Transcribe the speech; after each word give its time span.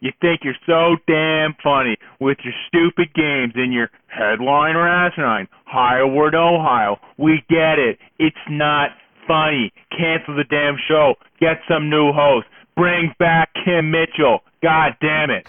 You 0.00 0.12
think 0.20 0.40
you're 0.44 0.54
so 0.66 0.96
damn 1.06 1.54
funny 1.62 1.98
with 2.20 2.38
your 2.42 2.54
stupid 2.68 3.12
games 3.14 3.52
and 3.54 3.72
your 3.72 3.90
headline 4.06 4.74
or 4.74 4.88
asinine. 4.88 5.46
Howard, 5.66 6.34
Ohio. 6.34 6.98
We 7.18 7.44
get 7.50 7.78
it. 7.78 7.98
It's 8.18 8.36
not 8.48 8.90
funny. 9.28 9.72
Cancel 9.90 10.36
the 10.36 10.44
damn 10.44 10.76
show. 10.88 11.14
Get 11.38 11.58
some 11.68 11.90
new 11.90 12.12
host. 12.12 12.46
Bring 12.76 13.14
back 13.18 13.50
Kim 13.64 13.90
Mitchell. 13.90 14.40
God 14.62 14.96
damn 15.02 15.30
it. 15.30 15.46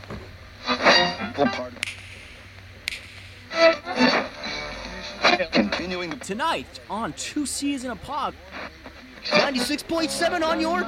Continuing 5.54 6.12
Tonight 6.20 6.82
on 6.90 7.14
Two 7.14 7.46
C's 7.46 7.86
in 7.86 7.92
a 7.92 7.96
Pod. 7.96 8.36
96.7 9.24 10.44
on 10.44 10.60
your. 10.60 10.84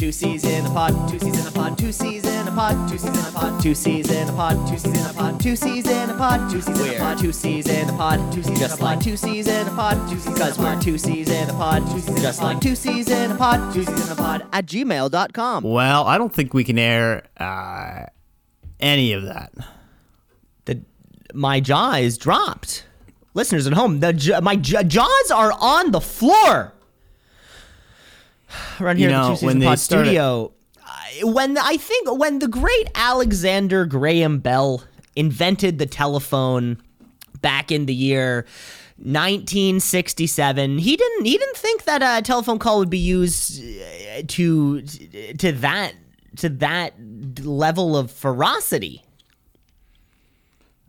Two 0.00 0.10
C's 0.12 0.44
in 0.46 0.64
a 0.64 0.70
pod, 0.70 1.10
two 1.10 1.18
C's 1.18 1.38
in 1.38 1.46
a 1.46 1.50
pod, 1.50 1.76
two 1.78 1.92
C's 1.92 2.24
in 2.24 2.48
a 2.48 2.50
pod, 2.52 2.88
two 2.88 2.96
C's 2.96 3.12
in 3.18 3.26
a 3.28 3.32
pod, 3.32 3.62
two 3.62 3.74
C's 3.74 4.08
in 4.10 4.28
a 4.30 4.32
pod, 4.32 4.66
two 4.66 4.76
C's 4.78 4.96
in 4.96 5.10
a 5.10 5.12
pod, 5.12 5.38
two 5.40 5.54
C's 5.54 5.86
in 5.86 6.10
a 6.10 6.14
pod, 6.24 6.48
two 6.48 6.56
C's 6.56 6.78
in 6.78 6.90
a 6.90 6.96
pod, 6.98 7.18
two 7.20 7.32
C's 7.32 7.68
in 7.68 7.88
a 7.88 7.92
pod, 7.92 8.32
two 8.32 8.42
C's 8.42 8.58
just 8.58 8.80
like 8.80 9.00
two 9.00 9.16
C's 9.18 9.46
in 9.48 9.66
a 9.68 9.70
pod, 9.72 10.08
two 10.08 10.18
C's 10.18 10.32
because 10.32 10.58
we're 10.58 10.80
two 10.80 10.96
C's 10.96 11.28
in 11.28 11.50
a 11.50 11.52
pod, 11.52 11.86
two 11.90 12.00
C's 12.00 12.22
just 12.22 12.42
like 12.42 12.60
two 12.62 12.74
C's 12.74 13.10
in 13.10 13.30
a 13.30 13.34
pod, 13.36 13.74
two 13.74 13.84
C's 13.84 14.06
in 14.06 14.12
a 14.12 14.16
pod 14.16 14.46
at 14.54 14.64
gmail.com. 14.64 15.64
Well, 15.64 16.04
I 16.06 16.16
don't 16.16 16.32
think 16.34 16.54
we 16.54 16.64
can 16.64 16.78
air 16.78 17.24
uh, 17.36 18.06
any 18.80 19.12
of 19.12 19.24
that. 19.24 19.52
the 20.64 20.80
my 21.34 21.60
jaw 21.60 21.92
is 21.96 22.16
dropped. 22.16 22.86
Listeners 23.34 23.66
at 23.66 23.74
home, 23.74 24.00
the 24.00 24.14
j- 24.14 24.40
my 24.40 24.56
j- 24.56 24.82
jaws 24.84 25.30
are 25.30 25.52
on 25.60 25.90
the 25.90 26.00
floor. 26.00 26.72
Around 28.80 28.98
You 28.98 29.08
here 29.08 29.10
know, 29.16 29.32
at 29.32 29.34
the 29.34 29.40
Two 29.40 29.46
when 29.46 29.52
Season 29.54 29.58
they 29.60 29.66
Pod 29.66 29.78
started- 29.78 30.06
studio, 30.08 30.52
when 31.22 31.58
I 31.58 31.76
think 31.76 32.18
when 32.18 32.38
the 32.38 32.48
great 32.48 32.88
Alexander 32.94 33.84
Graham 33.86 34.38
Bell 34.38 34.82
invented 35.16 35.78
the 35.78 35.86
telephone 35.86 36.78
back 37.42 37.70
in 37.72 37.86
the 37.86 37.94
year 37.94 38.46
1967, 38.98 40.78
he 40.78 40.96
didn't 40.96 41.24
he 41.24 41.36
didn't 41.38 41.56
think 41.56 41.84
that 41.84 42.02
a 42.02 42.22
telephone 42.22 42.58
call 42.58 42.78
would 42.78 42.90
be 42.90 42.98
used 42.98 43.62
uh, 43.62 44.22
to 44.28 44.82
to 44.82 45.52
that 45.52 45.94
to 46.36 46.48
that 46.48 46.94
level 47.42 47.96
of 47.96 48.10
ferocity. 48.10 49.04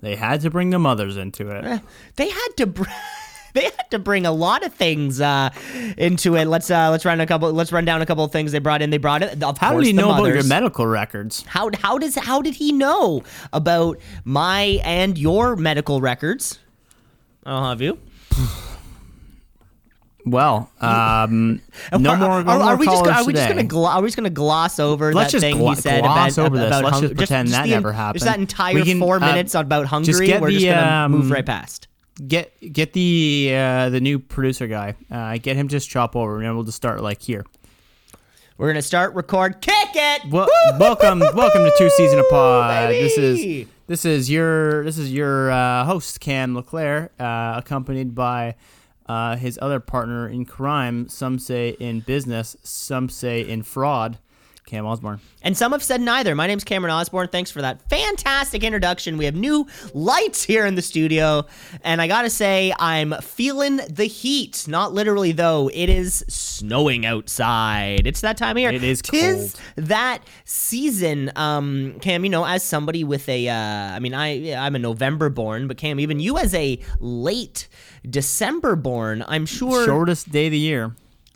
They 0.01 0.15
had 0.15 0.41
to 0.41 0.49
bring 0.49 0.71
the 0.71 0.79
mothers 0.79 1.15
into 1.17 1.49
it. 1.49 1.81
they 2.15 2.29
had 2.29 2.47
to 2.57 2.65
br- 2.67 2.83
they 3.53 3.63
had 3.63 3.89
to 3.91 3.99
bring 3.99 4.25
a 4.25 4.31
lot 4.31 4.63
of 4.65 4.73
things 4.73 5.19
uh, 5.21 5.49
into 5.97 6.35
it. 6.35 6.45
Let's 6.45 6.69
uh, 6.71 6.89
let's 6.91 7.05
run 7.05 7.19
a 7.21 7.25
couple. 7.25 7.51
Let's 7.53 7.71
run 7.71 7.85
down 7.85 8.01
a 8.01 8.05
couple 8.05 8.23
of 8.23 8.31
things 8.31 8.51
they 8.51 8.59
brought 8.59 8.81
in. 8.81 8.89
They 8.89 8.97
brought 8.97 9.23
it. 9.23 9.43
Of 9.43 9.57
How 9.57 9.71
course, 9.71 9.83
did 9.83 9.87
he 9.87 9.93
the 9.93 10.01
know 10.01 10.13
about 10.13 10.25
your 10.25 10.43
medical 10.43 10.87
records? 10.87 11.43
How 11.47 11.69
how 11.81 11.97
does 11.97 12.15
how 12.15 12.41
did 12.41 12.55
he 12.55 12.71
know 12.71 13.23
about 13.53 13.97
my 14.23 14.79
and 14.83 15.17
your 15.17 15.55
medical 15.55 16.01
records? 16.01 16.59
I'll 17.45 17.69
have 17.69 17.81
you. 17.81 17.97
Well, 20.23 20.69
um, 20.79 21.61
no 21.97 22.11
are, 22.11 22.17
more. 22.17 22.43
No 22.43 22.51
Are, 22.51 22.59
more 22.59 22.67
are 22.67 22.75
we 22.75 22.85
just 22.85 23.07
are 23.07 23.25
we 23.25 23.33
just 23.33 23.47
gonna 23.49 23.63
glo- 23.63 23.87
are 23.87 24.01
we 24.03 24.07
just 24.07 24.15
gonna 24.17 24.29
gloss 24.29 24.79
over 24.79 25.11
Let's 25.13 25.31
that 25.31 25.39
just 25.39 25.41
thing 25.41 25.57
glo- 25.57 25.69
he 25.71 25.75
said 25.81 26.03
gloss 26.03 26.37
about 26.37 26.45
over 26.45 26.57
this. 26.57 26.67
about 26.67 26.83
Let's 26.83 26.93
hung- 26.93 27.01
just 27.01 27.15
pretend 27.17 27.47
that 27.49 27.63
the- 27.63 27.69
never 27.71 27.89
Just 27.89 27.97
happened. 27.97 28.21
that 28.25 28.37
entire 28.39 28.75
We 28.75 28.83
can, 28.83 28.99
four 28.99 29.15
uh, 29.15 29.19
minutes 29.19 29.55
about 29.55 29.87
Hungary. 29.87 30.05
just 30.13 30.21
get 30.23 30.39
We're 30.39 30.51
just 30.51 30.61
the, 30.61 30.69
gonna 30.73 31.09
move 31.09 31.23
um, 31.25 31.31
right 31.31 31.45
past. 31.45 31.87
Get 32.27 32.53
get 32.73 32.93
the 32.93 33.51
uh, 33.55 33.89
the 33.89 34.01
new 34.01 34.19
producer 34.19 34.67
guy. 34.67 34.95
Uh, 35.09 35.37
get 35.37 35.55
him 35.55 35.67
to 35.67 35.71
just 35.71 35.89
chop 35.89 36.15
over, 36.15 36.41
and 36.41 36.55
we'll 36.55 36.63
just 36.63 36.77
start 36.77 37.01
like 37.01 37.21
here. 37.21 37.45
We're 38.57 38.67
gonna 38.67 38.81
start 38.81 39.15
record. 39.15 39.61
Kick 39.61 39.89
it. 39.95 40.29
Well, 40.29 40.47
welcome, 40.79 41.19
welcome 41.19 41.63
to 41.63 41.73
two 41.77 41.89
season 41.91 42.19
of 42.19 42.29
pod. 42.29 42.91
This 42.91 43.17
is 43.17 43.67
this 43.87 44.05
is 44.05 44.29
your 44.29 44.83
this 44.83 44.97
is 44.97 45.11
your 45.11 45.49
uh, 45.51 45.85
host 45.85 46.19
Cam 46.19 46.55
Leclaire, 46.55 47.09
uh, 47.19 47.55
accompanied 47.57 48.13
by 48.13 48.55
uh, 49.07 49.35
his 49.35 49.57
other 49.61 49.79
partner 49.79 50.27
in 50.27 50.45
crime. 50.45 51.09
Some 51.09 51.39
say 51.39 51.69
in 51.79 52.01
business, 52.01 52.55
some 52.61 53.09
say 53.09 53.41
in 53.41 53.63
fraud. 53.63 54.19
Cam 54.71 54.85
Osborne. 54.85 55.19
And 55.41 55.57
some 55.57 55.73
have 55.73 55.83
said 55.83 55.99
neither. 55.99 56.33
My 56.33 56.47
name's 56.47 56.63
Cameron 56.63 56.93
Osborne. 56.93 57.27
Thanks 57.27 57.51
for 57.51 57.61
that 57.61 57.81
fantastic 57.89 58.63
introduction. 58.63 59.17
We 59.17 59.25
have 59.25 59.35
new 59.35 59.67
lights 59.93 60.43
here 60.43 60.65
in 60.65 60.75
the 60.75 60.81
studio. 60.81 61.45
And 61.83 62.01
I 62.01 62.07
gotta 62.07 62.29
say, 62.29 62.73
I'm 62.79 63.13
feeling 63.21 63.81
the 63.89 64.05
heat. 64.05 64.63
Not 64.69 64.93
literally, 64.93 65.33
though. 65.33 65.69
It 65.73 65.89
is 65.89 66.23
snowing 66.29 67.05
outside. 67.05 68.07
It's 68.07 68.21
that 68.21 68.37
time 68.37 68.55
of 68.55 68.61
year. 68.61 68.71
It 68.71 68.81
is 68.81 69.01
Tis 69.01 69.57
that 69.75 70.23
season. 70.45 71.33
Um, 71.35 71.97
Cam, 71.99 72.23
you 72.23 72.31
know, 72.31 72.45
as 72.45 72.63
somebody 72.63 73.03
with 73.03 73.27
a, 73.27 73.49
uh, 73.49 73.53
I 73.53 73.99
mean, 73.99 74.13
I, 74.13 74.53
I'm 74.53 74.75
a 74.75 74.79
November 74.79 75.29
born, 75.29 75.67
but 75.67 75.75
Cam, 75.75 75.99
even 75.99 76.21
you 76.21 76.37
as 76.37 76.55
a 76.55 76.79
late 77.01 77.67
December 78.09 78.77
born, 78.77 79.25
I'm 79.27 79.45
sure. 79.45 79.83
Shortest 79.83 80.31
day 80.31 80.45
of 80.45 80.51
the 80.53 80.59
year. 80.59 80.95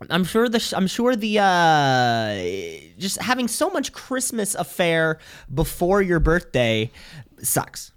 I'm 0.10 0.26
sure 0.26 0.50
the 0.50 0.74
I'm 0.76 0.88
sure 0.88 1.16
the 1.16 1.40
uh 1.40 2.98
just 3.00 3.18
having 3.22 3.48
so 3.48 3.70
much 3.70 3.94
Christmas 3.94 4.54
affair 4.56 5.20
before 5.54 6.02
your 6.02 6.20
birthday 6.20 6.92
sucks. 7.42 7.92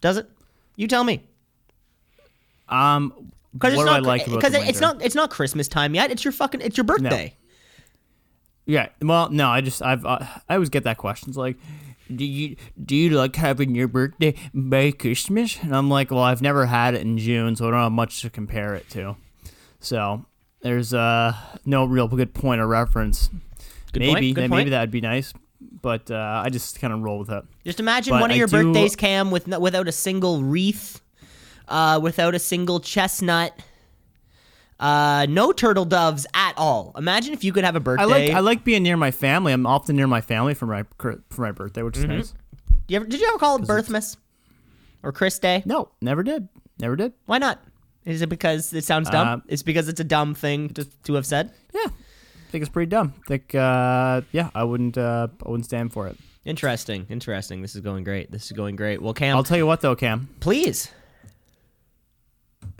Does 0.00 0.18
it? 0.18 0.30
You 0.76 0.86
tell 0.86 1.02
me. 1.02 1.24
Um, 2.68 3.10
what 3.10 3.24
Because 3.52 3.74
do 3.74 3.80
it's 3.80 3.86
not 3.86 3.96
I 3.96 3.98
like 4.00 4.26
about 4.26 4.36
because 4.40 4.54
it's 4.54 4.80
not 4.80 5.02
it's 5.02 5.14
not 5.14 5.30
Christmas 5.30 5.66
time 5.68 5.94
yet. 5.94 6.10
It's 6.10 6.24
your 6.24 6.32
fucking 6.32 6.60
it's 6.60 6.76
your 6.76 6.84
birthday. 6.84 7.36
Yeah. 8.66 8.88
Well, 9.02 9.30
no, 9.30 9.48
I 9.48 9.60
just 9.60 9.82
I've 9.82 10.04
uh, 10.06 10.18
I 10.48 10.54
always 10.54 10.70
get 10.70 10.84
that 10.84 10.98
question. 10.98 11.30
It's 11.30 11.36
like, 11.38 11.56
do 12.14 12.24
you 12.24 12.56
do 12.82 12.94
you 12.94 13.10
like 13.10 13.34
having 13.36 13.74
your 13.74 13.88
birthday 13.88 14.34
by 14.54 14.92
Christmas? 14.92 15.58
And 15.62 15.74
I'm 15.74 15.90
like, 15.90 16.10
well, 16.10 16.20
I've 16.22 16.42
never 16.42 16.66
had 16.66 16.94
it 16.94 17.02
in 17.02 17.18
June, 17.18 17.56
so 17.56 17.66
I 17.68 17.70
don't 17.72 17.80
have 17.80 17.92
much 17.92 18.22
to 18.22 18.30
compare 18.30 18.74
it 18.74 18.88
to. 18.90 19.16
So 19.80 20.24
there's 20.64 20.92
uh 20.92 21.34
no 21.64 21.84
real 21.84 22.08
good 22.08 22.34
point 22.34 22.60
of 22.60 22.68
reference. 22.68 23.30
Good 23.92 24.00
maybe 24.00 24.32
good 24.32 24.40
maybe 24.50 24.50
point. 24.50 24.70
that'd 24.70 24.90
be 24.90 25.00
nice, 25.00 25.32
but 25.82 26.10
uh, 26.10 26.42
I 26.44 26.50
just 26.50 26.80
kind 26.80 26.92
of 26.92 27.00
roll 27.02 27.20
with 27.20 27.30
it. 27.30 27.44
Just 27.64 27.78
imagine 27.78 28.12
But 28.14 28.22
one 28.22 28.30
of 28.32 28.36
your 28.36 28.48
do- 28.48 28.64
birthdays, 28.64 28.96
Cam, 28.96 29.30
with 29.30 29.46
without 29.46 29.86
a 29.86 29.92
single 29.92 30.42
wreath, 30.42 31.00
uh, 31.68 32.00
without 32.02 32.34
a 32.34 32.40
single 32.40 32.80
chestnut, 32.80 33.56
uh, 34.80 35.26
no 35.28 35.52
turtle 35.52 35.84
doves 35.84 36.26
at 36.34 36.54
all. 36.56 36.92
Imagine 36.96 37.32
if 37.34 37.44
you 37.44 37.52
could 37.52 37.64
have 37.64 37.76
a 37.76 37.80
birthday. 37.80 38.02
I 38.02 38.06
like 38.06 38.30
I 38.30 38.40
like 38.40 38.64
being 38.64 38.82
near 38.82 38.96
my 38.96 39.10
family. 39.12 39.52
I'm 39.52 39.66
often 39.66 39.94
near 39.96 40.08
my 40.08 40.20
family 40.20 40.54
for 40.54 40.66
my 40.66 40.84
for 40.98 41.20
my 41.42 41.52
birthday, 41.52 41.82
which 41.82 41.94
Mm-hmm. 41.94 42.10
is 42.12 42.32
nice. 42.32 42.34
you 42.88 42.96
ever, 42.96 43.04
did 43.06 43.20
you 43.20 43.28
ever 43.28 43.38
call 43.38 43.56
it 43.56 43.62
Birthmas 43.62 44.16
or 45.04 45.12
Chris 45.12 45.38
Day? 45.38 45.62
No, 45.64 45.90
never 46.00 46.22
did, 46.24 46.48
never 46.80 46.96
did. 46.96 47.12
Why 47.26 47.38
not? 47.38 47.62
Is 48.04 48.22
it 48.22 48.28
because 48.28 48.72
it 48.72 48.84
sounds 48.84 49.08
dumb? 49.10 49.28
Uh, 49.28 49.40
it's 49.48 49.62
because 49.62 49.88
it's 49.88 50.00
a 50.00 50.04
dumb 50.04 50.34
thing 50.34 50.68
to, 50.70 50.84
to 51.04 51.14
have 51.14 51.24
said. 51.24 51.52
Yeah, 51.72 51.86
I 51.86 52.50
think 52.50 52.62
it's 52.62 52.70
pretty 52.70 52.90
dumb. 52.90 53.14
I 53.24 53.26
think 53.26 53.54
uh, 53.54 54.20
yeah, 54.32 54.50
I 54.54 54.64
wouldn't 54.64 54.98
uh, 54.98 55.28
I 55.44 55.48
wouldn't 55.48 55.66
stand 55.66 55.92
for 55.92 56.06
it. 56.06 56.16
Interesting, 56.44 57.06
interesting. 57.08 57.62
This 57.62 57.74
is 57.74 57.80
going 57.80 58.04
great. 58.04 58.30
This 58.30 58.46
is 58.46 58.52
going 58.52 58.76
great. 58.76 59.00
Well, 59.00 59.14
Cam, 59.14 59.36
I'll 59.36 59.44
tell 59.44 59.56
you 59.56 59.66
what 59.66 59.80
though, 59.80 59.96
Cam. 59.96 60.28
please, 60.40 60.90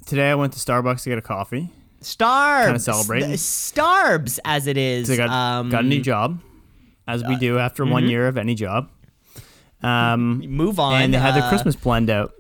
Today 0.06 0.30
I 0.30 0.34
went 0.34 0.52
to 0.52 0.58
Starbucks 0.58 1.02
to 1.04 1.08
get 1.08 1.18
a 1.18 1.22
coffee. 1.22 1.70
Starbs, 2.02 2.66
Kinda 2.66 2.78
celebrating. 2.80 3.30
The 3.30 3.36
Starbs, 3.36 4.38
as 4.44 4.66
it 4.66 4.76
is. 4.76 5.10
I 5.10 5.16
got, 5.16 5.30
um, 5.30 5.70
got 5.70 5.84
a 5.84 5.86
new 5.86 6.02
job, 6.02 6.40
as 7.08 7.24
we 7.24 7.36
do 7.36 7.58
after 7.58 7.84
mm-hmm. 7.84 7.92
one 7.92 8.08
year 8.08 8.28
of 8.28 8.36
any 8.36 8.54
job. 8.54 8.90
Um, 9.82 10.40
Move 10.40 10.78
on. 10.78 11.00
and 11.00 11.14
they 11.14 11.18
had 11.18 11.34
the 11.34 11.44
uh, 11.44 11.48
Christmas 11.48 11.76
blend 11.76 12.10
out, 12.10 12.34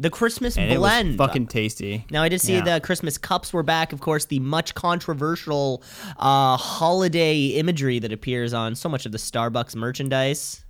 the 0.00 0.10
Christmas 0.10 0.56
and 0.56 0.74
blend. 0.78 1.18
fucking 1.18 1.46
tasty. 1.46 2.06
Now 2.10 2.22
I 2.22 2.28
did 2.30 2.40
see 2.40 2.54
Yeah. 2.54 2.62
the 2.76 2.80
Christmas 2.80 3.18
cups 3.18 3.52
were 3.52 3.62
back. 3.62 3.92
Of 3.92 4.00
course, 4.00 4.24
the 4.24 4.38
much 4.40 4.74
controversial 4.74 5.82
uh, 6.16 6.56
holiday 6.56 7.48
imagery 7.48 7.98
that 7.98 8.12
appears 8.12 8.52
on 8.54 8.74
so 8.74 8.88
much 8.88 9.04
of 9.06 9.12
the 9.12 9.18
Starbucks 9.18 9.76
merchandise 9.76 10.64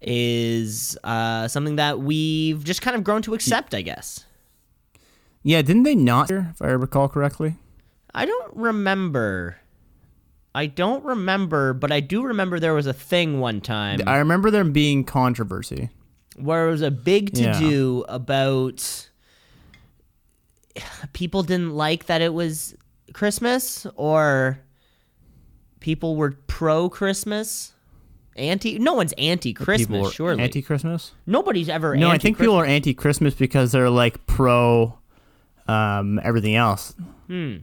is 0.00 0.98
uh, 1.04 1.46
something 1.48 1.76
that 1.76 2.00
we've 2.00 2.64
just 2.64 2.82
kind 2.82 2.96
of 2.96 3.04
grown 3.04 3.22
to 3.22 3.34
accept, 3.34 3.74
I 3.74 3.82
guess. 3.82 4.24
Yeah, 5.42 5.62
didn't 5.62 5.82
they 5.84 5.94
not? 5.94 6.30
If 6.30 6.60
I 6.62 6.68
recall 6.68 7.08
correctly. 7.08 7.56
I 8.14 8.26
don't 8.26 8.56
remember. 8.56 9.56
I 10.54 10.66
don't 10.66 11.04
remember, 11.04 11.72
but 11.72 11.90
I 11.90 12.00
do 12.00 12.22
remember 12.24 12.60
there 12.60 12.74
was 12.74 12.86
a 12.86 12.92
thing 12.92 13.40
one 13.40 13.60
time 13.62 14.00
I 14.06 14.18
remember 14.18 14.50
there 14.50 14.64
being 14.64 15.02
controversy. 15.04 15.88
Where 16.36 16.68
it 16.68 16.70
was 16.70 16.82
a 16.82 16.90
big 16.90 17.34
to 17.34 17.42
Yeah. 17.42 17.58
do 17.60 18.04
about 18.08 19.08
people 21.12 21.42
didn't 21.42 21.74
like 21.74 22.06
that 22.06 22.20
it 22.22 22.32
was 22.32 22.74
Christmas 23.12 23.86
or 23.96 24.58
people 25.80 26.16
were 26.16 26.32
pro 26.46 26.88
Christmas. 26.88 27.72
Anti 28.34 28.78
no 28.78 28.94
one's 28.94 29.12
anti 29.18 29.52
Christmas, 29.52 30.14
surely. 30.14 30.42
Anti-Christmas. 30.42 31.12
Nobody's 31.26 31.68
ever 31.68 31.94
No, 31.96 32.08
I 32.08 32.16
think 32.16 32.38
people 32.38 32.54
are 32.54 32.64
anti-Christmas 32.64 33.34
because 33.34 33.72
they're 33.72 33.90
like 33.90 34.26
pro 34.26 34.98
um, 35.68 36.18
everything 36.24 36.54
else. 36.54 36.94
Hmm. 37.26 37.56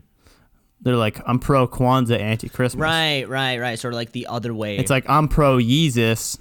They're 0.80 0.96
like, 0.96 1.20
I'm 1.26 1.38
pro 1.40 1.66
Kwanzaa, 1.66 2.18
anti 2.20 2.48
Christmas. 2.48 2.80
Right, 2.80 3.28
right, 3.28 3.58
right. 3.58 3.78
Sort 3.78 3.92
of 3.92 3.96
like 3.96 4.12
the 4.12 4.28
other 4.28 4.54
way. 4.54 4.78
It's 4.78 4.90
like 4.90 5.04
I'm 5.10 5.26
pro 5.26 5.58
Yeezus, 5.58 6.40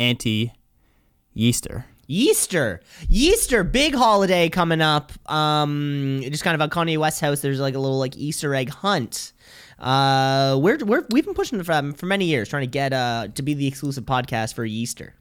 anti 0.00 0.52
Easter. 1.36 1.84
Easter. 2.08 2.80
Easter, 3.10 3.62
big 3.62 3.94
holiday 3.94 4.48
coming 4.48 4.80
up. 4.80 5.12
Um, 5.30 6.20
just 6.24 6.42
kind 6.42 6.54
of 6.54 6.60
at 6.62 6.70
Kanye 6.70 6.96
West's 6.98 7.20
house. 7.20 7.40
There's 7.40 7.60
like 7.60 7.74
a 7.74 7.78
little 7.78 7.98
like 7.98 8.16
Easter 8.16 8.54
egg 8.54 8.70
hunt. 8.70 9.32
Uh, 9.78 10.58
we're 10.60 10.78
we're 10.78 11.04
we've 11.10 11.24
been 11.26 11.34
pushing 11.34 11.62
for 11.62 11.72
um, 11.72 11.92
for 11.92 12.06
many 12.06 12.24
years, 12.24 12.48
trying 12.48 12.62
to 12.62 12.66
get 12.66 12.92
uh 12.94 13.28
to 13.34 13.42
be 13.42 13.52
the 13.54 13.66
exclusive 13.66 14.04
podcast 14.04 14.54
for 14.54 14.64
Easter. 14.64 15.14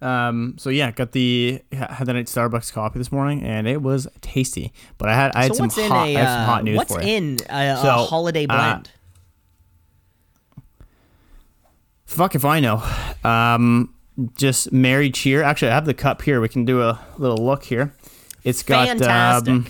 Um, 0.00 0.54
so 0.58 0.70
yeah, 0.70 0.92
got 0.92 1.10
the 1.10 1.60
had 1.72 2.04
the 2.06 2.12
night 2.12 2.26
Starbucks 2.26 2.72
coffee 2.72 3.00
this 3.00 3.10
morning, 3.10 3.42
and 3.42 3.66
it 3.66 3.82
was 3.82 4.06
tasty. 4.20 4.72
But 4.96 5.08
I 5.08 5.14
had 5.14 5.32
I 5.34 5.42
had 5.44 5.52
so 5.52 5.54
some 5.56 5.66
what's 5.66 5.78
in 5.78 5.90
hot 5.90 6.06
a 6.06 6.16
I 6.16 6.20
have 6.20 6.28
some 6.28 6.44
hot 6.46 6.60
uh, 6.60 6.62
news 6.62 6.76
what's 6.76 6.94
for 6.94 7.02
you. 7.02 7.08
in 7.08 7.36
a, 7.50 7.68
a 7.70 7.78
So, 7.82 7.90
holiday 8.04 8.46
uh, 8.48 8.54
blend? 8.54 8.90
Fuck 12.08 12.34
if 12.34 12.44
I 12.44 12.58
know. 12.60 12.82
Um, 13.22 13.94
just 14.36 14.72
Mary 14.72 15.10
Cheer. 15.10 15.42
Actually, 15.42 15.70
I 15.70 15.74
have 15.74 15.84
the 15.86 15.94
cup 15.94 16.22
here. 16.22 16.40
We 16.40 16.48
can 16.48 16.64
do 16.64 16.82
a 16.82 16.98
little 17.18 17.36
look 17.44 17.64
here. 17.64 17.92
It's 18.44 18.62
got 18.62 18.88
Fantastic. 18.88 19.48
um, 19.52 19.66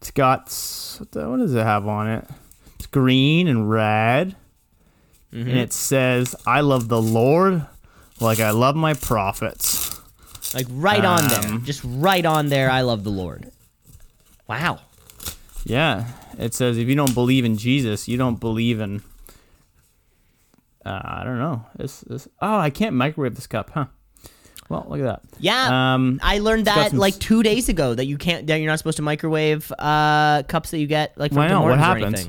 it's 0.00 0.10
got 0.10 0.40
what, 1.12 1.36
does 1.38 1.54
it 1.54 1.62
have 1.64 1.86
on 1.86 2.08
it? 2.08 2.28
It's 2.76 2.86
green 2.86 3.48
and 3.48 3.70
red, 3.70 4.36
Mm-hmm. 5.32 5.48
and 5.50 5.58
it 5.58 5.72
says, 5.74 6.34
"I 6.46 6.62
love 6.62 6.88
the 6.88 7.00
Lord 7.02 7.66
like 8.18 8.40
I 8.40 8.50
love 8.50 8.74
my 8.76 8.94
prophets." 8.94 9.94
like 10.54 10.66
right 10.70 11.04
on 11.04 11.28
there, 11.28 11.50
um, 11.52 11.64
just 11.64 11.82
right 11.84 12.24
on 12.24 12.48
there. 12.48 12.70
I 12.70 12.80
love 12.80 13.04
the 13.04 13.10
Lord. 13.10 13.52
Wow. 14.48 14.80
Yeah, 15.64 16.06
it 16.38 16.54
says 16.54 16.78
if 16.78 16.88
you 16.88 16.94
don't 16.94 17.12
believe 17.14 17.44
in 17.44 17.58
Jesus, 17.58 18.08
you 18.08 18.16
don't 18.16 18.40
believe 18.40 18.80
in. 18.80 19.02
Uh, 20.84 21.00
I 21.02 21.22
don't 21.24 21.38
know. 21.38 21.64
This, 21.76 22.00
this. 22.02 22.28
Oh, 22.40 22.56
I 22.58 22.70
can't 22.70 22.94
microwave 22.94 23.34
this 23.34 23.46
cup, 23.46 23.70
huh? 23.74 23.86
Well, 24.68 24.86
look 24.88 25.00
at 25.00 25.04
that. 25.06 25.22
Yeah, 25.40 25.94
Um, 25.94 26.20
I 26.22 26.40
learned 26.40 26.66
that 26.66 26.92
like 26.92 27.14
s- 27.14 27.18
two 27.18 27.42
days 27.42 27.68
ago 27.70 27.94
that 27.94 28.04
you 28.04 28.18
can't 28.18 28.46
that 28.48 28.56
you're 28.58 28.70
not 28.70 28.78
supposed 28.78 28.98
to 28.98 29.02
microwave 29.02 29.72
uh, 29.78 30.42
cups 30.42 30.70
that 30.72 30.78
you 30.78 30.86
get 30.86 31.16
like 31.16 31.30
from 31.32 31.38
Why 31.38 31.48
not? 31.48 31.64
What 31.64 31.78
happens? 31.78 32.28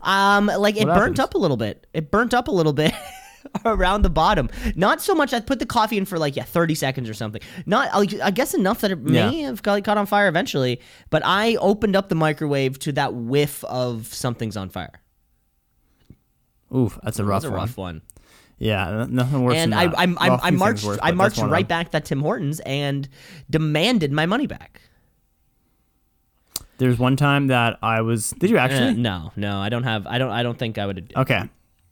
Um, 0.00 0.46
like 0.46 0.76
it 0.76 0.86
What 0.86 0.94
burnt 0.94 1.00
happens? 1.18 1.20
up 1.20 1.34
a 1.34 1.38
little 1.38 1.56
bit. 1.56 1.86
It 1.92 2.10
burnt 2.12 2.34
up 2.34 2.46
a 2.48 2.52
little 2.52 2.72
bit 2.72 2.94
around 3.64 4.02
the 4.02 4.10
bottom. 4.10 4.48
Not 4.76 5.02
so 5.02 5.12
much. 5.14 5.32
I 5.34 5.40
put 5.40 5.58
the 5.58 5.66
coffee 5.66 5.98
in 5.98 6.04
for 6.04 6.18
like 6.20 6.36
yeah, 6.36 6.44
thirty 6.44 6.74
seconds 6.76 7.08
or 7.10 7.14
something. 7.14 7.40
Not 7.66 7.88
I 8.22 8.30
guess 8.30 8.54
enough 8.54 8.80
that 8.82 8.92
it 8.92 9.00
may 9.00 9.40
Yeah. 9.40 9.46
have 9.48 9.62
got, 9.62 9.82
caught 9.82 9.98
on 9.98 10.06
fire 10.06 10.28
eventually. 10.28 10.80
But 11.10 11.22
I 11.24 11.56
opened 11.56 11.96
up 11.96 12.08
the 12.08 12.14
microwave 12.14 12.78
to 12.80 12.92
that 12.92 13.12
whiff 13.14 13.64
of 13.64 14.06
something's 14.14 14.56
on 14.56 14.68
fire. 14.70 15.00
Oof, 16.74 16.98
that's 17.02 17.18
a 17.18 17.24
rough, 17.24 17.42
That's 17.42 17.48
a 17.48 17.52
one. 17.52 17.60
rough 17.60 17.76
one. 17.76 18.02
Yeah, 18.58 19.02
n- 19.02 19.14
nothing 19.14 19.44
worse 19.44 19.56
And 19.56 19.72
than 19.72 19.78
I, 19.78 19.86
that. 19.88 19.98
I'm, 19.98 20.18
I'm, 20.18 20.30
Well, 20.30 20.38
a 20.38 20.42
I 20.42 20.48
few 20.48 20.50
things 20.50 20.58
marched, 20.58 20.84
worse, 20.84 20.98
I 21.02 21.10
marched 21.12 21.38
right 21.38 21.68
back 21.68 21.90
to 21.90 22.00
Tim 22.00 22.20
Hortons 22.20 22.60
and 22.60 23.08
demanded 23.50 24.12
my 24.12 24.26
money 24.26 24.46
back. 24.46 24.80
There's 26.78 26.98
one 26.98 27.16
time 27.16 27.46
that 27.48 27.78
I 27.82 28.02
was. 28.02 28.30
Did 28.32 28.50
you 28.50 28.58
Uh, 28.58 28.60
actually? 28.60 28.94
no, 28.94 29.32
no, 29.36 29.58
I 29.58 29.68
don't 29.70 29.84
have. 29.84 30.06
I 30.06 30.18
don't. 30.18 30.30
I 30.30 30.42
don't 30.42 30.58
think 30.58 30.76
I 30.78 30.84
would. 30.86 31.12
Okay, 31.16 31.42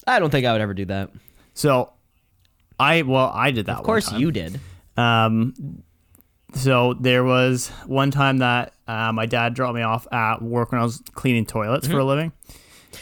I 0.06 0.18
don't 0.18 0.30
think 0.30 0.44
I 0.46 0.52
would 0.52 0.60
ever 0.60 0.74
do 0.74 0.84
that. 0.86 1.10
so 1.54 1.90
I 2.78 3.02
well 3.02 3.30
I 3.32 3.50
did 3.50 3.66
that. 3.66 3.78
Of 3.78 3.84
course, 3.84 4.12
you 4.12 4.30
did. 4.30 4.60
Um, 4.98 5.82
so 6.54 6.94
there 6.94 7.24
was 7.24 7.68
one 7.86 8.10
time 8.10 8.38
that 8.38 8.74
uh, 8.86 9.10
my 9.12 9.24
dad 9.26 9.54
dropped 9.54 9.74
me 9.74 9.82
off 9.82 10.06
at 10.12 10.42
work 10.42 10.70
when 10.72 10.80
I 10.80 10.84
was 10.84 11.02
cleaning 11.14 11.46
toilets 11.46 11.86
for 11.88 11.98
a 11.98 12.04
living, 12.04 12.32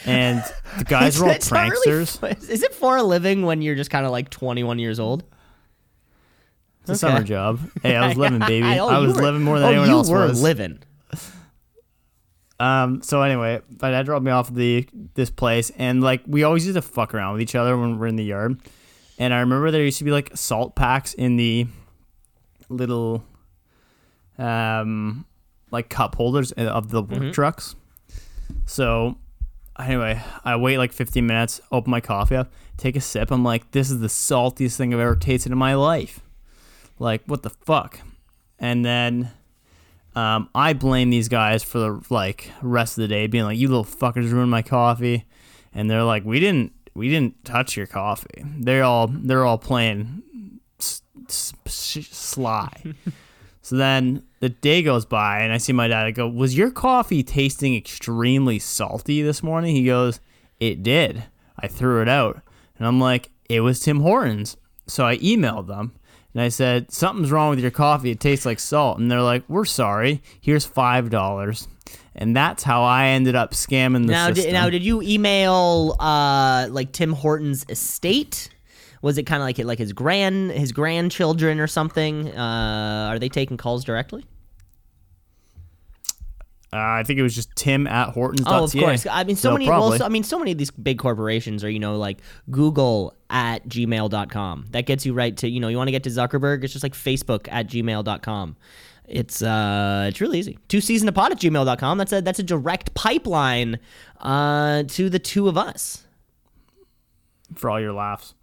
and 0.05 0.43
the 0.77 0.83
guys 0.83 1.19
were 1.19 1.25
all 1.25 1.31
not 1.33 1.51
really 1.51 1.71
pranksters. 1.71 2.49
is 2.49 2.63
it 2.63 2.73
for 2.73 2.97
a 2.97 3.03
living 3.03 3.43
when 3.45 3.61
you're 3.61 3.75
just 3.75 3.89
kind 3.89 4.05
of 4.05 4.11
like 4.11 4.29
21 4.29 4.79
years 4.79 4.99
old? 4.99 5.23
It's 6.81 6.91
a 6.91 6.95
summer 6.95 7.23
job. 7.23 7.59
Hey, 7.81 7.95
I 7.95 8.07
was 8.07 8.17
living, 8.17 8.39
baby. 8.39 8.65
Oh, 8.79 8.87
I 8.89 8.97
was 8.99 9.15
were- 9.15 9.21
living 9.21 9.41
more 9.43 9.59
than 9.59 9.67
oh, 9.67 9.71
anyone 9.71 9.87
you 9.89 9.93
else 9.95 10.09
were 10.09 10.27
was. 10.27 10.41
living. 10.41 10.79
Um. 12.59 13.01
So 13.01 13.21
anyway, 13.21 13.61
my 13.81 13.91
dad 13.91 14.05
dropped 14.05 14.23
me 14.23 14.31
off 14.31 14.49
at 14.49 14.55
the 14.55 14.87
this 15.15 15.29
place, 15.29 15.71
and 15.77 16.01
like 16.03 16.21
we 16.27 16.43
always 16.43 16.65
used 16.65 16.75
to 16.75 16.81
fuck 16.81 17.13
around 17.13 17.33
with 17.33 17.41
each 17.41 17.55
other 17.55 17.77
when 17.77 17.97
we're 17.97 18.07
in 18.07 18.15
the 18.15 18.23
yard. 18.23 18.59
And 19.17 19.33
I 19.33 19.39
remember 19.39 19.71
there 19.71 19.83
used 19.83 19.97
to 19.99 20.03
be 20.03 20.11
like 20.11 20.31
salt 20.35 20.75
packs 20.75 21.13
in 21.13 21.35
the 21.35 21.67
little, 22.69 23.23
um, 24.37 25.25
like 25.71 25.89
cup 25.89 26.15
holders 26.15 26.51
of 26.53 26.89
the 26.89 27.01
work 27.01 27.33
trucks. 27.33 27.75
So 28.65 29.17
anyway, 29.79 30.21
I 30.43 30.55
wait 30.55 30.77
like 30.77 30.91
15 30.91 31.25
minutes, 31.25 31.61
open 31.71 31.91
my 31.91 32.01
coffee 32.01 32.35
up, 32.35 32.51
take 32.77 32.95
a 32.95 33.01
sip. 33.01 33.31
I'm 33.31 33.43
like, 33.43 33.71
this 33.71 33.89
is 33.91 33.99
the 33.99 34.07
saltiest 34.07 34.75
thing 34.77 34.93
I've 34.93 34.99
ever 34.99 35.15
tasted 35.15 35.51
in 35.51 35.57
my 35.57 35.75
life. 35.75 36.19
Like, 36.99 37.23
what 37.25 37.43
the 37.43 37.49
fuck? 37.49 37.99
And 38.59 38.85
then 38.85 39.31
um, 40.15 40.49
I 40.53 40.73
blame 40.73 41.09
these 41.09 41.27
guys 41.27 41.63
for 41.63 41.79
the 41.79 42.01
like 42.09 42.51
rest 42.61 42.97
of 42.97 43.01
the 43.01 43.07
day, 43.07 43.27
being 43.27 43.43
like, 43.45 43.57
"You 43.57 43.67
little 43.67 43.83
fuckers 43.83 44.31
ruined 44.31 44.51
my 44.51 44.61
coffee," 44.61 45.25
and 45.73 45.89
they're 45.89 46.03
like, 46.03 46.23
"We 46.23 46.39
didn't, 46.39 46.71
we 46.93 47.09
didn't 47.09 47.43
touch 47.43 47.75
your 47.75 47.87
coffee." 47.87 48.45
They're 48.59 48.83
all, 48.83 49.07
they're 49.07 49.43
all 49.43 49.57
playing 49.57 50.21
s- 50.79 51.01
s- 51.27 51.53
sly. 51.65 52.83
so 53.63 53.75
then 53.75 54.21
the 54.39 54.49
day 54.49 54.83
goes 54.83 55.05
by, 55.05 55.39
and 55.39 55.51
I 55.51 55.57
see 55.57 55.73
my 55.73 55.87
dad. 55.87 56.05
I 56.05 56.11
go, 56.11 56.27
"Was 56.27 56.55
your 56.55 56.69
coffee 56.69 57.23
tasting 57.23 57.75
extremely 57.75 58.59
salty 58.59 59.23
this 59.23 59.41
morning?" 59.41 59.75
He 59.75 59.85
goes, 59.85 60.19
"It 60.59 60.83
did." 60.83 61.23
I 61.57 61.67
threw 61.67 62.01
it 62.03 62.07
out, 62.09 62.41
and 62.77 62.85
I'm 62.87 62.99
like, 62.99 63.31
"It 63.49 63.61
was 63.61 63.79
Tim 63.79 64.01
Hortons." 64.01 64.55
So 64.85 65.05
I 65.07 65.17
emailed 65.17 65.65
them. 65.67 65.93
And 66.33 66.41
I 66.41 66.49
said, 66.49 66.91
Something's 66.91 67.31
wrong 67.31 67.51
with 67.51 67.59
your 67.59 67.69
coffee. 67.71 68.09
It 68.09 68.19
tastes 68.19 68.43
like 68.45 68.59
salt. 68.59 68.97
And 68.97 69.09
they're 69.09 69.21
like, 69.21 69.43
We're 69.47 69.65
sorry. 69.65 70.21
Here's 70.41 70.67
$5. 70.67 71.67
And 72.15 72.35
that's 72.35 72.63
how 72.63 72.83
I 72.83 73.09
ended 73.09 73.35
up 73.35 73.51
scamming 73.51 74.07
the 74.07 74.13
Now, 74.13 74.27
system. 74.29 74.45
did, 74.45 74.53
now, 74.53 74.69
did 74.71 74.83
you 74.83 75.01
email 75.03 75.95
uh 75.99 76.67
like 76.71 76.91
Tim 76.91 77.13
Hortons 77.13 77.65
estate? 77.69 78.49
Was 79.03 79.17
it 79.19 79.23
kind 79.23 79.41
of 79.41 79.45
like 79.45 79.59
like 79.59 79.77
his 79.79 79.93
grand 79.93 80.51
his 80.51 80.71
grandchildren 80.71 81.59
or 81.59 81.67
something? 81.67 82.29
Uh, 82.35 83.09
are 83.11 83.19
they 83.19 83.29
taking 83.29 83.57
calls 83.57 83.83
directly? 83.83 84.25
uh, 86.71 86.77
I 86.77 87.03
think 87.03 87.19
it 87.19 87.21
was 87.23 87.35
just 87.35 87.55
tim 87.55 87.85
at 87.85 88.09
hortons. 88.09 88.47
Oh, 88.47 88.63
of 88.63 88.71
course. 88.73 89.05
I 89.05 89.23
mean, 89.25 89.35
so 89.35 89.49
No, 89.51 89.53
many. 89.57 89.69
Well, 89.69 89.95
so, 89.95 90.05
I 90.05 90.09
mean, 90.09 90.23
so 90.23 90.39
many 90.39 90.53
of 90.53 90.57
these 90.57 90.71
big 90.71 90.97
corporations 90.97 91.63
are, 91.63 91.69
you 91.69 91.77
know, 91.79 91.97
like 91.97 92.21
Google 92.49 93.13
at 93.29 93.67
gmail.com. 93.67 94.65
That 94.71 94.87
gets 94.87 95.05
you 95.05 95.13
right 95.13 95.37
to, 95.37 95.47
you 95.47 95.59
know, 95.59 95.67
you 95.67 95.77
want 95.77 95.89
to 95.89 95.91
get 95.91 96.03
to 96.05 96.09
Zuckerberg. 96.09 96.63
It's 96.63 96.73
just 96.73 96.81
like 96.81 96.93
Facebook 96.93 97.47
at 97.51 97.67
gmail.com. 97.67 98.55
It's 99.05 99.41
uh, 99.43 100.05
it's 100.07 100.21
really 100.21 100.39
easy. 100.39 100.57
Two 100.67 100.81
season 100.81 101.07
a 101.09 101.11
pod 101.11 101.33
at 101.33 101.39
gmail.com. 101.39 101.97
That's 101.97 102.13
a 102.13 102.21
that's 102.21 102.39
a 102.39 102.43
direct 102.43 102.93
pipeline 102.95 103.77
uh 104.21 104.83
to 104.83 105.09
the 105.09 105.19
two 105.19 105.47
of 105.49 105.57
us. 105.57 106.07
for 107.55 107.69
all 107.69 107.79
your 107.81 107.93
laughs. 107.93 108.33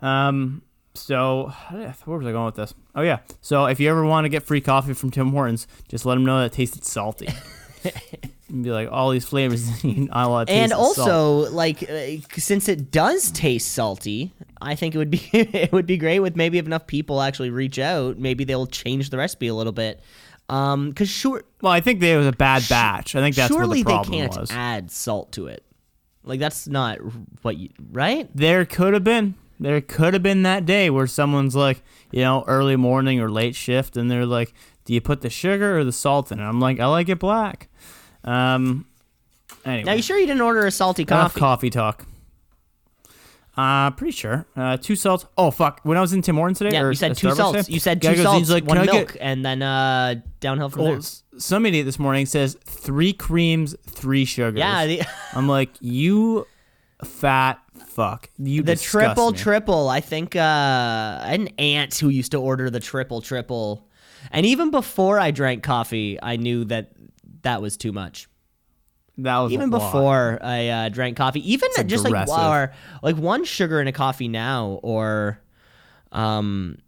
Um, 0.00 0.62
so 0.94 1.52
where 1.70 2.18
was 2.18 2.26
I 2.26 2.32
going 2.32 2.46
with 2.46 2.56
this? 2.56 2.74
Oh 2.94 3.02
yeah. 3.02 3.18
So 3.40 3.66
if 3.66 3.80
you 3.80 3.90
ever 3.90 4.04
want 4.04 4.24
to 4.24 4.28
get 4.28 4.42
free 4.42 4.60
coffee 4.60 4.94
from 4.94 5.10
Tim 5.10 5.30
Hortons, 5.30 5.66
just 5.88 6.04
let 6.04 6.14
them 6.14 6.24
know 6.24 6.40
that 6.40 6.46
it 6.46 6.52
tasted 6.52 6.84
salty. 6.84 7.28
and 8.48 8.64
be 8.64 8.70
like, 8.70 8.88
all 8.90 9.10
these 9.10 9.24
flavors, 9.24 9.68
I 10.12 10.26
want 10.26 10.48
to 10.48 10.54
and 10.54 10.72
the 10.72 10.76
salt. 10.76 10.98
also 10.98 11.50
like 11.50 11.88
uh, 11.88 12.16
since 12.36 12.68
it 12.68 12.90
does 12.90 13.30
taste 13.30 13.72
salty 13.72 14.32
i 14.60 14.74
think 14.74 14.94
it 14.94 14.98
would 14.98 15.10
be 15.10 15.28
it 15.32 15.72
would 15.72 15.86
be 15.86 15.96
great 15.96 16.20
with 16.20 16.34
maybe 16.34 16.58
if 16.58 16.66
enough 16.66 16.86
people 16.86 17.20
actually 17.20 17.50
reach 17.50 17.78
out 17.78 18.18
maybe 18.18 18.44
they'll 18.44 18.66
change 18.66 19.10
the 19.10 19.16
recipe 19.16 19.46
a 19.46 19.54
little 19.54 19.72
bit 19.72 20.00
um 20.48 20.88
because 20.88 21.08
sure 21.08 21.44
well, 21.60 21.72
I 21.72 21.80
think 21.80 22.00
there 22.00 22.18
was 22.18 22.26
a 22.26 22.32
bad 22.32 22.64
batch. 22.68 23.14
I 23.16 23.20
think 23.20 23.36
that's 23.36 23.52
surely 23.52 23.82
the 23.82 24.02
they 24.02 24.10
can't 24.10 24.36
was. 24.36 24.50
add 24.50 24.90
salt 24.90 25.32
to 25.32 25.46
it 25.46 25.64
like 26.24 26.40
that's 26.40 26.66
not 26.66 26.98
what 27.42 27.56
you 27.56 27.68
right 27.92 28.28
there 28.34 28.64
could 28.64 28.94
have 28.94 29.04
been 29.04 29.34
there 29.60 29.80
could 29.80 30.14
have 30.14 30.22
been 30.22 30.42
that 30.42 30.64
day 30.66 30.90
where 30.90 31.06
someone's 31.06 31.56
like 31.56 31.82
you 32.10 32.22
know 32.22 32.44
early 32.46 32.76
morning 32.76 33.20
or 33.20 33.30
late 33.30 33.54
shift 33.54 33.96
and 33.96 34.10
they're 34.10 34.26
like 34.26 34.54
do 34.84 34.94
you 34.94 35.00
put 35.00 35.20
the 35.20 35.30
sugar 35.30 35.78
or 35.78 35.84
the 35.84 35.92
salt 35.92 36.32
in 36.32 36.40
it? 36.40 36.42
I'm 36.42 36.60
like 36.60 36.80
i 36.80 36.86
like 36.86 37.08
it 37.08 37.18
black. 37.18 37.68
Um 38.24 38.86
anyway 39.64 39.84
now 39.84 39.92
you 39.92 40.02
sure 40.02 40.18
you 40.18 40.26
didn't 40.26 40.42
order 40.42 40.66
a 40.66 40.70
salty 40.70 41.02
enough 41.02 41.34
coffee? 41.34 41.40
coffee 41.40 41.70
talk. 41.70 42.06
Uh 43.56 43.90
pretty 43.90 44.12
sure. 44.12 44.46
Uh 44.56 44.76
two 44.76 44.96
salts. 44.96 45.26
Oh 45.36 45.50
fuck. 45.50 45.80
When 45.82 45.98
i 45.98 46.00
was 46.00 46.12
in 46.12 46.22
tim 46.22 46.36
hortons 46.36 46.58
today 46.58 46.72
yeah 46.72 46.88
you 46.88 46.94
said 46.94 47.16
two 47.16 47.28
Starbucks 47.28 47.36
salts. 47.36 47.58
today, 47.58 47.74
you 47.74 47.80
said 47.80 48.00
two 48.00 48.14
goes, 48.14 48.22
salts 48.22 48.50
like, 48.50 48.64
one 48.64 48.84
milk 48.86 49.12
get-" 49.12 49.16
and 49.20 49.44
then 49.44 49.62
uh 49.62 50.14
downhill 50.40 50.70
from 50.70 50.82
well, 50.82 50.92
there. 50.92 51.00
some 51.38 51.66
idiot 51.66 51.84
this 51.84 51.98
morning 51.98 52.26
says 52.26 52.56
three 52.64 53.12
creams 53.12 53.74
three 53.86 54.24
sugars. 54.24 54.58
Yeah 54.58 54.86
the, 54.86 55.02
i'm 55.34 55.48
like 55.48 55.70
you 55.80 56.46
fat 57.04 57.60
fuck 57.86 58.30
you 58.38 58.62
the 58.62 58.76
triple 58.76 59.30
me. 59.32 59.38
triple 59.38 59.88
i 59.88 60.00
think 60.00 60.34
uh 60.36 60.40
an 61.24 61.48
aunt 61.58 61.94
who 61.96 62.08
used 62.08 62.32
to 62.32 62.38
order 62.38 62.70
the 62.70 62.80
triple 62.80 63.20
triple 63.20 63.86
And 64.32 64.44
even 64.44 64.70
before 64.72 65.18
I 65.20 65.30
drank 65.30 65.62
coffee, 65.62 66.18
I 66.20 66.36
knew 66.36 66.64
that 66.66 66.90
that 67.42 67.62
was 67.62 67.76
too 67.76 67.92
much. 67.92 68.26
That 69.18 69.38
was 69.38 69.52
Even 69.52 69.72
a 69.72 69.76
lot. 69.76 69.92
before 69.92 70.38
I 70.42 70.68
uh, 70.68 70.88
drank 70.90 71.16
coffee, 71.16 71.40
even 71.52 71.68
just 71.86 72.04
like 72.04 72.10
aggressive. 72.12 72.36
or, 72.38 72.72
like 73.02 73.16
one 73.16 73.44
sugar 73.44 73.80
in 73.80 73.86
a 73.86 73.92
coffee 73.92 74.26
now, 74.28 74.80
or 74.82 75.38
um, 76.12 76.78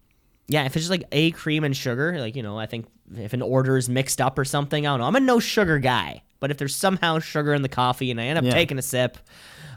yeah, 0.49 0.64
if 0.64 0.75
it's 0.76 0.85
just 0.87 0.90
like 0.90 1.04
a 1.12 1.30
cream 1.30 1.64
and 1.64 1.76
sugar, 1.76 2.18
like 2.18 2.35
you 2.37 2.42
know, 2.42 2.59
I 2.59 2.66
think 2.66 2.87
if 3.16 3.32
an 3.32 3.42
order 3.42 3.76
is 3.76 3.88
mixed 3.88 4.20
up 4.20 4.38
or 4.38 4.44
something, 4.44 4.87
I 4.87 4.90
don't 4.90 5.00
know. 5.00 5.06
I'm 5.06 5.16
a 5.16 5.20
no 5.20 5.38
sugar 5.38 5.78
guy, 5.78 6.23
but 6.40 6.50
if 6.50 6.59
there's 6.59 6.75
somehow 6.75 7.18
sugar 7.20 7.54
in 7.54 7.62
the 7.62 7.68
coffee 7.68 8.11
and 8.11 8.20
I 8.20 8.25
end 8.26 8.38
up 8.38 8.44
Yeah. 8.44 8.52
taking 8.54 8.78
a 8.78 8.82
sip, 8.82 9.18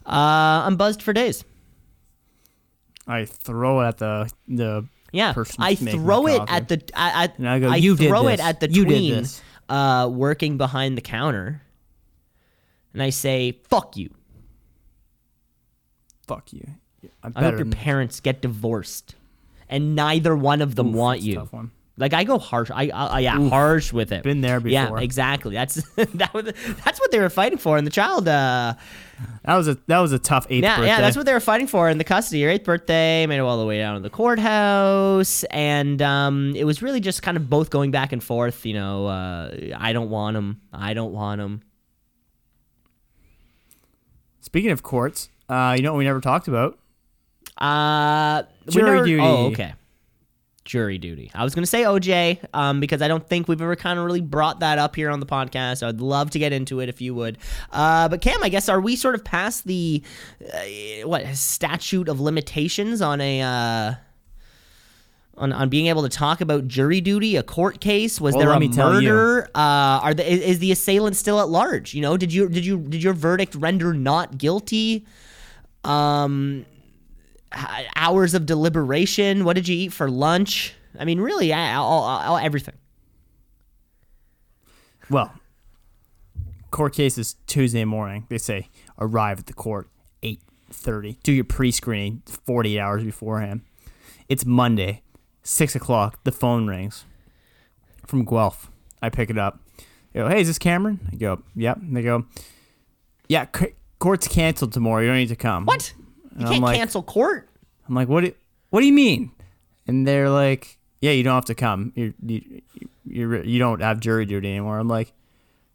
uh, 0.05 0.63
I'm 0.65 0.75
buzzed 0.77 1.01
for 1.01 1.13
days. 1.13 1.43
I 3.07 3.25
throw 3.25 3.81
it 3.81 3.87
at 3.87 3.97
the 3.97 4.31
the 4.47 4.85
Yeah, 5.11 5.33
person 5.33 5.55
I 5.63 5.75
throw 5.75 6.27
it 6.27 6.37
coffee. 6.39 6.51
at 6.53 6.67
the 6.69 6.81
I, 6.95 7.29
I, 7.39 7.47
I 7.55 7.59
go, 7.59 7.73
"You 7.73 7.95
did 7.97 8.07
throw 8.09 8.27
it 8.27 8.39
at 8.39 8.59
the 8.59 8.67
tween 8.67 9.13
this." 9.15 9.41
uh, 9.69 10.09
working 10.11 10.57
behind 10.57 10.97
the 10.97 11.01
counter, 11.01 11.61
and 12.93 13.03
I 13.03 13.09
say, 13.09 13.59
"Fuck 13.69 13.97
you." 13.97 14.09
fuck 16.25 16.53
you. 16.53 16.65
I 17.21 17.41
hope 17.43 17.57
your 17.57 17.65
parents 17.67 18.21
get 18.21 18.41
divorced, 18.41 19.15
and 19.67 19.93
neither 19.95 20.35
one 20.37 20.61
of 20.61 20.75
them 20.75 20.89
Oof, 20.89 20.95
want 20.95 21.19
that's 21.19 21.25
a 21.25 21.29
you. 21.31 21.49
Like 21.95 22.13
I 22.13 22.23
go 22.23 22.39
harsh. 22.39 22.71
I, 22.71 22.89
I, 22.89 23.05
I 23.05 23.19
yeah, 23.19 23.49
harsh 23.49 23.93
with 23.93 24.11
it. 24.11 24.23
Been 24.23 24.41
there 24.41 24.59
before. 24.59 24.71
Yeah, 24.97 24.99
exactly. 24.99 25.53
That's 25.53 25.75
that 25.95 26.33
was 26.33 26.45
that's 26.83 26.99
what 26.99 27.11
they 27.11 27.19
were 27.19 27.29
fighting 27.29 27.59
for 27.59 27.77
in 27.77 27.85
the 27.85 27.91
child. 27.91 28.27
Uh, 28.27 28.73
That 29.45 29.55
was 29.55 29.67
a 29.67 29.77
that 29.85 29.99
was 29.99 30.11
a 30.11 30.17
tough 30.17 30.47
eighth 30.49 30.63
yeah, 30.63 30.77
birthday. 30.77 30.87
yeah, 30.87 31.01
that's 31.01 31.15
what 31.15 31.27
they 31.27 31.33
were 31.33 31.39
fighting 31.39 31.67
for 31.67 31.89
in 31.89 31.99
the 31.99 32.03
custody. 32.03 32.39
Your 32.39 32.49
eighth 32.49 32.63
birthday 32.63 33.27
made 33.27 33.37
it 33.37 33.41
all 33.41 33.59
the 33.59 33.65
way 33.65 33.77
down 33.77 33.93
to 33.95 34.01
the 34.01 34.09
courthouse, 34.09 35.43
and 35.51 36.01
um, 36.01 36.53
it 36.55 36.63
was 36.63 36.81
really 36.81 36.99
just 36.99 37.21
kind 37.21 37.37
of 37.37 37.47
both 37.47 37.69
going 37.69 37.91
back 37.91 38.11
and 38.11 38.23
forth. 38.23 38.65
You 38.65 38.73
know, 38.73 39.05
uh, 39.05 39.55
I 39.77 39.93
don't 39.93 40.09
want 40.09 40.35
him. 40.35 40.61
I 40.73 40.95
don't 40.95 41.13
want 41.13 41.41
him. 41.41 41.61
Speaking 44.41 44.71
of 44.71 44.83
courts, 44.83 45.29
uh, 45.49 45.73
you 45.77 45.83
know 45.83 45.93
what 45.93 45.99
we 45.99 46.03
never 46.05 46.21
talked 46.21 46.47
about? 46.47 46.79
Uh, 47.57 48.43
Jury 48.67 48.91
never- 48.91 49.05
duty. 49.05 49.21
Oh, 49.23 49.45
okay. 49.51 49.73
Jury 50.65 50.97
duty. 50.97 51.29
I 51.35 51.43
was 51.43 51.53
gonna 51.53 51.67
say 51.67 51.83
OJ, 51.83 52.39
um, 52.53 52.79
because 52.79 53.01
I 53.01 53.09
don't 53.09 53.27
think 53.27 53.47
we've 53.49 53.61
ever 53.61 53.75
kind 53.75 53.99
of 53.99 54.05
really 54.05 54.21
brought 54.21 54.61
that 54.61 54.79
up 54.79 54.95
here 54.95 55.09
on 55.09 55.19
the 55.19 55.25
podcast. 55.25 55.85
I'd 55.85 55.99
love 55.99 56.31
to 56.31 56.39
get 56.39 56.53
into 56.53 56.79
it 56.79 56.87
if 56.87 57.01
you 57.01 57.13
would. 57.15 57.37
Uh, 57.71 58.07
but 58.07 58.21
Cam, 58.21 58.41
I 58.41 58.47
guess 58.49 58.69
are 58.69 58.79
we 58.79 58.95
sort 58.95 59.15
of 59.15 59.25
past 59.25 59.67
the 59.67 60.01
uh, 60.53 61.07
what 61.07 61.27
statute 61.35 62.07
of 62.07 62.21
limitations 62.21 63.01
on 63.01 63.19
a 63.19 63.41
uh, 63.41 63.93
on 65.37 65.51
on 65.51 65.67
being 65.67 65.87
able 65.87 66.03
to 66.03 66.09
talk 66.09 66.39
about 66.39 66.67
jury 66.67 67.01
duty, 67.01 67.35
a 67.35 67.43
court 67.43 67.81
case? 67.81 68.21
Was 68.21 68.33
Well, 68.35 68.45
there 68.45 68.53
a 68.53 68.59
me 68.59 68.69
tell 68.69 69.01
you. 69.01 69.09
murder? 69.09 69.49
Uh, 69.53 69.99
are 70.01 70.13
the 70.13 70.31
is, 70.31 70.39
is 70.41 70.59
the 70.59 70.71
assailant 70.71 71.17
still 71.17 71.41
at 71.41 71.49
large? 71.49 71.93
You 71.93 72.01
know, 72.01 72.15
did 72.15 72.31
you 72.31 72.47
did 72.47 72.65
you 72.65 72.77
did 72.77 73.03
your 73.03 73.13
verdict 73.13 73.53
render 73.55 73.93
not 73.93 74.37
guilty? 74.37 75.05
Um, 75.83 76.65
Uh, 77.55 77.83
hours 77.95 78.33
of 78.33 78.45
deliberation. 78.45 79.43
What 79.45 79.55
did 79.55 79.67
you 79.67 79.75
eat 79.75 79.93
for 79.93 80.09
lunch? 80.09 80.73
I 80.99 81.05
mean, 81.05 81.19
really, 81.19 81.53
I- 81.53 81.75
all, 81.75 82.03
all, 82.03 82.37
everything. 82.37 82.75
Well, 85.09 85.33
court 86.71 86.93
case 86.95 87.17
is 87.17 87.35
Tuesday 87.47 87.85
morning. 87.85 88.25
They 88.29 88.37
say 88.37 88.69
arrive 88.99 89.39
at 89.39 89.45
the 89.47 89.53
court 89.53 89.89
eight 90.23 90.41
thirty. 90.71 91.17
Do 91.23 91.31
your 91.31 91.43
pre-screening 91.43 92.23
forty 92.25 92.79
hours 92.79 93.03
beforehand. 93.03 93.61
It's 94.29 94.45
Monday, 94.45 95.01
six 95.43 95.75
o'clock. 95.75 96.23
The 96.23 96.31
phone 96.31 96.67
rings 96.67 97.05
from 98.07 98.25
Guelph. 98.25 98.71
I 99.01 99.09
pick 99.09 99.29
it 99.29 99.37
up. 99.37 99.59
They 100.13 100.21
go, 100.21 100.29
hey, 100.29 100.41
is 100.41 100.47
this 100.47 100.57
Cameron? 100.59 100.99
I 101.11 101.15
go, 101.15 101.41
yep. 101.55 101.77
And 101.77 101.95
they 101.97 102.01
go, 102.03 102.25
yeah, 103.27 103.47
c- 103.55 103.73
court's 103.99 104.27
canceled 104.27 104.71
tomorrow. 104.71 105.01
You 105.01 105.07
don't 105.07 105.17
need 105.17 105.27
to 105.29 105.35
come. 105.35 105.65
What? 105.65 105.93
You 106.37 106.45
I'm 106.45 106.51
can't 106.51 106.63
like- 106.63 106.77
cancel 106.77 107.03
court. 107.03 107.49
I'm 107.87 107.95
like, 107.95 108.07
what? 108.07 108.23
Do, 108.23 108.33
what 108.69 108.79
do 108.79 108.85
you 108.85 108.93
mean? 108.93 109.31
And 109.87 110.07
they're 110.07 110.29
like, 110.29 110.77
yeah, 111.01 111.11
you 111.11 111.23
don't 111.23 111.35
have 111.35 111.45
to 111.45 111.55
come. 111.55 111.91
You 111.95 112.13
you 112.25 112.61
you 113.05 113.41
you 113.43 113.59
don't 113.59 113.81
have 113.81 113.99
jury 113.99 114.25
duty 114.25 114.47
anymore. 114.49 114.79
I'm 114.79 114.87
like, 114.87 115.11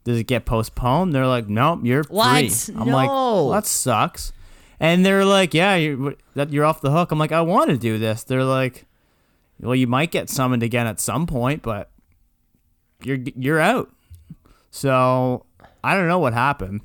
does 0.03 0.17
it 0.17 0.23
get 0.25 0.45
postponed? 0.45 1.13
They're 1.13 1.27
like, 1.27 1.47
nope, 1.47 1.81
you're 1.83 2.03
What? 2.09 2.51
free. 2.51 2.73
I'm 2.75 2.87
like, 2.87 3.07
No. 3.07 3.13
well, 3.13 3.49
that 3.51 3.65
sucks. 3.67 4.33
And 4.79 5.05
they're 5.05 5.25
like, 5.25 5.53
yeah, 5.53 5.75
you're 5.75 6.15
that 6.35 6.51
you're 6.51 6.65
off 6.65 6.81
the 6.81 6.89
hook. 6.91 7.11
I'm 7.11 7.19
like, 7.19 7.31
I 7.31 7.41
want 7.41 7.69
to 7.69 7.77
do 7.77 7.97
this. 7.99 8.23
They're 8.23 8.43
like, 8.43 8.85
well, 9.59 9.75
you 9.75 9.87
might 9.87 10.09
get 10.09 10.29
summoned 10.29 10.63
again 10.63 10.87
at 10.87 10.99
some 10.99 11.27
point, 11.27 11.61
but 11.61 11.91
you're 13.03 13.19
you're 13.35 13.59
out. 13.59 13.91
So 14.71 15.45
I 15.83 15.95
don't 15.95 16.07
know 16.07 16.19
what 16.19 16.33
happened. 16.33 16.81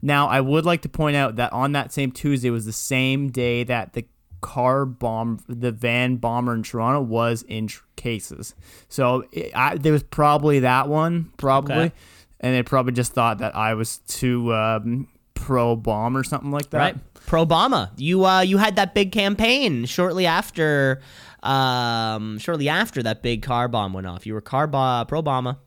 Now, 0.00 0.28
I 0.28 0.40
would 0.40 0.64
like 0.64 0.82
to 0.82 0.88
point 0.88 1.16
out 1.16 1.36
that 1.36 1.52
on 1.52 1.72
that 1.72 1.92
same 1.92 2.12
Tuesday 2.12 2.50
was 2.50 2.66
the 2.66 2.72
same 2.72 3.30
day 3.30 3.64
that 3.64 3.94
the 3.94 4.06
car 4.40 4.84
bomb, 4.84 5.40
the 5.48 5.72
van 5.72 6.16
bomber 6.16 6.54
in 6.54 6.62
Toronto 6.62 7.00
was 7.00 7.42
in 7.42 7.66
tr- 7.66 7.82
cases. 7.96 8.54
So 8.88 9.24
it, 9.32 9.50
I, 9.56 9.76
there 9.76 9.92
was 9.92 10.04
probably 10.04 10.60
that 10.60 10.88
one, 10.88 11.32
probably. 11.36 11.74
Okay. 11.74 11.92
And 12.40 12.54
they 12.54 12.62
probably 12.62 12.92
just 12.92 13.12
thought 13.12 13.38
that 13.38 13.56
I 13.56 13.74
was 13.74 13.98
too 14.06 14.54
um, 14.54 15.08
pro 15.34 15.74
bomb 15.74 16.16
or 16.16 16.22
something 16.22 16.52
like 16.52 16.70
that. 16.70 16.78
Right. 16.78 16.96
Pro 17.26 17.44
Obama. 17.44 17.90
You 17.96 18.24
uh 18.24 18.40
you 18.40 18.58
had 18.58 18.76
that 18.76 18.94
big 18.94 19.12
campaign 19.12 19.84
shortly 19.84 20.24
after 20.24 21.02
um 21.42 22.38
shortly 22.38 22.68
after 22.68 23.02
that 23.02 23.22
big 23.22 23.42
car 23.42 23.68
bomb 23.68 23.92
went 23.92 24.06
off. 24.06 24.24
You 24.24 24.34
were 24.34 24.40
car 24.40 24.66
bo- 24.66 25.04
pro 25.06 25.22
Obama. 25.22 25.58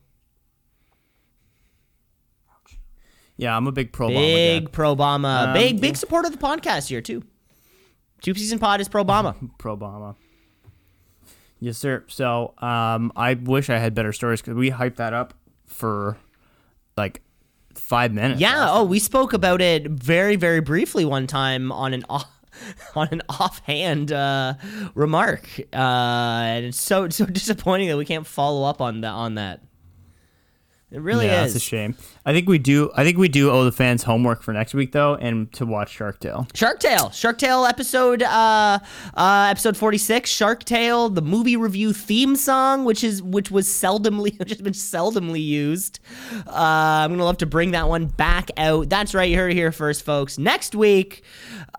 Yeah, 3.36 3.56
I'm 3.56 3.66
a 3.66 3.72
big 3.72 3.92
pro. 3.92 4.08
Big 4.08 4.72
pro 4.72 4.94
Obama. 4.94 5.48
Um, 5.48 5.54
big 5.54 5.80
big 5.80 5.92
yeah. 5.92 5.98
supporter 5.98 6.28
of 6.28 6.32
the 6.32 6.38
podcast 6.38 6.88
here 6.88 7.00
too. 7.00 7.22
Two 8.20 8.34
season 8.34 8.58
pod 8.58 8.80
is 8.80 8.88
pro 8.88 9.04
Obama. 9.04 9.34
pro 9.58 9.76
Obama. 9.76 10.16
Yes, 11.58 11.78
sir. 11.78 12.04
So 12.08 12.54
um, 12.58 13.12
I 13.14 13.34
wish 13.34 13.70
I 13.70 13.78
had 13.78 13.94
better 13.94 14.12
stories 14.12 14.40
because 14.40 14.54
we 14.54 14.70
hyped 14.70 14.96
that 14.96 15.12
up 15.14 15.34
for 15.66 16.16
like 16.96 17.22
five 17.74 18.12
minutes. 18.12 18.40
Yeah. 18.40 18.68
Oh, 18.70 18.84
we 18.84 18.98
spoke 18.98 19.32
about 19.32 19.60
it 19.60 19.88
very, 19.88 20.36
very 20.36 20.60
briefly 20.60 21.04
one 21.04 21.26
time 21.26 21.72
on 21.72 21.94
an 21.94 22.04
off, 22.08 22.28
on 22.94 23.08
an 23.12 23.22
offhand 23.28 24.12
uh, 24.12 24.54
remark, 24.94 25.48
uh, 25.72 25.76
and 25.76 26.66
it's 26.66 26.80
so 26.80 27.08
so 27.08 27.26
disappointing 27.40 27.88
that 27.88 27.96
we 27.96 28.04
can't 28.04 28.26
follow 28.26 28.68
up 28.68 28.80
on 28.80 29.02
that 29.02 29.12
on 29.12 29.36
that. 29.36 29.60
It 30.90 31.00
really 31.00 31.26
yeah, 31.26 31.44
is. 31.44 31.54
that's 31.54 31.64
a 31.64 31.66
shame. 31.66 31.96
I 32.24 32.32
think 32.32 32.48
we 32.48 32.58
do. 32.58 32.90
I 32.94 33.02
think 33.02 33.18
we 33.18 33.28
do 33.28 33.50
owe 33.50 33.64
the 33.64 33.72
fans 33.72 34.04
homework 34.04 34.42
for 34.42 34.52
next 34.52 34.74
week 34.74 34.92
though, 34.92 35.16
and 35.16 35.52
to 35.54 35.66
watch 35.66 35.90
Shark 35.90 36.20
Tale. 36.20 36.46
Shark 36.54 36.78
Tale, 36.78 37.10
Shark 37.10 37.36
Tale 37.38 37.64
episode, 37.64 38.22
uh, 38.22 38.78
uh, 39.14 39.48
episode 39.50 39.76
forty 39.76 39.98
six. 39.98 40.30
Shark 40.30 40.62
Tale, 40.64 41.08
the 41.08 41.22
movie 41.22 41.56
review 41.56 41.92
theme 41.92 42.36
song, 42.36 42.84
which 42.84 43.02
is 43.02 43.20
which 43.22 43.50
was 43.50 43.66
seldomly, 43.66 44.38
which 44.38 44.50
has 44.50 44.62
been 44.62 44.72
seldomly 44.72 45.44
used. 45.44 45.98
Uh, 46.46 46.52
I'm 46.52 47.10
gonna 47.10 47.24
love 47.24 47.38
to 47.38 47.46
bring 47.46 47.72
that 47.72 47.88
one 47.88 48.06
back 48.06 48.50
out. 48.56 48.88
That's 48.88 49.14
right, 49.14 49.28
you 49.28 49.36
heard 49.36 49.50
it 49.50 49.56
here 49.56 49.72
first, 49.72 50.04
folks. 50.04 50.38
Next 50.38 50.76
week, 50.76 51.24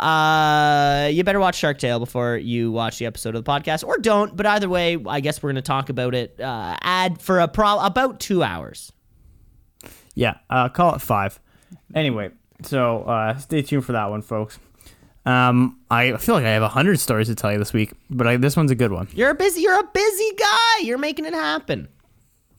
uh, 0.02 1.10
you 1.10 1.24
better 1.24 1.40
watch 1.40 1.56
Shark 1.56 1.80
Tale 1.80 2.00
before 2.00 2.36
you 2.36 2.70
watch 2.72 3.00
the 3.00 3.06
episode 3.06 3.36
of 3.36 3.46
the 3.46 3.50
podcast, 3.50 3.88
or 3.88 3.98
don't. 3.98 4.36
But 4.36 4.46
either 4.46 4.68
way, 4.68 4.98
I 5.08 5.22
guess 5.22 5.42
we're 5.42 5.52
gonna 5.52 5.62
talk 5.62 5.88
about 5.88 6.14
it. 6.16 6.38
Uh, 6.38 6.76
ad 6.82 7.22
for 7.22 7.40
a 7.40 7.48
pro 7.48 7.80
about 7.80 8.20
two 8.20 8.44
hours. 8.44 8.92
Yeah, 10.16 10.36
uh, 10.50 10.70
call 10.70 10.96
it 10.96 11.02
five. 11.02 11.40
Anyway, 11.96 12.32
so 12.62 13.04
uh, 13.04 13.38
stay 13.38 13.62
tuned 13.62 13.86
for 13.86 13.94
that 13.94 14.10
one, 14.10 14.22
folks. 14.22 14.60
Um, 15.26 15.80
I 15.90 16.18
feel 16.18 16.36
like 16.36 16.46
I 16.46 16.50
have 16.50 16.64
a 16.64 16.68
hundred 16.68 17.00
stories 17.00 17.28
to 17.28 17.36
tell 17.36 17.52
you 17.52 17.58
this 17.58 17.72
week, 17.72 17.94
but 18.10 18.28
I, 18.28 18.38
this 18.38 18.58
one's 18.58 18.72
a 18.72 18.76
good 18.76 18.92
one. 18.92 19.08
You're 19.14 19.30
a 19.30 19.36
busy, 19.36 19.62
you're 19.62 19.80
a 19.80 19.90
busy 19.94 20.32
guy. 20.38 20.80
You're 20.82 20.98
making 20.98 21.26
it 21.26 21.34
happen. 21.34 21.88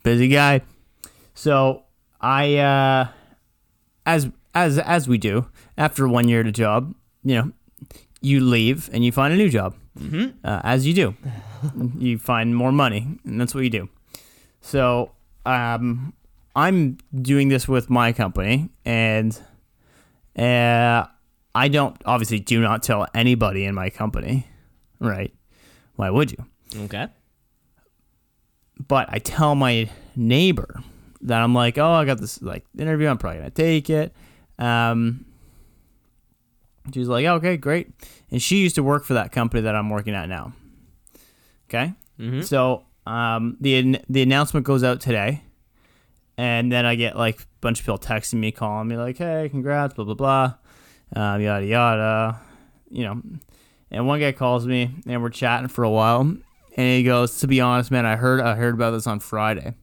busy 0.02 0.28
guy. 0.28 0.62
So 1.34 1.84
I, 2.20 2.56
uh, 2.56 3.08
as 4.06 4.30
as 4.54 4.78
as 4.78 5.08
we 5.08 5.18
do 5.18 5.46
after 5.76 6.08
one 6.08 6.28
year 6.28 6.40
at 6.40 6.46
a 6.46 6.52
job, 6.52 6.94
you 7.22 7.34
know, 7.34 7.52
you 8.20 8.40
leave 8.40 8.88
and 8.92 9.04
you 9.04 9.12
find 9.12 9.34
a 9.34 9.36
new 9.36 9.50
job, 9.50 9.76
mm-hmm. 9.98 10.36
uh, 10.44 10.60
as 10.64 10.86
you 10.86 10.94
do. 10.94 11.14
you 11.98 12.18
find 12.18 12.54
more 12.56 12.72
money, 12.72 13.18
and 13.24 13.40
that's 13.40 13.54
what 13.54 13.64
you 13.64 13.70
do. 13.70 13.88
So 14.62 15.12
um, 15.44 16.14
I'm 16.56 16.98
doing 17.14 17.48
this 17.48 17.66
with 17.66 17.90
my 17.90 18.12
company, 18.12 18.70
and 18.84 19.36
uh, 20.38 21.06
I 21.54 21.68
don't 21.68 21.96
obviously 22.04 22.40
do 22.40 22.60
not 22.60 22.82
tell 22.82 23.06
anybody 23.14 23.64
in 23.64 23.74
my 23.74 23.90
company, 23.90 24.46
right? 25.00 25.32
Why 25.96 26.10
would 26.10 26.32
you? 26.32 26.44
Okay. 26.84 27.06
but 28.88 29.08
I 29.10 29.18
tell 29.20 29.54
my 29.54 29.88
neighbor 30.16 30.80
that 31.22 31.40
I'm 31.40 31.54
like, 31.54 31.78
oh, 31.78 31.92
I 31.92 32.04
got 32.04 32.20
this 32.20 32.42
like 32.42 32.64
interview. 32.76 33.06
I'm 33.08 33.18
probably 33.18 33.38
gonna 33.38 33.50
take 33.50 33.88
it. 33.88 34.12
Um, 34.58 35.24
she's 36.92 37.06
like, 37.08 37.24
okay, 37.26 37.56
great. 37.56 37.90
And 38.30 38.42
she 38.42 38.58
used 38.58 38.74
to 38.74 38.82
work 38.82 39.04
for 39.04 39.14
that 39.14 39.30
company 39.32 39.62
that 39.62 39.74
I'm 39.76 39.88
working 39.90 40.14
at 40.14 40.28
now. 40.28 40.52
Okay, 41.70 41.94
so 42.42 42.84
um, 43.06 43.56
the 43.60 44.00
the 44.08 44.22
announcement 44.22 44.66
goes 44.66 44.82
out 44.82 45.00
today, 45.00 45.43
and 46.36 46.70
then 46.72 46.84
I 46.86 46.94
get 46.94 47.16
like 47.16 47.42
a 47.42 47.46
bunch 47.60 47.80
of 47.80 47.86
people 47.86 47.98
texting 47.98 48.34
me, 48.34 48.52
calling 48.52 48.88
me 48.88 48.96
like, 48.96 49.18
"Hey, 49.18 49.48
congrats, 49.50 49.94
blah 49.94 50.04
blah 50.04 50.14
blah, 50.14 50.54
um, 51.14 51.40
yada 51.40 51.66
yada," 51.66 52.40
you 52.90 53.04
know. 53.04 53.22
And 53.90 54.06
one 54.06 54.20
guy 54.20 54.32
calls 54.32 54.66
me, 54.66 54.90
and 55.06 55.22
we're 55.22 55.30
chatting 55.30 55.68
for 55.68 55.84
a 55.84 55.90
while, 55.90 56.20
and 56.20 56.42
he 56.76 57.04
goes, 57.04 57.38
"To 57.40 57.46
be 57.46 57.60
honest, 57.60 57.90
man, 57.90 58.06
I 58.06 58.16
heard 58.16 58.40
I 58.40 58.56
heard 58.56 58.74
about 58.74 58.90
this 58.90 59.06
on 59.06 59.20
Friday," 59.20 59.74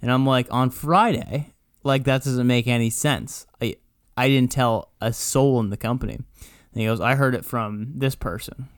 and 0.00 0.10
I'm 0.10 0.24
like, 0.24 0.46
"On 0.50 0.70
Friday? 0.70 1.52
Like 1.82 2.04
that 2.04 2.24
doesn't 2.24 2.46
make 2.46 2.66
any 2.66 2.90
sense. 2.90 3.46
I 3.60 3.76
I 4.16 4.28
didn't 4.28 4.52
tell 4.52 4.92
a 5.00 5.12
soul 5.12 5.60
in 5.60 5.70
the 5.70 5.76
company." 5.76 6.14
And 6.14 6.80
he 6.80 6.86
goes, 6.86 7.00
"I 7.00 7.16
heard 7.16 7.34
it 7.34 7.44
from 7.44 7.98
this 7.98 8.14
person." 8.14 8.68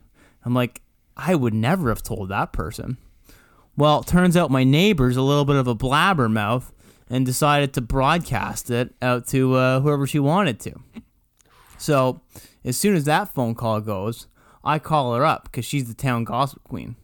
I'm 0.43 0.53
like, 0.53 0.81
"I 1.15 1.35
would 1.35 1.53
never 1.53 1.87
have 1.89 2.03
told 2.03 2.29
that 2.29 2.51
person." 2.51 2.97
Well, 3.75 4.01
it 4.01 4.07
turns 4.07 4.37
out 4.37 4.51
my 4.51 4.63
neighbor's 4.63 5.17
a 5.17 5.21
little 5.21 5.45
bit 5.45 5.55
of 5.55 5.67
a 5.67 5.73
blabbermouth 5.73 6.72
and 7.09 7.25
decided 7.25 7.73
to 7.73 7.81
broadcast 7.81 8.69
it 8.69 8.93
out 9.01 9.27
to 9.27 9.55
uh, 9.55 9.79
whoever 9.81 10.07
she 10.07 10.19
wanted 10.19 10.59
to. 10.61 10.73
So, 11.77 12.21
as 12.63 12.77
soon 12.77 12.95
as 12.95 13.03
that 13.05 13.33
phone 13.33 13.55
call 13.55 13.81
goes, 13.81 14.27
I 14.63 14.79
call 14.79 15.13
her 15.15 15.25
up 15.25 15.43
because 15.43 15.65
she's 15.65 15.87
the 15.87 15.93
town 15.93 16.23
gossip 16.23 16.63
queen. 16.63 16.95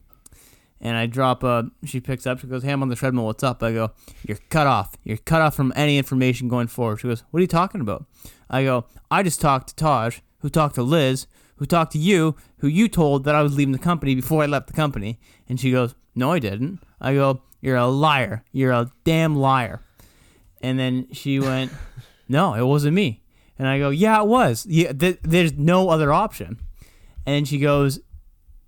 And 0.81 0.95
I 0.95 1.07
drop 1.07 1.43
a, 1.43 1.69
she 1.83 1.99
picks 1.99 2.25
up, 2.25 2.39
she 2.39 2.47
goes, 2.47 2.63
Hey, 2.63 2.71
I'm 2.71 2.81
on 2.81 2.87
the 2.87 2.95
treadmill, 2.95 3.25
what's 3.25 3.43
up? 3.43 3.61
I 3.61 3.73
go, 3.73 3.91
You're 4.25 4.37
cut 4.49 4.67
off. 4.67 4.95
You're 5.03 5.17
cut 5.17 5.41
off 5.41 5.55
from 5.55 5.73
any 5.75 5.97
information 5.97 6.47
going 6.47 6.67
forward. 6.67 7.01
She 7.01 7.07
goes, 7.07 7.23
What 7.31 7.39
are 7.39 7.41
you 7.41 7.47
talking 7.47 7.81
about? 7.81 8.05
I 8.49 8.63
go, 8.63 8.85
I 9.11 9.21
just 9.23 9.41
talked 9.41 9.69
to 9.69 9.75
Taj, 9.75 10.19
who 10.39 10.49
talked 10.49 10.75
to 10.75 10.83
Liz, 10.83 11.27
who 11.57 11.65
talked 11.65 11.91
to 11.91 11.99
you, 11.99 12.37
who 12.59 12.67
you 12.67 12.87
told 12.87 13.25
that 13.25 13.35
I 13.35 13.41
was 13.41 13.57
leaving 13.57 13.73
the 13.73 13.79
company 13.79 14.15
before 14.15 14.43
I 14.43 14.45
left 14.45 14.67
the 14.67 14.73
company. 14.73 15.19
And 15.49 15.59
she 15.59 15.71
goes, 15.71 15.95
No, 16.15 16.31
I 16.31 16.39
didn't. 16.39 16.79
I 17.01 17.13
go, 17.13 17.41
You're 17.59 17.75
a 17.75 17.87
liar. 17.87 18.45
You're 18.53 18.71
a 18.71 18.89
damn 19.03 19.35
liar. 19.35 19.81
And 20.61 20.77
then 20.79 21.07
she 21.13 21.39
went, 21.39 21.71
No, 22.27 22.53
it 22.53 22.63
wasn't 22.65 22.93
me. 22.95 23.21
And 23.57 23.67
I 23.67 23.79
go, 23.79 23.89
Yeah, 23.89 24.21
it 24.21 24.27
was. 24.27 24.65
Yeah, 24.65 24.91
th- 24.93 25.19
there's 25.23 25.53
no 25.53 25.89
other 25.89 26.11
option. 26.13 26.59
And 27.25 27.47
she 27.47 27.59
goes, 27.59 27.99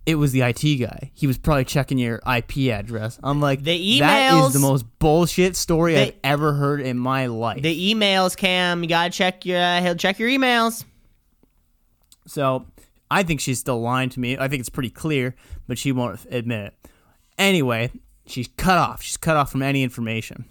It 0.05 0.15
was 0.15 0.31
the 0.31 0.41
IT 0.41 0.61
guy. 0.79 1.11
He 1.13 1.27
was 1.27 1.37
probably 1.37 1.65
checking 1.65 1.97
your 1.97 2.21
IP 2.27 2.71
address. 2.71 3.19
I'm 3.23 3.39
like, 3.41 3.63
The 3.63 3.99
That 3.99 4.33
emails- 4.33 4.47
is 4.47 4.53
the 4.53 4.59
most 4.59 4.85
bullshit 4.99 5.55
story 5.55 5.93
They- 5.95 6.01
I've 6.09 6.13
ever 6.23 6.53
heard 6.53 6.81
in 6.81 6.97
my 6.97 7.25
life. 7.27 7.61
The 7.61 7.93
emails, 7.93 8.35
Cam. 8.37 8.83
You 8.83 8.89
gotta 8.89 9.09
check 9.09 9.45
your. 9.45 9.59
Uh, 9.61 9.81
he'll 9.81 9.95
check 9.95 10.19
your 10.19 10.29
emails. 10.29 10.85
So 12.27 12.65
I 13.09 13.23
think 13.23 13.39
she's 13.41 13.59
still 13.59 13.81
lying 13.81 14.09
to 14.09 14.19
me. 14.19 14.37
I 14.37 14.47
think 14.47 14.59
it's 14.61 14.69
pretty 14.69 14.89
clear, 14.89 15.35
but 15.67 15.77
she 15.77 15.91
won't 15.91 16.19
admit 16.29 16.67
it. 16.67 16.89
Anyway, 17.37 17.91
she's 18.27 18.47
cut 18.57 18.77
off. 18.77 19.01
She's 19.01 19.17
cut 19.17 19.35
off 19.37 19.51
from 19.51 19.61
any 19.63 19.83
information. 19.83 20.45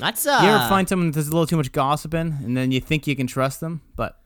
That's 0.00 0.26
uh. 0.26 0.40
You 0.42 0.48
ever 0.48 0.68
find 0.68 0.88
someone 0.88 1.10
that 1.10 1.14
does 1.14 1.28
a 1.28 1.30
little 1.30 1.46
too 1.46 1.56
much 1.56 1.70
gossiping, 1.72 2.38
and 2.44 2.56
then 2.56 2.72
you 2.72 2.80
think 2.80 3.06
you 3.06 3.14
can 3.14 3.26
trust 3.26 3.60
them, 3.60 3.82
but 3.96 4.18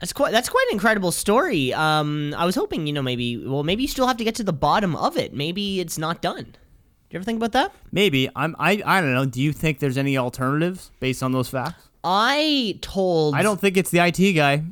That's 0.00 0.12
quite 0.12 0.32
that's 0.32 0.48
quite 0.48 0.66
an 0.70 0.74
incredible 0.74 1.12
story. 1.12 1.72
Um, 1.72 2.34
I 2.36 2.44
was 2.44 2.54
hoping 2.56 2.86
you 2.86 2.92
know 2.92 3.02
maybe 3.02 3.36
well 3.36 3.62
maybe 3.62 3.82
you 3.82 3.88
still 3.88 4.06
have 4.06 4.16
to 4.16 4.24
get 4.24 4.34
to 4.36 4.44
the 4.44 4.52
bottom 4.52 4.96
of 4.96 5.16
it. 5.16 5.32
Maybe 5.32 5.80
it's 5.80 5.96
not 5.96 6.20
done. 6.20 6.44
Do 6.44 7.16
you 7.16 7.18
ever 7.18 7.24
think 7.24 7.36
about 7.36 7.52
that? 7.52 7.72
maybe 7.92 8.28
I'm. 8.34 8.56
I 8.58 8.82
I 8.84 9.00
don't 9.00 9.14
know. 9.14 9.24
Do 9.26 9.40
you 9.40 9.52
think 9.52 9.78
there's 9.78 9.98
any 9.98 10.18
alternatives 10.18 10.90
based 10.98 11.22
on 11.22 11.32
those 11.32 11.48
facts? 11.48 11.88
I 12.02 12.78
told 12.82 13.36
I 13.36 13.42
don't 13.42 13.60
think 13.60 13.76
it's 13.76 13.90
the 13.90 14.00
IT 14.00 14.32
guy. 14.32 14.64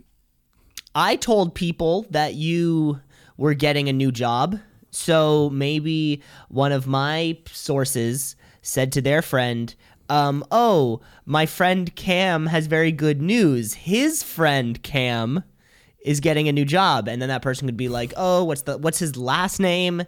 I 0.94 1.14
told 1.16 1.54
people 1.54 2.06
that 2.10 2.34
you 2.34 2.98
were 3.36 3.54
getting 3.54 3.88
a 3.88 3.92
new 3.92 4.10
job. 4.10 4.58
So 4.90 5.48
maybe 5.50 6.20
one 6.48 6.72
of 6.72 6.88
my 6.88 7.38
sources 7.52 8.34
said 8.62 8.90
to 8.92 9.00
their 9.00 9.22
friend, 9.22 9.72
um, 10.10 10.44
oh, 10.50 11.00
my 11.24 11.46
friend 11.46 11.94
Cam 11.96 12.46
has 12.46 12.66
very 12.66 12.92
good 12.92 13.22
news. 13.22 13.72
His 13.74 14.22
friend 14.22 14.82
Cam 14.82 15.42
is 16.04 16.20
getting 16.20 16.48
a 16.48 16.52
new 16.52 16.64
job. 16.64 17.08
And 17.08 17.22
then 17.22 17.28
that 17.28 17.42
person 17.42 17.66
could 17.68 17.76
be 17.76 17.88
like, 17.88 18.12
oh, 18.16 18.44
what's 18.44 18.62
the 18.62 18.76
what's 18.78 18.98
his 18.98 19.16
last 19.16 19.60
name? 19.60 20.00
Uh, 20.00 20.04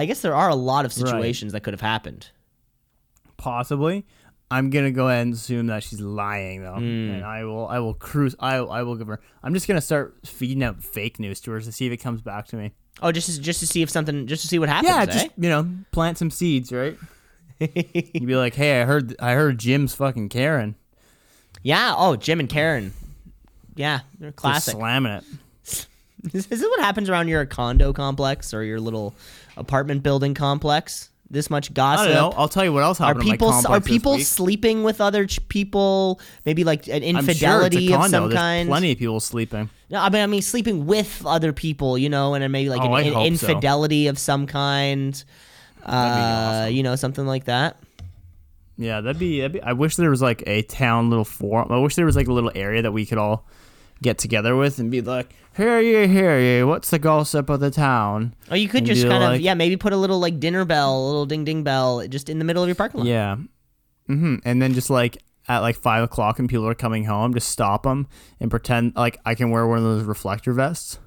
I 0.00 0.04
guess 0.06 0.22
there 0.22 0.34
are 0.34 0.48
a 0.48 0.54
lot 0.56 0.84
of 0.84 0.92
situations 0.92 1.52
that 1.52 1.60
could 1.60 1.74
have 1.74 1.80
happened. 1.80 2.30
Possibly. 3.36 4.04
I'm 4.50 4.70
gonna 4.70 4.92
go 4.92 5.08
ahead 5.08 5.22
and 5.26 5.34
assume 5.34 5.66
that 5.66 5.82
she's 5.82 6.00
lying 6.00 6.62
though, 6.62 6.74
Hmm. 6.76 7.10
and 7.10 7.24
I 7.24 7.44
will. 7.44 7.66
I 7.66 7.80
will 7.80 7.94
cruise. 7.94 8.36
I 8.38 8.56
I 8.56 8.82
will 8.82 8.94
give 8.94 9.08
her. 9.08 9.20
I'm 9.42 9.52
just 9.54 9.66
gonna 9.66 9.80
start 9.80 10.16
feeding 10.24 10.62
out 10.62 10.82
fake 10.84 11.18
news 11.18 11.40
to 11.42 11.50
her 11.50 11.60
to 11.60 11.72
see 11.72 11.86
if 11.86 11.92
it 11.92 11.96
comes 11.96 12.22
back 12.22 12.46
to 12.48 12.56
me. 12.56 12.72
Oh, 13.02 13.10
just 13.10 13.28
to, 13.34 13.40
just 13.40 13.58
to 13.60 13.66
see 13.66 13.82
if 13.82 13.90
something, 13.90 14.26
just 14.28 14.42
to 14.42 14.48
see 14.48 14.58
what 14.60 14.68
happens. 14.68 14.88
Yeah, 14.94 15.02
eh? 15.02 15.06
just 15.06 15.28
you 15.36 15.48
know, 15.48 15.68
plant 15.90 16.16
some 16.16 16.30
seeds, 16.30 16.70
right? 16.72 16.96
You'd 17.60 18.26
be 18.26 18.36
like, 18.36 18.54
hey, 18.54 18.80
I 18.80 18.84
heard, 18.84 19.14
I 19.20 19.32
heard 19.32 19.58
Jim's 19.58 19.94
fucking 19.94 20.28
Karen, 20.28 20.74
yeah. 21.62 21.94
Oh, 21.96 22.16
Jim 22.16 22.38
and 22.40 22.48
Karen. 22.48 22.92
Yeah, 23.74 24.00
they're 24.18 24.30
Just 24.30 24.36
classic. 24.36 24.74
slamming 24.74 25.12
it. 25.12 25.24
Is, 26.32 26.46
is 26.46 26.46
this 26.46 26.62
what 26.62 26.80
happens 26.80 27.08
around 27.08 27.28
your 27.28 27.46
condo 27.46 27.92
complex 27.92 28.52
or 28.52 28.64
your 28.64 28.80
little 28.80 29.14
apartment 29.56 30.02
building 30.02 30.34
complex? 30.34 31.10
This 31.30 31.50
much 31.50 31.70
I 31.70 31.74
gossip. 31.74 32.06
don't 32.06 32.14
know. 32.14 32.32
I'll 32.36 32.48
tell 32.48 32.64
you 32.64 32.72
what 32.72 32.82
else 32.82 33.00
Are 33.00 33.08
happened. 33.08 33.22
in 33.22 33.28
my 33.28 33.34
people 33.34 33.52
are 33.68 33.80
people 33.80 34.18
sleeping 34.18 34.82
with 34.82 35.00
other 35.00 35.26
ch- 35.26 35.46
people? 35.48 36.20
Maybe 36.44 36.64
like 36.64 36.88
an 36.88 37.02
sure 37.02 37.08
infidelity 37.10 37.92
a 37.92 37.98
of 37.98 38.06
some 38.10 38.24
There's 38.28 38.34
kind. 38.34 38.68
Plenty 38.68 38.92
of 38.92 38.98
people 38.98 39.20
sleeping. 39.20 39.68
No, 39.90 40.00
I 40.00 40.08
mean, 40.08 40.22
I 40.22 40.26
mean 40.26 40.42
sleeping 40.42 40.86
with 40.86 41.22
other 41.26 41.52
people, 41.52 41.96
you 41.98 42.08
know, 42.08 42.34
and 42.34 42.42
then 42.42 42.50
maybe 42.50 42.70
like 42.70 42.80
Oh, 42.80 42.94
an, 42.94 43.06
an 43.06 43.12
hope 43.12 43.22
so. 43.22 43.26
infidelity 43.48 44.06
of 44.08 44.18
some 44.18 44.46
kind. 44.46 45.22
Uh, 45.84 46.64
awesome. 46.64 46.74
you 46.74 46.82
know, 46.82 46.96
something 46.96 47.26
like 47.26 47.44
that. 47.44 47.78
Yeah, 48.78 49.00
that'd 49.00 49.18
be, 49.18 49.40
that'd 49.40 49.52
be. 49.52 49.62
I 49.62 49.72
wish 49.72 49.96
there 49.96 50.10
was 50.10 50.20
like 50.20 50.42
a 50.46 50.62
town 50.62 51.08
little 51.08 51.24
forum. 51.24 51.72
I 51.72 51.78
wish 51.78 51.94
there 51.94 52.06
was 52.06 52.16
like 52.16 52.28
a 52.28 52.32
little 52.32 52.52
area 52.54 52.82
that 52.82 52.92
we 52.92 53.06
could 53.06 53.18
all 53.18 53.46
get 54.02 54.18
together 54.18 54.54
with 54.54 54.78
and 54.78 54.90
be 54.90 55.00
like, 55.00 55.34
"Hear 55.56 55.80
ye, 55.80 56.06
hear 56.06 56.38
ye. 56.38 56.62
What's 56.62 56.90
the 56.90 56.98
gossip 56.98 57.48
of 57.48 57.60
the 57.60 57.70
town?" 57.70 58.34
Or 58.50 58.56
you 58.56 58.68
could 58.68 58.78
And 58.78 58.86
just 58.86 59.06
kind 59.06 59.22
of 59.24 59.40
yeah, 59.40 59.54
maybe 59.54 59.76
put 59.76 59.92
a 59.92 59.96
little 59.96 60.18
like 60.18 60.38
dinner 60.38 60.64
bell, 60.64 61.04
a 61.04 61.06
little 61.06 61.26
ding 61.26 61.44
ding 61.44 61.62
bell, 61.62 62.06
just 62.06 62.28
in 62.28 62.38
the 62.38 62.44
middle 62.44 62.62
of 62.62 62.68
your 62.68 62.74
parking 62.74 63.00
lot. 63.00 63.06
Yeah. 63.06 63.36
mm-hmm. 64.08 64.36
And 64.44 64.60
then 64.60 64.74
just 64.74 64.90
like 64.90 65.22
at 65.48 65.60
like 65.60 65.76
five 65.76 66.02
o'clock 66.02 66.38
and 66.38 66.48
people 66.48 66.66
are 66.66 66.74
coming 66.74 67.04
home, 67.04 67.32
just 67.32 67.48
stop 67.48 67.84
them 67.84 68.08
and 68.40 68.50
pretend 68.50 68.94
like 68.96 69.18
I 69.24 69.34
can 69.34 69.50
wear 69.50 69.66
one 69.66 69.78
of 69.78 69.84
those 69.84 70.04
reflector 70.04 70.52
vests. 70.52 70.98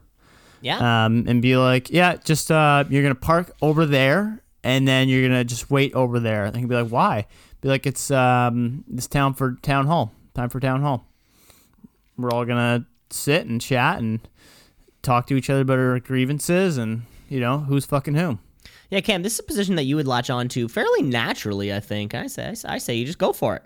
Yeah. 0.61 1.05
Um, 1.05 1.25
and 1.27 1.41
be 1.41 1.55
like, 1.55 1.89
yeah, 1.89 2.15
just 2.15 2.51
uh, 2.51 2.83
you're 2.89 3.03
gonna 3.03 3.15
park 3.15 3.51
over 3.61 3.85
there, 3.85 4.41
and 4.63 4.87
then 4.87 5.09
you're 5.09 5.27
gonna 5.27 5.43
just 5.43 5.69
wait 5.69 5.93
over 5.93 6.19
there. 6.19 6.45
And 6.45 6.53
can 6.53 6.67
be 6.67 6.75
like, 6.75 6.89
why? 6.91 7.27
Be 7.61 7.69
like, 7.69 7.85
it's 7.85 8.11
um, 8.11 8.83
this 8.87 9.07
town 9.07 9.33
for 9.33 9.57
town 9.61 9.87
hall. 9.87 10.11
Time 10.33 10.49
for 10.49 10.59
town 10.59 10.81
hall. 10.81 11.05
We're 12.17 12.31
all 12.31 12.45
gonna 12.45 12.85
sit 13.09 13.45
and 13.45 13.59
chat 13.59 13.99
and 13.99 14.19
talk 15.01 15.27
to 15.27 15.35
each 15.35 15.49
other 15.49 15.61
about 15.61 15.79
our 15.79 15.99
grievances 15.99 16.77
and 16.77 17.03
you 17.29 17.39
know 17.39 17.59
who's 17.59 17.85
fucking 17.85 18.15
whom. 18.15 18.39
Yeah, 18.89 19.01
Cam, 19.01 19.21
this 19.21 19.33
is 19.33 19.39
a 19.39 19.43
position 19.43 19.75
that 19.75 19.83
you 19.83 19.95
would 19.95 20.07
latch 20.07 20.29
on 20.29 20.47
to 20.49 20.67
fairly 20.67 21.03
naturally. 21.03 21.73
I 21.73 21.79
think. 21.79 22.13
I 22.13 22.27
say, 22.27 22.53
I 22.65 22.77
say, 22.77 22.95
you 22.95 23.05
just 23.05 23.19
go 23.19 23.33
for 23.33 23.55
it. 23.55 23.63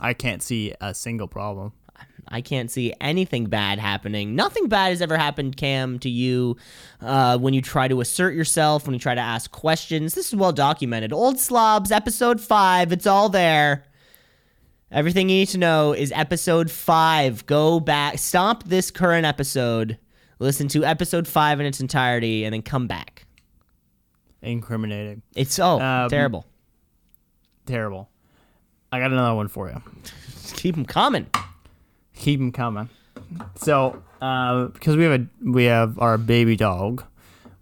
I 0.00 0.14
can't 0.14 0.42
see 0.42 0.74
a 0.80 0.94
single 0.94 1.26
problem. 1.26 1.72
I 2.30 2.40
can't 2.42 2.70
see 2.70 2.92
anything 3.00 3.46
bad 3.46 3.78
happening. 3.78 4.34
Nothing 4.36 4.68
bad 4.68 4.88
has 4.90 5.00
ever 5.00 5.16
happened, 5.16 5.56
Cam, 5.56 5.98
to 6.00 6.10
you 6.10 6.56
uh, 7.00 7.38
when 7.38 7.54
you 7.54 7.62
try 7.62 7.88
to 7.88 8.00
assert 8.00 8.34
yourself, 8.34 8.86
when 8.86 8.92
you 8.94 9.00
try 9.00 9.14
to 9.14 9.20
ask 9.20 9.50
questions. 9.50 10.14
This 10.14 10.28
is 10.28 10.34
well 10.34 10.52
documented. 10.52 11.12
Old 11.12 11.38
Slobs, 11.38 11.90
episode 11.90 12.40
five. 12.40 12.92
It's 12.92 13.06
all 13.06 13.28
there. 13.28 13.84
Everything 14.90 15.28
you 15.28 15.36
need 15.36 15.48
to 15.48 15.58
know 15.58 15.92
is 15.92 16.12
episode 16.12 16.70
five. 16.70 17.44
Go 17.46 17.80
back, 17.80 18.18
stop 18.18 18.64
this 18.64 18.90
current 18.90 19.26
episode, 19.26 19.98
listen 20.38 20.68
to 20.68 20.84
episode 20.84 21.28
five 21.28 21.60
in 21.60 21.66
its 21.66 21.80
entirety, 21.80 22.44
and 22.44 22.54
then 22.54 22.62
come 22.62 22.86
back. 22.86 23.26
Incriminating. 24.40 25.22
It's 25.34 25.58
oh 25.58 25.78
Um, 25.80 26.08
terrible. 26.10 26.46
Terrible. 27.66 28.08
I 28.90 28.98
got 28.98 29.12
another 29.12 29.34
one 29.34 29.48
for 29.48 29.68
you. 29.68 29.82
Just 30.02 30.54
keep 30.56 30.74
them 30.74 30.86
coming. 30.86 31.26
Keep 32.18 32.40
them 32.40 32.52
coming. 32.52 32.88
So, 33.56 34.02
uh, 34.20 34.66
because 34.66 34.96
we 34.96 35.04
have 35.04 35.20
a 35.20 35.26
we 35.42 35.64
have 35.64 35.98
our 35.98 36.18
baby 36.18 36.56
dog, 36.56 37.04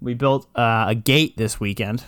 we 0.01 0.15
built 0.15 0.47
uh, 0.57 0.87
a 0.89 0.95
gate 0.95 1.37
this 1.37 1.61
weekend 1.61 2.05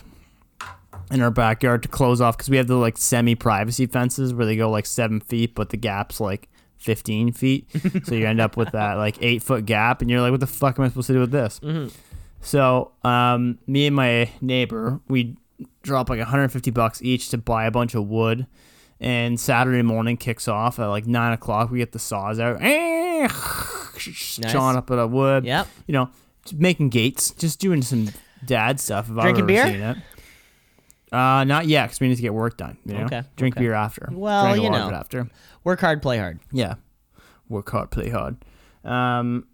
in 1.11 1.21
our 1.21 1.31
backyard 1.31 1.83
to 1.83 1.89
close 1.89 2.21
off 2.21 2.37
because 2.37 2.49
we 2.49 2.57
have 2.57 2.67
the 2.67 2.75
like 2.75 2.97
semi 2.97 3.35
privacy 3.35 3.85
fences 3.85 4.33
where 4.33 4.45
they 4.45 4.55
go 4.55 4.69
like 4.69 4.85
seven 4.85 5.19
feet, 5.19 5.55
but 5.55 5.69
the 5.69 5.77
gap's 5.77 6.19
like 6.19 6.49
fifteen 6.77 7.31
feet. 7.31 7.67
so 8.03 8.15
you 8.15 8.25
end 8.25 8.41
up 8.41 8.57
with 8.57 8.71
that 8.71 8.95
like 8.95 9.17
eight 9.21 9.43
foot 9.43 9.65
gap, 9.65 10.01
and 10.01 10.09
you're 10.09 10.21
like, 10.21 10.31
what 10.31 10.39
the 10.39 10.47
fuck 10.47 10.79
am 10.79 10.85
I 10.85 10.89
supposed 10.89 11.07
to 11.07 11.13
do 11.13 11.19
with 11.19 11.31
this? 11.31 11.59
So, 12.41 12.91
um, 13.03 13.59
me 13.67 13.85
and 13.87 13.95
my 13.95 14.29
neighbor, 14.41 14.99
we 15.07 15.35
drop 15.83 16.09
like 16.09 16.19
150 16.19 16.71
bucks 16.71 17.01
each 17.01 17.29
to 17.29 17.37
buy 17.37 17.65
a 17.65 17.71
bunch 17.71 17.95
of 17.95 18.07
wood. 18.07 18.47
And 19.01 19.39
Saturday 19.39 19.81
morning 19.81 20.17
kicks 20.17 20.49
off 20.49 20.77
at 20.77 20.87
like 20.87 21.07
nine 21.07 21.31
o'clock. 21.31 21.71
We 21.71 21.77
get 21.77 21.93
the 21.93 21.99
saws 21.99 22.37
out, 22.39 22.59
chawing 22.59 23.29
up 24.75 24.91
at 24.91 24.99
a 24.99 25.07
wood. 25.07 25.45
Yep. 25.45 25.67
You 25.87 25.93
know, 25.93 26.09
making 26.53 26.89
gates, 26.89 27.31
just 27.31 27.59
doing 27.59 27.81
some 27.81 28.09
dad 28.45 28.79
stuff. 28.79 29.09
If 29.09 29.15
Drinking 29.15 29.29
I've 29.29 29.37
ever 29.37 29.47
beer? 29.47 29.67
seen 29.67 29.81
it. 29.81 29.97
Uh, 31.11 31.43
not 31.43 31.65
yet, 31.65 31.87
because 31.87 31.99
we 31.99 32.09
need 32.09 32.17
to 32.17 32.21
get 32.21 32.33
work 32.33 32.57
done. 32.57 32.77
You 32.85 32.95
know? 32.95 33.05
Okay, 33.05 33.23
Drink 33.35 33.55
okay. 33.55 33.63
beer 33.63 33.73
after. 33.73 34.09
Well, 34.11 34.51
Drink 34.51 34.63
you 34.63 34.69
know. 34.69 34.91
after. 34.91 35.29
Work 35.63 35.79
hard, 35.79 36.01
play 36.01 36.17
hard. 36.17 36.39
Yeah. 36.51 36.75
Work 37.47 37.69
hard, 37.71 37.91
play 37.91 38.09
hard. 38.09 38.37
Um. 38.83 39.47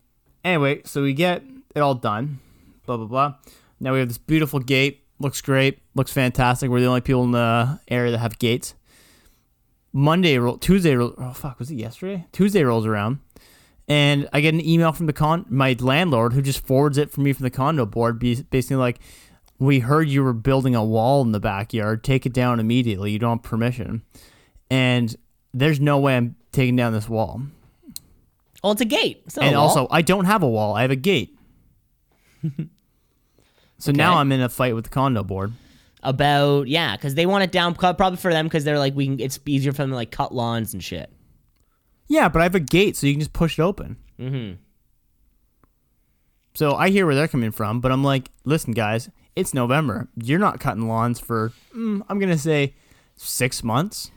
Anyway, 0.44 0.82
so 0.86 1.02
we 1.02 1.14
get 1.14 1.44
it 1.76 1.80
all 1.80 1.96
done. 1.96 2.40
Blah 2.86 2.98
blah 2.98 3.06
blah. 3.06 3.36
Now 3.80 3.94
we 3.94 4.00
have 4.00 4.08
this 4.08 4.18
beautiful 4.18 4.60
gate. 4.60 5.04
Looks 5.20 5.42
great. 5.42 5.80
Looks 5.96 6.12
fantastic. 6.12 6.70
We're 6.70 6.82
the 6.82 6.88
only 6.88 7.02
people 7.02 7.24
in 7.24 7.32
the 7.32 7.80
area 7.88 8.12
that 8.12 8.20
have 8.20 8.38
gates. 8.38 8.76
Monday, 9.98 10.38
roll, 10.38 10.58
Tuesday, 10.58 10.94
roll, 10.94 11.14
oh 11.18 11.32
fuck, 11.32 11.58
was 11.58 11.72
it 11.72 11.76
yesterday? 11.76 12.26
Tuesday 12.34 12.66
rolls 12.66 12.86
around, 12.86 13.20
and 13.88 14.28
I 14.34 14.42
get 14.42 14.54
an 14.54 14.60
email 14.60 14.92
from 14.92 15.06
the 15.06 15.14
con, 15.14 15.46
my 15.48 15.74
landlord, 15.80 16.34
who 16.34 16.42
just 16.42 16.68
forwards 16.68 16.98
it 16.98 17.12
for 17.12 17.22
me 17.22 17.32
from 17.32 17.46
the 17.46 17.50
condo 17.50 17.86
board, 17.86 18.20
basically 18.20 18.76
like, 18.76 19.00
"We 19.58 19.80
heard 19.80 20.10
you 20.10 20.22
were 20.22 20.34
building 20.34 20.76
a 20.76 20.84
wall 20.84 21.22
in 21.22 21.32
the 21.32 21.40
backyard. 21.40 22.04
Take 22.04 22.26
it 22.26 22.34
down 22.34 22.60
immediately. 22.60 23.12
You 23.12 23.20
don't 23.20 23.38
have 23.38 23.44
permission." 23.44 24.02
And 24.70 25.16
there's 25.54 25.80
no 25.80 25.98
way 25.98 26.18
I'm 26.18 26.36
taking 26.52 26.76
down 26.76 26.92
this 26.92 27.08
wall. 27.08 27.44
Well, 28.62 28.74
it's 28.74 28.82
a 28.82 28.86
gate. 28.86 29.24
It's 29.26 29.38
and 29.38 29.56
a 29.56 29.58
also, 29.58 29.88
I 29.90 30.02
don't 30.02 30.26
have 30.26 30.44
a 30.44 30.50
wall. 30.50 30.76
I 30.76 30.82
have 30.82 30.92
a 30.92 30.98
gate. 30.98 31.38
so 33.78 33.94
now 33.94 34.18
I'm 34.18 34.34
in 34.34 34.42
a 34.42 34.50
fight 34.50 34.76
with 34.76 34.84
the 34.84 34.90
condo 34.90 35.24
board. 35.24 35.54
About 36.06 36.68
yeah, 36.68 36.96
because 36.96 37.16
they 37.16 37.26
want 37.26 37.44
it 37.44 37.52
down 37.52 37.76
cut 37.76 37.98
probably 37.98 38.18
for 38.18 38.32
them 38.32 38.46
because 38.46 38.64
they're 38.64 38.80
like 38.80 38.96
we 38.96 39.08
can, 39.08 39.20
it's 39.20 39.40
easier 39.46 39.72
for 39.72 39.84
them 39.84 39.90
to 39.90 39.96
like 39.96 40.12
cut 40.12 40.34
lawns 40.34 40.74
and 40.74 40.84
shit. 40.84 41.12
Yeah, 42.08 42.30
but 42.30 42.40
I 42.40 42.44
have 42.44 42.56
a 42.56 42.60
gate, 42.60 42.96
so 42.96 43.08
you 43.08 43.14
can 43.14 43.20
just 43.20 43.34
push 43.34 43.58
it 43.60 43.64
open. 43.64 43.98
Mm-hmm. 44.20 44.62
So 46.54 46.76
I 46.76 46.90
hear 46.90 47.06
where 47.06 47.16
they're 47.16 47.28
coming 47.28 47.52
from, 47.52 47.82
but 47.82 47.92
I'm 47.92 48.04
like, 48.04 48.30
listen, 48.46 48.74
guys, 48.74 49.10
it's 49.36 49.54
November. 49.54 50.08
You're 50.16 50.40
not 50.40 50.60
cutting 50.60 50.88
lawns 50.88 51.20
for, 51.20 51.52
mm, 51.76 52.02
I'm 52.08 52.20
gonna 52.20 52.38
say, 52.38 52.76
six 53.18 53.64
months. 53.64 54.12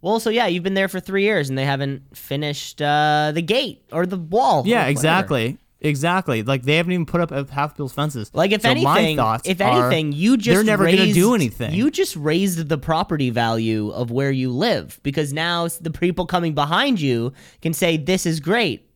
Well, 0.00 0.20
so 0.20 0.30
yeah, 0.30 0.46
you've 0.46 0.62
been 0.62 0.74
there 0.74 0.88
for 0.88 1.00
three 1.00 1.22
years 1.22 1.48
and 1.48 1.56
they 1.58 1.64
haven't 1.64 2.16
finished 2.16 2.80
uh, 2.80 3.32
the 3.34 3.42
gate 3.42 3.82
or 3.90 4.06
the 4.06 4.18
wall. 4.18 4.62
Yeah, 4.66 4.86
exactly, 4.86 5.58
exactly. 5.84 6.42
Like 6.42 6.62
they 6.62 6.76
haven't 6.76 6.92
even 6.92 7.06
put 7.06 7.20
up 7.20 7.50
half 7.50 7.76
Bill's 7.76 7.92
fences. 7.92 8.30
Like 8.34 8.50
if 8.52 8.62
So 8.62 8.70
anything, 8.70 9.18
if 9.44 9.60
are, 9.60 9.90
anything, 9.90 10.12
you 10.12 10.36
just 10.36 10.56
they're 10.56 10.64
never 10.64 10.84
gonna 10.84 11.12
do 11.12 11.34
anything. 11.34 11.74
You 11.74 11.90
just 11.90 12.16
raised 12.16 12.68
the 12.68 12.78
property 12.78 13.30
value 13.30 13.90
of 13.90 14.10
where 14.10 14.30
you 14.30 14.50
live 14.50 14.98
because 15.02 15.32
now 15.32 15.68
the 15.68 15.90
people 15.90 16.26
coming 16.26 16.54
behind 16.54 17.00
you 17.00 17.32
can 17.62 17.72
say 17.72 17.96
this 17.96 18.26
is 18.26 18.40
great. 18.40 18.88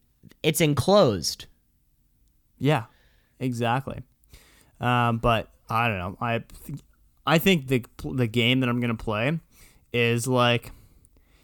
It's 0.42 0.60
enclosed. 0.60 1.46
Yeah, 2.58 2.84
exactly. 3.38 4.02
Um, 4.80 5.18
but 5.18 5.48
I 5.68 5.88
don't 5.88 5.98
know. 5.98 6.16
I 6.20 6.44
th- 6.66 6.80
I 7.26 7.38
think 7.38 7.68
the 7.68 7.84
the 8.04 8.26
game 8.26 8.60
that 8.60 8.68
I'm 8.68 8.80
gonna 8.80 8.94
play 8.94 9.38
is 9.92 10.26
like, 10.26 10.72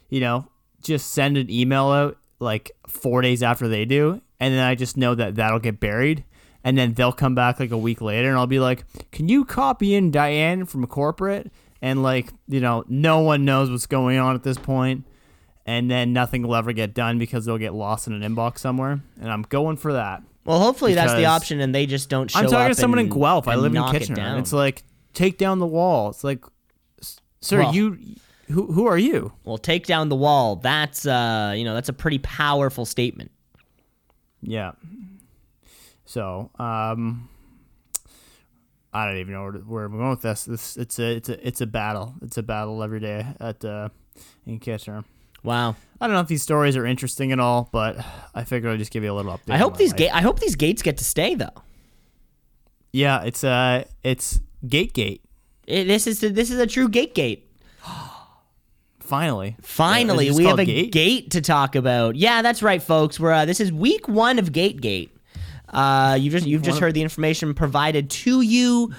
you 0.09 0.19
know, 0.19 0.47
just 0.81 1.11
send 1.11 1.37
an 1.37 1.49
email 1.49 1.85
out 1.85 2.17
like 2.39 2.71
four 2.87 3.21
days 3.21 3.41
after 3.43 3.67
they 3.67 3.85
do, 3.85 4.21
and 4.39 4.53
then 4.53 4.61
I 4.65 4.75
just 4.75 4.97
know 4.97 5.15
that 5.15 5.35
that'll 5.35 5.59
get 5.59 5.79
buried, 5.79 6.23
and 6.63 6.77
then 6.77 6.93
they'll 6.93 7.11
come 7.13 7.35
back 7.35 7.59
like 7.59 7.71
a 7.71 7.77
week 7.77 8.01
later, 8.01 8.29
and 8.29 8.37
I'll 8.37 8.47
be 8.47 8.59
like, 8.59 8.83
"Can 9.11 9.29
you 9.29 9.45
copy 9.45 9.95
in 9.95 10.11
Diane 10.11 10.65
from 10.65 10.85
corporate?" 10.87 11.51
And 11.81 12.01
like, 12.03 12.29
you 12.47 12.59
know, 12.59 12.83
no 12.87 13.19
one 13.19 13.45
knows 13.45 13.69
what's 13.69 13.85
going 13.85 14.17
on 14.17 14.35
at 14.35 14.43
this 14.43 14.57
point, 14.57 15.05
and 15.65 15.89
then 15.89 16.13
nothing 16.13 16.41
will 16.43 16.55
ever 16.55 16.73
get 16.73 16.93
done 16.93 17.19
because 17.19 17.45
they'll 17.45 17.57
get 17.57 17.73
lost 17.73 18.07
in 18.07 18.13
an 18.21 18.35
inbox 18.35 18.59
somewhere, 18.59 19.01
and 19.21 19.31
I'm 19.31 19.43
going 19.43 19.77
for 19.77 19.93
that. 19.93 20.23
Well, 20.45 20.59
hopefully 20.59 20.93
that's 20.93 21.13
the 21.13 21.25
option, 21.25 21.59
and 21.59 21.73
they 21.73 21.85
just 21.87 22.07
don't 22.09 22.29
show 22.29 22.39
I'm 22.39 22.47
talking 22.47 22.73
to 22.75 22.79
someone 22.79 22.99
and- 22.99 23.11
in 23.11 23.19
Guelph. 23.19 23.47
I 23.47 23.55
live 23.55 23.73
in 23.73 23.81
it 23.81 23.91
Kitchener. 23.91 24.21
And 24.21 24.39
it's 24.39 24.53
like, 24.53 24.83
take 25.13 25.37
down 25.39 25.57
the 25.59 25.65
wall. 25.65 26.09
It's 26.09 26.23
like, 26.23 26.45
sir, 27.41 27.59
Well- 27.63 27.73
you, 27.73 27.97
who, 28.47 28.71
who 28.71 28.85
are 28.85 28.97
you? 28.97 29.33
well, 29.43 29.57
take 29.57 29.85
down 29.85 30.09
the 30.09 30.15
wall. 30.15 30.55
That's 30.57 31.05
uh, 31.05 31.53
you 31.55 31.63
know, 31.63 31.73
that's 31.73 31.89
a 31.89 31.93
pretty 31.93 32.19
powerful 32.19 32.85
statement. 32.85 33.31
Yeah. 34.41 34.73
So, 36.05 36.51
um, 36.59 37.29
I 38.93 39.07
don't 39.07 39.17
even 39.17 39.33
know 39.33 39.43
where, 39.43 39.53
where 39.53 39.85
I'm 39.85 39.97
going 39.97 40.11
with 40.11 40.21
this. 40.21 40.45
This 40.45 40.77
it's 40.77 40.99
a 40.99 41.15
it's 41.15 41.29
a 41.29 41.47
it's 41.47 41.61
a 41.61 41.65
battle. 41.65 42.15
It's 42.21 42.37
a 42.37 42.43
battle 42.43 42.81
every 42.83 42.99
day 42.99 43.25
at 43.39 43.65
uh, 43.65 43.89
in 44.45 44.59
Kitchener. 44.59 45.03
Wow. 45.43 45.75
I 46.01 46.07
don't 46.07 46.15
know 46.15 46.21
if 46.21 46.27
these 46.27 46.41
stories 46.41 46.75
are 46.75 46.85
interesting 46.85 47.31
at 47.31 47.39
all, 47.39 47.69
but 47.71 47.97
I 48.33 48.43
figured 48.43 48.73
I'd 48.73 48.79
just 48.79 48.91
give 48.91 49.03
you 49.03 49.11
a 49.11 49.15
little 49.15 49.31
update. 49.31 49.53
I 49.53 49.57
hope 49.57 49.77
these 49.77 49.93
ga- 49.93 50.09
I 50.09 50.21
hope 50.21 50.39
these 50.39 50.55
gates 50.55 50.81
get 50.81 50.97
to 50.97 51.03
stay 51.03 51.35
though. 51.35 51.63
Yeah, 52.91 53.23
it's 53.23 53.43
uh, 53.43 53.83
it's 54.03 54.39
Gate 54.65 54.93
Gate. 54.93 55.21
It, 55.67 55.85
this 55.85 56.07
is 56.07 56.21
this 56.21 56.49
is 56.49 56.59
a 56.59 56.67
true 56.67 56.87
gate 56.87 57.13
gate. 57.15 57.44
Finally, 59.05 59.55
Finally, 59.61 60.25
Yeah, 60.25 60.31
is 60.31 60.37
it 60.37 60.41
we 60.41 60.45
have 60.45 60.59
a 60.59 60.65
called 60.65 60.91
gate? 60.91 61.31
to 61.31 61.41
talk 61.41 61.75
about. 61.75 62.15
Yeah, 62.15 62.41
that's 62.41 62.61
right, 62.63 62.81
folks. 62.81 63.19
We're 63.19 63.31
uh, 63.31 63.45
this 63.45 63.59
is 63.59 63.71
week 63.71 64.07
one 64.07 64.39
of 64.39 64.51
Gate 64.51 64.81
Gate. 64.81 65.11
Uh, 65.69 66.17
you 66.19 66.31
just 66.31 66.45
you've 66.47 66.61
just 66.61 66.79
heard 66.79 66.93
the 66.93 67.01
information 67.01 67.53
provided 67.53 68.09
to 68.09 68.41
you. 68.41 68.93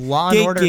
Law 0.00 0.28
and 0.30 0.36
Gate 0.38 0.46
Order. 0.46 0.60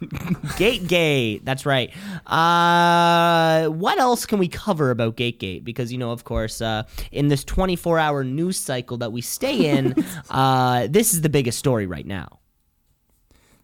Gate. 0.00 0.56
Gate 0.56 0.88
Gate. 0.88 1.44
That's 1.44 1.66
right. 1.66 1.90
Uh, 2.26 3.68
what 3.68 3.98
else 3.98 4.26
can 4.26 4.38
we 4.38 4.48
cover 4.48 4.90
about 4.90 5.16
Gate 5.16 5.38
Gate? 5.38 5.64
Because 5.64 5.92
you 5.92 5.98
know, 5.98 6.10
of 6.10 6.24
course, 6.24 6.60
uh, 6.60 6.84
in 7.12 7.28
this 7.28 7.44
24-hour 7.44 8.24
news 8.24 8.58
cycle 8.58 8.96
that 8.98 9.12
we 9.12 9.20
stay 9.20 9.70
in, 9.70 9.94
uh, 10.30 10.86
this 10.90 11.14
is 11.14 11.22
the 11.22 11.28
biggest 11.28 11.58
story 11.58 11.86
right 11.86 12.06
now. 12.06 12.40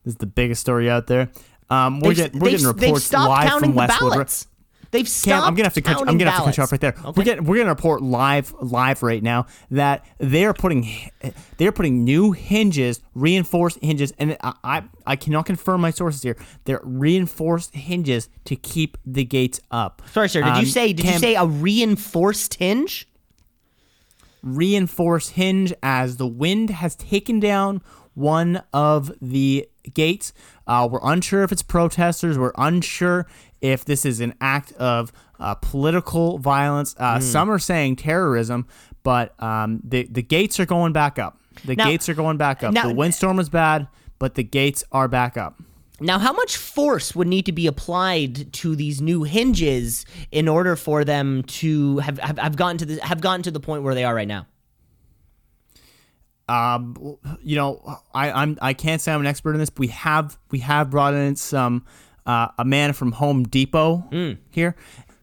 This 0.04 0.14
is 0.14 0.18
the 0.18 0.26
biggest 0.26 0.60
story 0.60 0.90
out 0.90 1.06
there. 1.06 1.30
Um, 1.70 2.00
we're 2.00 2.14
getting 2.14 2.40
we're 2.40 2.50
getting 2.50 2.66
reports 2.66 3.04
stopped 3.04 3.28
live 3.28 3.48
counting 3.48 3.70
from 3.70 3.76
Westwood. 3.76 4.12
ballots. 4.12 4.46
They've 4.92 5.10
Cam. 5.24 5.42
I'm 5.42 5.54
gonna 5.54 5.64
have 5.64 5.74
to 5.74 5.80
cut. 5.82 5.98
I'm 6.08 6.16
gonna 6.18 6.30
have 6.30 6.40
to 6.40 6.44
cut 6.46 6.56
you 6.58 6.62
off 6.62 6.70
right 6.70 6.80
there. 6.80 6.94
Okay. 6.96 7.12
We're 7.16 7.24
getting 7.24 7.44
we're 7.44 7.56
gonna 7.56 7.70
report 7.70 8.02
live 8.02 8.54
live 8.60 9.02
right 9.02 9.22
now 9.22 9.46
that 9.70 10.04
they 10.18 10.44
are 10.44 10.54
putting 10.54 10.86
they 11.56 11.66
are 11.66 11.72
putting 11.72 12.04
new 12.04 12.32
hinges, 12.32 13.00
reinforced 13.14 13.78
hinges, 13.82 14.12
and 14.18 14.36
I 14.42 14.52
I, 14.62 14.82
I 15.06 15.16
cannot 15.16 15.46
confirm 15.46 15.80
my 15.80 15.90
sources 15.90 16.22
here. 16.22 16.36
They're 16.64 16.80
reinforced 16.84 17.74
hinges 17.74 18.28
to 18.44 18.54
keep 18.54 18.98
the 19.06 19.24
gates 19.24 19.60
up. 19.70 20.02
Sorry, 20.12 20.28
sir. 20.28 20.42
Did 20.42 20.54
you 20.56 20.60
Um, 20.60 20.66
say? 20.66 20.92
Did 20.92 21.06
you 21.06 21.18
say 21.18 21.34
a 21.34 21.46
reinforced 21.46 22.54
hinge? 22.54 23.08
reinforced 24.42 25.30
hinge 25.30 25.72
as 25.82 26.16
the 26.16 26.26
wind 26.26 26.70
has 26.70 26.96
taken 26.96 27.38
down 27.40 27.80
one 28.14 28.62
of 28.72 29.12
the 29.22 29.68
gates. 29.94 30.32
Uh, 30.66 30.88
we're 30.90 31.00
unsure 31.02 31.42
if 31.44 31.52
it's 31.52 31.62
protesters. 31.62 32.38
We're 32.38 32.52
unsure 32.58 33.26
if 33.62 33.84
this 33.86 34.04
is 34.04 34.20
an 34.20 34.34
act 34.40 34.72
of 34.72 35.10
uh, 35.40 35.54
political 35.54 36.36
violence. 36.38 36.94
Uh, 36.98 37.14
Hmm. 37.18 37.22
Some 37.22 37.50
are 37.50 37.58
saying 37.58 37.96
terrorism, 37.96 38.66
but 39.02 39.40
um, 39.42 39.80
the 39.82 40.06
the 40.10 40.22
gates 40.22 40.60
are 40.60 40.66
going 40.66 40.92
back 40.92 41.18
up. 41.18 41.38
The 41.64 41.74
Now- 41.76 41.86
gates 41.86 42.08
are 42.08 42.14
going 42.14 42.36
back 42.36 42.62
up. 42.62 42.74
now- 42.74 42.88
the 42.88 42.94
windstorm 42.94 43.36
was 43.38 43.48
bad, 43.48 43.88
but 44.18 44.34
the 44.34 44.42
gates 44.44 44.84
are 44.92 45.08
back 45.08 45.36
up. 45.36 45.60
Now, 46.00 46.18
how 46.18 46.32
much 46.32 46.56
force 46.56 47.14
would 47.14 47.28
need 47.28 47.46
to 47.46 47.52
be 47.52 47.68
applied 47.68 48.52
to 48.54 48.74
these 48.74 49.00
new 49.00 49.22
hinges 49.22 50.04
in 50.32 50.48
order 50.48 50.74
for 50.74 51.04
them 51.04 51.44
to 51.44 51.98
have, 51.98 52.18
have, 52.18 52.38
have 52.38 52.56
gotten 52.56 52.78
to 52.78 52.84
the 52.86 53.00
have 53.04 53.20
gotten 53.20 53.42
to 53.44 53.52
the 53.52 53.60
point 53.60 53.84
where 53.84 53.94
they 53.94 54.02
are 54.04 54.14
right 54.14 54.26
now? 54.26 54.46
um, 56.48 56.96
you 57.42 57.56
know, 57.56 57.98
I, 58.14 58.30
I'm 58.32 58.58
I 58.60 58.74
can't 58.74 59.00
say 59.00 59.12
I'm 59.12 59.20
an 59.20 59.26
expert 59.26 59.52
in 59.54 59.58
this. 59.60 59.70
But 59.70 59.78
we 59.80 59.86
have 59.88 60.38
we 60.50 60.58
have 60.58 60.90
brought 60.90 61.14
in 61.14 61.36
some 61.36 61.84
uh, 62.26 62.48
a 62.58 62.64
man 62.64 62.92
from 62.92 63.12
Home 63.12 63.44
Depot 63.44 64.04
here, 64.50 64.76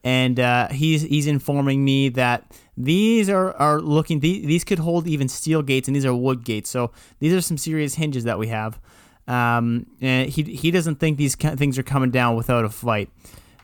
and 0.03 0.39
uh, 0.39 0.69
he's 0.69 1.01
he's 1.01 1.27
informing 1.27 1.83
me 1.83 2.09
that 2.09 2.51
these 2.77 3.29
are 3.29 3.53
are 3.53 3.81
looking 3.81 4.19
these, 4.21 4.45
these 4.45 4.63
could 4.63 4.79
hold 4.79 5.07
even 5.07 5.27
steel 5.27 5.61
gates, 5.61 5.87
and 5.87 5.95
these 5.95 6.05
are 6.05 6.15
wood 6.15 6.43
gates. 6.43 6.69
So 6.69 6.91
these 7.19 7.33
are 7.33 7.41
some 7.41 7.57
serious 7.57 7.95
hinges 7.95 8.23
that 8.23 8.39
we 8.39 8.47
have. 8.47 8.79
Um, 9.27 9.85
and 10.01 10.27
he 10.29 10.43
he 10.43 10.71
doesn't 10.71 10.95
think 10.95 11.17
these 11.17 11.35
things 11.35 11.77
are 11.77 11.83
coming 11.83 12.09
down 12.09 12.35
without 12.35 12.65
a 12.65 12.69
fight. 12.69 13.09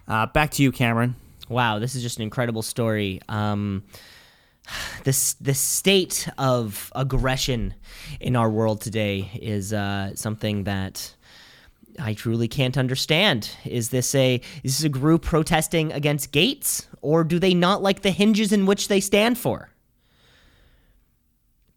Uh, 0.07 0.27
back 0.27 0.51
to 0.51 0.63
you, 0.63 0.71
Cameron. 0.71 1.15
Wow, 1.49 1.79
this 1.79 1.95
is 1.95 2.03
just 2.03 2.17
an 2.17 2.23
incredible 2.23 2.61
story. 2.61 3.19
Um, 3.29 3.83
this 5.03 5.33
the 5.35 5.53
state 5.53 6.27
of 6.37 6.91
aggression 6.95 7.73
in 8.19 8.35
our 8.35 8.49
world 8.49 8.81
today 8.81 9.31
is 9.41 9.73
uh, 9.73 10.15
something 10.15 10.65
that 10.65 11.14
I 11.99 12.13
truly 12.13 12.47
can't 12.47 12.77
understand. 12.77 13.49
Is 13.65 13.89
this 13.89 14.13
a 14.15 14.41
is 14.63 14.77
this 14.77 14.83
a 14.83 14.89
group 14.89 15.23
protesting 15.23 15.91
against 15.91 16.31
gates, 16.31 16.87
or 17.01 17.23
do 17.23 17.39
they 17.39 17.53
not 17.53 17.81
like 17.81 18.01
the 18.01 18.11
hinges 18.11 18.51
in 18.51 18.65
which 18.65 18.87
they 18.87 18.99
stand 18.99 19.37
for? 19.37 19.69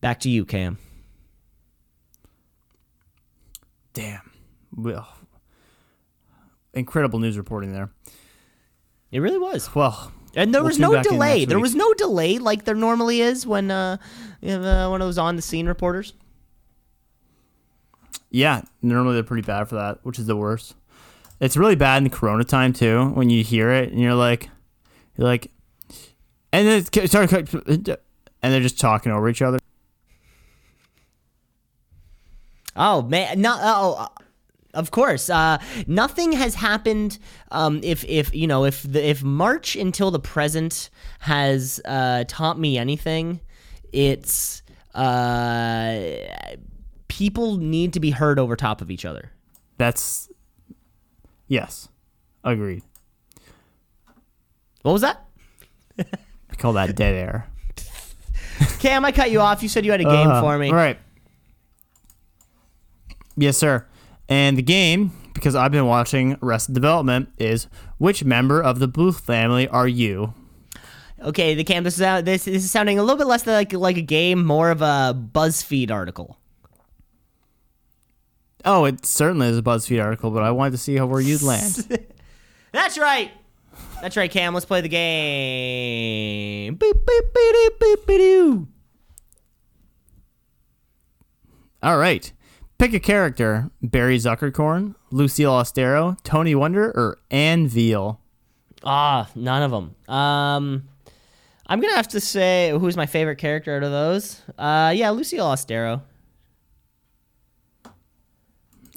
Back 0.00 0.20
to 0.20 0.30
you, 0.30 0.44
Cam. 0.44 0.78
Damn, 3.94 4.30
well, 4.76 5.08
incredible 6.72 7.18
news 7.18 7.36
reporting 7.36 7.72
there. 7.72 7.90
It 9.10 9.20
really 9.20 9.38
was. 9.38 9.74
Well, 9.74 10.12
And 10.34 10.54
there 10.54 10.62
We'll 10.62 10.68
was 10.68 10.78
no 10.78 11.02
delay. 11.02 11.44
There 11.44 11.58
was 11.58 11.74
no 11.74 11.92
delay 11.94 12.38
like 12.38 12.64
there 12.64 12.74
normally 12.74 13.20
is 13.22 13.46
when 13.46 13.70
uh, 13.70 13.96
you 14.40 14.50
have 14.50 14.64
uh, 14.64 14.88
one 14.88 15.00
of 15.00 15.06
those 15.06 15.18
on 15.18 15.36
the 15.36 15.42
scene 15.42 15.66
reporters. 15.66 16.12
Yeah, 18.30 18.62
normally 18.82 19.14
they're 19.14 19.22
pretty 19.22 19.46
bad 19.46 19.68
for 19.68 19.76
that, 19.76 20.00
which 20.02 20.18
is 20.18 20.26
the 20.26 20.36
worst. 20.36 20.74
It's 21.40 21.56
really 21.56 21.76
bad 21.76 21.98
in 21.98 22.04
the 22.04 22.10
Corona 22.10 22.44
time 22.44 22.72
too 22.72 23.10
when 23.10 23.30
you 23.30 23.44
hear 23.44 23.70
it 23.70 23.90
and 23.92 24.00
you're 24.00 24.14
like, 24.14 24.50
you're 25.16 25.26
like, 25.26 25.50
and 26.52 26.66
then 26.66 27.08
sorry, 27.08 27.28
and 27.30 28.52
they're 28.52 28.60
just 28.60 28.80
talking 28.80 29.12
over 29.12 29.28
each 29.28 29.42
other. 29.42 29.58
Oh 32.76 33.02
man, 33.02 33.40
no, 33.40 33.56
oh, 33.60 34.08
of 34.74 34.90
course. 34.90 35.28
Uh, 35.28 35.58
nothing 35.86 36.32
has 36.32 36.54
happened. 36.54 37.18
Um, 37.50 37.80
if 37.82 38.04
if 38.04 38.34
you 38.34 38.46
know 38.46 38.64
if 38.64 38.82
the 38.82 39.04
if 39.04 39.22
March 39.22 39.74
until 39.76 40.10
the 40.10 40.20
present 40.20 40.90
has 41.20 41.80
uh, 41.84 42.24
taught 42.28 42.58
me 42.58 42.78
anything, 42.78 43.40
it's 43.92 44.62
uh, 44.94 45.98
people 47.08 47.56
need 47.56 47.92
to 47.94 48.00
be 48.00 48.10
heard 48.10 48.38
over 48.38 48.54
top 48.56 48.80
of 48.80 48.90
each 48.90 49.04
other. 49.04 49.32
That's 49.78 50.28
yes, 51.46 51.88
agreed. 52.44 52.82
What 54.82 54.92
was 54.92 55.02
that? 55.02 55.24
We 55.96 56.04
call 56.56 56.72
that 56.74 56.94
dead 56.96 57.14
air. 57.14 57.46
Cam, 58.78 59.04
I 59.04 59.12
cut 59.12 59.30
you 59.30 59.40
off. 59.40 59.62
You 59.62 59.68
said 59.68 59.84
you 59.84 59.90
had 59.92 60.00
a 60.00 60.04
game 60.04 60.28
Uh, 60.28 60.40
for 60.40 60.58
me. 60.58 60.68
All 60.68 60.74
right. 60.74 60.98
Yes, 63.36 63.56
sir. 63.56 63.86
And 64.28 64.56
the 64.58 64.62
game, 64.62 65.12
because 65.34 65.54
I've 65.54 65.70
been 65.72 65.86
watching 65.86 66.36
Arrested 66.42 66.74
Development, 66.74 67.28
is 67.38 67.68
which 67.98 68.24
member 68.24 68.60
of 68.62 68.78
the 68.78 68.88
Bluth 68.88 69.20
family 69.20 69.68
are 69.68 69.86
you? 69.88 70.34
Okay, 71.20 71.54
the 71.54 71.64
Cam. 71.64 71.82
This 71.84 71.94
is 71.94 72.00
this, 72.24 72.44
this 72.44 72.64
is 72.64 72.70
sounding 72.70 72.98
a 72.98 73.02
little 73.02 73.16
bit 73.16 73.26
less 73.26 73.46
like 73.46 73.72
like 73.72 73.96
a 73.96 74.02
game, 74.02 74.44
more 74.44 74.70
of 74.70 74.82
a 74.82 75.14
BuzzFeed 75.32 75.90
article. 75.90 76.36
Oh, 78.64 78.84
it 78.84 79.06
certainly 79.06 79.48
is 79.48 79.58
a 79.58 79.62
BuzzFeed 79.62 80.02
article, 80.02 80.30
but 80.30 80.42
I 80.42 80.50
wanted 80.50 80.72
to 80.72 80.78
see 80.78 80.96
how 80.96 81.06
where 81.06 81.20
you'd 81.20 81.42
land. 81.42 81.98
That's 82.72 82.98
right. 82.98 83.30
That's 84.00 84.16
right, 84.16 84.30
Cam. 84.30 84.54
Let's 84.54 84.66
play 84.66 84.80
the 84.80 84.88
game. 84.88 86.76
Boop, 86.76 86.92
boop, 86.92 87.32
boop, 87.32 87.70
boop, 87.78 87.78
boop, 87.78 88.04
boop. 88.06 88.66
All 91.82 91.98
right. 91.98 92.32
Pick 92.78 92.94
a 92.94 93.00
character 93.00 93.70
Barry 93.82 94.18
Zuckerkorn, 94.18 94.94
Lucille 95.10 95.50
Austero, 95.50 96.16
Tony 96.22 96.54
Wonder, 96.54 96.90
or 96.90 97.18
Anne 97.30 97.66
Veal. 97.66 98.20
Ah, 98.84 99.28
none 99.34 99.62
of 99.62 99.70
them. 99.72 99.94
Um, 100.14 100.88
I'm 101.66 101.80
gonna 101.80 101.96
have 101.96 102.08
to 102.08 102.20
say 102.20 102.70
who's 102.70 102.96
my 102.96 103.06
favorite 103.06 103.36
character 103.36 103.76
out 103.76 103.82
of 103.82 103.90
those. 103.90 104.42
Uh, 104.56 104.92
yeah, 104.94 105.10
Lucille 105.10 105.44
Austero. 105.44 106.02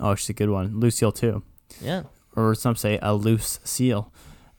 Oh, 0.02 0.16
she's 0.16 0.30
a 0.30 0.34
good 0.34 0.50
one. 0.50 0.80
Lucille, 0.80 1.12
too. 1.12 1.44
Yeah. 1.80 2.04
Or 2.36 2.56
some 2.56 2.76
say 2.76 3.00
a 3.02 3.14
loose 3.14 3.60
seal. 3.64 4.12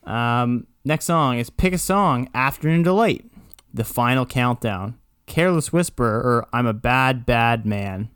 Um, 0.05 0.67
next 0.85 1.05
song 1.07 1.39
is 1.39 1.51
Pick 1.51 1.73
a 1.73 1.79
Song, 1.79 2.29
Afternoon 2.35 2.83
Delight, 2.83 3.25
The 3.75 3.85
Final 3.85 4.25
Countdown, 4.25 4.99
Careless 5.27 5.73
Whisper, 5.73 6.05
or 6.07 6.49
I'm 6.53 6.67
a 6.67 6.73
Bad, 6.73 7.27
Bad 7.27 7.67
Man. 7.67 8.11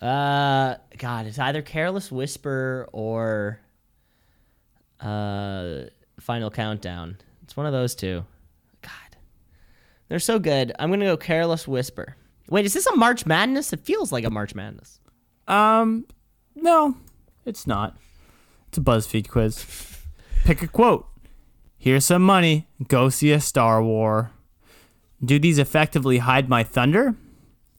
Uh, 0.00 0.76
God, 0.98 1.26
it's 1.26 1.38
either 1.38 1.62
Careless 1.62 2.10
Whisper 2.10 2.88
or 2.92 3.60
uh, 5.00 5.82
Final 6.20 6.50
Countdown. 6.50 7.18
It's 7.42 7.56
one 7.56 7.66
of 7.66 7.72
those 7.72 7.94
two. 7.94 8.24
God, 8.82 9.16
they're 10.08 10.18
so 10.18 10.38
good. 10.38 10.72
I'm 10.78 10.90
gonna 10.90 11.04
go 11.04 11.16
Careless 11.16 11.68
Whisper. 11.68 12.16
Wait, 12.48 12.64
is 12.64 12.72
this 12.74 12.86
a 12.86 12.96
March 12.96 13.26
Madness? 13.26 13.72
It 13.72 13.80
feels 13.84 14.10
like 14.10 14.24
a 14.24 14.30
March 14.30 14.54
Madness. 14.54 14.98
Um, 15.46 16.06
no, 16.54 16.96
it's 17.44 17.66
not. 17.66 17.96
It's 18.68 18.78
a 18.78 18.80
BuzzFeed 18.80 19.28
quiz. 19.28 19.64
Pick 20.44 20.62
a 20.62 20.68
quote. 20.68 21.06
Here's 21.78 22.04
some 22.04 22.22
money. 22.22 22.68
Go 22.88 23.08
see 23.08 23.32
a 23.32 23.40
Star 23.40 23.82
War. 23.82 24.30
Do 25.24 25.38
these 25.38 25.58
effectively 25.58 26.18
hide 26.18 26.48
my 26.48 26.64
thunder? 26.64 27.16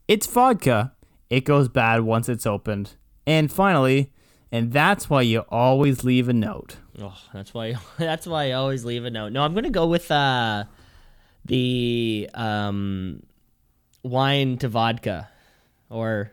It's 0.08 0.28
vodka. 0.28 0.94
It 1.30 1.46
goes 1.46 1.68
bad 1.68 2.02
once 2.02 2.30
it's 2.30 2.46
opened. 2.46 2.96
And 3.26 3.52
finally, 3.52 4.12
and 4.52 4.72
that's 4.72 5.10
why 5.10 5.24
you 5.24 5.40
always 5.50 6.04
leave 6.04 6.30
a 6.30 6.34
note. 6.34 6.78
Oh, 7.02 7.18
that's 7.34 7.54
why. 7.56 7.74
That's 7.98 8.28
why 8.28 8.50
I 8.50 8.52
always 8.52 8.86
leave 8.86 9.04
a 9.04 9.10
note. 9.10 9.32
No, 9.32 9.42
I'm 9.42 9.56
gonna 9.56 9.72
go 9.72 9.88
with 9.88 10.12
uh, 10.12 10.66
the 11.44 12.30
um, 12.36 13.24
wine 14.04 14.58
to 14.60 14.68
vodka, 14.68 15.28
or 15.90 16.32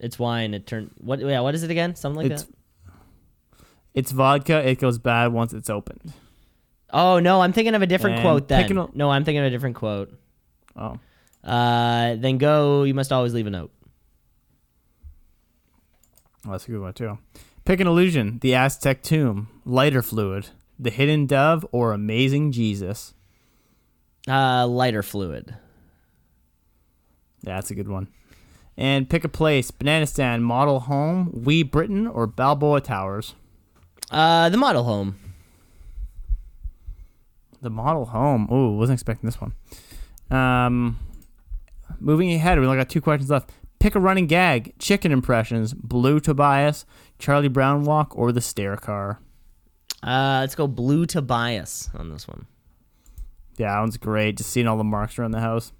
it's 0.00 0.18
wine. 0.18 0.54
It 0.54 0.66
turned 0.66 0.90
what? 0.98 1.20
Yeah, 1.20 1.40
what 1.40 1.54
is 1.54 1.62
it 1.62 1.70
again? 1.70 1.94
Something 1.96 2.16
like 2.16 2.26
It's- 2.26 2.44
that. 2.44 2.54
It's 3.94 4.12
vodka. 4.12 4.68
It 4.68 4.78
goes 4.78 4.98
bad 4.98 5.32
once 5.32 5.52
it's 5.52 5.68
opened. 5.70 6.12
Oh 6.90 7.18
no, 7.18 7.40
I'm 7.40 7.52
thinking 7.52 7.74
of 7.74 7.82
a 7.82 7.86
different 7.86 8.16
And 8.16 8.22
quote. 8.22 8.48
Then 8.48 8.78
a- 8.78 8.88
no, 8.94 9.10
I'm 9.10 9.24
thinking 9.24 9.40
of 9.40 9.46
a 9.46 9.50
different 9.50 9.76
quote. 9.76 10.12
Oh, 10.76 10.98
Uh, 11.42 12.14
then 12.16 12.38
go. 12.38 12.84
You 12.84 12.94
must 12.94 13.12
always 13.12 13.34
leave 13.34 13.46
a 13.46 13.50
note. 13.50 13.72
well, 16.44 16.52
that's 16.52 16.66
a 16.66 16.70
good 16.70 16.80
one 16.80 16.92
too. 16.94 17.18
Pick 17.64 17.80
an 17.80 17.86
illusion. 17.86 18.38
The 18.40 18.54
Aztec 18.54 19.02
tomb, 19.02 19.48
lighter 19.64 20.00
fluid, 20.02 20.48
the 20.78 20.90
hidden 20.90 21.26
dove, 21.26 21.66
or 21.72 21.92
amazing 21.92 22.52
Jesus. 22.52 23.14
Uh, 24.26 24.66
lighter 24.66 25.02
fluid. 25.02 25.56
Yeah, 27.42 27.54
that's 27.56 27.70
a 27.70 27.74
good 27.74 27.88
one. 27.88 28.08
And 28.78 29.10
pick 29.10 29.24
a 29.24 29.28
place: 29.28 29.72
Banana 29.72 30.06
Stand, 30.06 30.44
Model 30.44 30.78
Home, 30.80 31.32
Wee 31.34 31.64
Britain, 31.64 32.06
or 32.06 32.28
Balboa 32.28 32.80
Towers. 32.80 33.34
Uh, 34.08 34.48
the 34.48 34.56
model 34.56 34.84
home. 34.84 35.16
The 37.60 37.70
Model 37.70 38.06
Home. 38.06 38.48
Ooh, 38.52 38.76
wasn't 38.76 38.94
expecting 38.96 39.26
this 39.26 39.40
one. 39.40 39.52
Um, 40.30 41.00
moving 41.98 42.32
ahead, 42.32 42.60
we 42.60 42.66
only 42.66 42.78
got 42.78 42.88
two 42.88 43.00
questions 43.00 43.30
left. 43.30 43.50
Pick 43.80 43.96
a 43.96 44.00
running 44.00 44.28
gag: 44.28 44.78
Chicken 44.78 45.10
impressions, 45.10 45.74
Blue 45.74 46.20
Tobias, 46.20 46.86
Charlie 47.18 47.48
Brown 47.48 47.82
walk, 47.82 48.16
or 48.16 48.30
the 48.30 48.40
stair 48.40 48.76
car. 48.76 49.20
Uh, 50.04 50.38
let's 50.40 50.54
go 50.54 50.68
blue 50.68 51.04
Tobias 51.04 51.90
on 51.98 52.10
this 52.10 52.28
one. 52.28 52.46
Yeah, 53.56 53.72
that 53.72 53.80
one's 53.80 53.96
great. 53.96 54.36
Just 54.36 54.50
seeing 54.50 54.68
all 54.68 54.76
the 54.76 54.84
marks 54.84 55.18
around 55.18 55.32
the 55.32 55.40
house. 55.40 55.72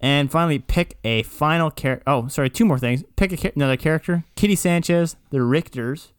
And 0.00 0.30
finally, 0.30 0.58
pick 0.60 0.96
a 1.02 1.22
final 1.24 1.70
character. 1.70 2.04
Oh, 2.06 2.28
sorry, 2.28 2.50
two 2.50 2.64
more 2.64 2.78
things. 2.78 3.02
Pick 3.16 3.32
a 3.32 3.52
another 3.56 3.76
character: 3.76 4.24
Kitty 4.36 4.54
Sanchez, 4.54 5.16
the 5.30 5.38
Richters, 5.38 6.12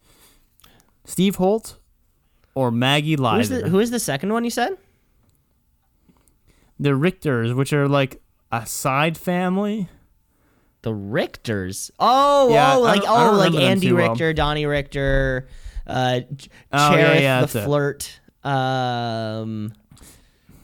Steve 1.05 1.35
Holt, 1.37 1.77
or 2.55 2.71
Maggie 2.71 3.15
Lizer. 3.15 3.61
the, 3.61 3.69
who 3.69 3.79
is 3.79 3.91
the 3.91 3.99
second 3.99 4.33
one 4.33 4.43
you 4.43 4.49
said? 4.49 4.77
the 6.79 6.91
Richters, 6.91 7.53
which 7.55 7.73
are 7.73 7.87
like 7.87 8.21
a 8.51 8.65
side 8.65 9.17
family. 9.17 9.89
The 10.81 10.91
Richters. 10.91 11.91
Oh, 11.99 12.49
Yeah, 12.53 12.75
oh, 12.75 12.79
like 12.81 13.01
don't- 13.01 13.09
I 13.11 13.23
don't 13.25 13.35
oh, 13.35 13.37
like 13.37 13.53
Andy 13.55 13.87
too 13.87 13.95
well. 13.95 14.09
Richter, 14.11 14.31
Donnie 14.33 14.65
Richter, 14.65 15.47
uh, 15.85 16.21
Ch- 16.37 16.49
Oh, 16.71 16.77
Chareth 16.93 17.21
yeah, 17.21 17.41
the 17.41 17.45
that's 17.47 17.55
it. 17.55 17.65
flirt. 17.65 18.19
Um, 18.45 19.73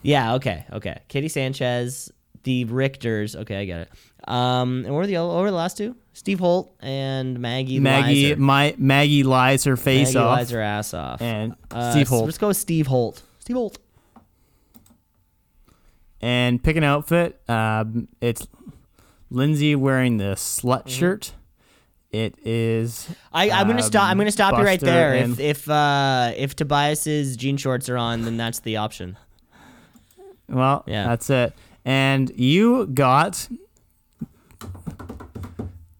yeah, 0.02 0.34
okay, 0.36 0.64
okay. 0.72 1.00
Katie 1.08 1.28
Sanchez, 1.28 2.10
the 2.46 2.64
Richters. 2.64 3.36
Okay, 3.36 3.60
I 3.60 3.64
get 3.66 3.80
it. 3.80 3.90
Um, 4.30 4.84
and 4.86 4.94
what 4.94 5.04
are 5.04 5.06
the 5.06 5.16
what 5.18 5.36
were 5.42 5.50
the 5.50 5.56
last 5.56 5.76
two? 5.76 5.94
Steve 6.14 6.38
Holt 6.40 6.74
and 6.80 7.38
Maggie. 7.38 7.78
Maggie, 7.78 8.30
Lizer. 8.30 8.40
my 8.40 8.74
Maggie 8.78 9.22
lies 9.22 9.64
her 9.64 9.76
face 9.76 10.08
Maggie 10.14 10.18
off, 10.18 10.36
lies 10.38 10.50
her 10.50 10.60
ass 10.62 10.94
off. 10.94 11.20
and 11.20 11.54
Uh, 11.70 11.90
Steve 11.90 12.08
so 12.08 12.14
Holt. 12.14 12.24
Let's 12.26 12.38
go 12.38 12.48
with 12.48 12.56
Steve 12.56 12.86
Holt. 12.86 13.22
Steve 13.40 13.56
Holt. 13.56 13.78
and 16.20 16.62
pick 16.62 16.76
an 16.76 16.84
outfit. 16.84 17.40
Um, 17.48 18.08
it's 18.20 18.46
Lindsay 19.30 19.74
wearing 19.74 20.16
the 20.16 20.34
slut 20.36 20.80
Mm-hmm. 20.84 20.88
shirt. 20.88 21.32
It 22.12 22.34
is. 22.46 23.08
I, 23.32 23.50
I'm 23.50 23.66
gonna 23.66 23.82
stop. 23.82 24.04
I'm 24.04 24.12
um, 24.12 24.18
gonna 24.18 24.30
stop 24.30 24.56
you 24.56 24.64
right 24.64 24.80
there. 24.80 25.14
If 25.16 25.38
if 25.38 25.68
uh, 25.68 26.32
if 26.36 26.56
Tobias's 26.56 27.36
jean 27.36 27.56
shorts 27.58 27.88
are 27.90 27.98
on, 27.98 28.22
then 28.22 28.36
that's 28.38 28.60
the 28.60 28.78
option. 28.78 29.18
Well, 30.48 30.84
Yeah. 30.86 31.08
that's 31.08 31.28
it. 31.28 31.52
And 31.86 32.32
you 32.34 32.86
got 32.88 33.48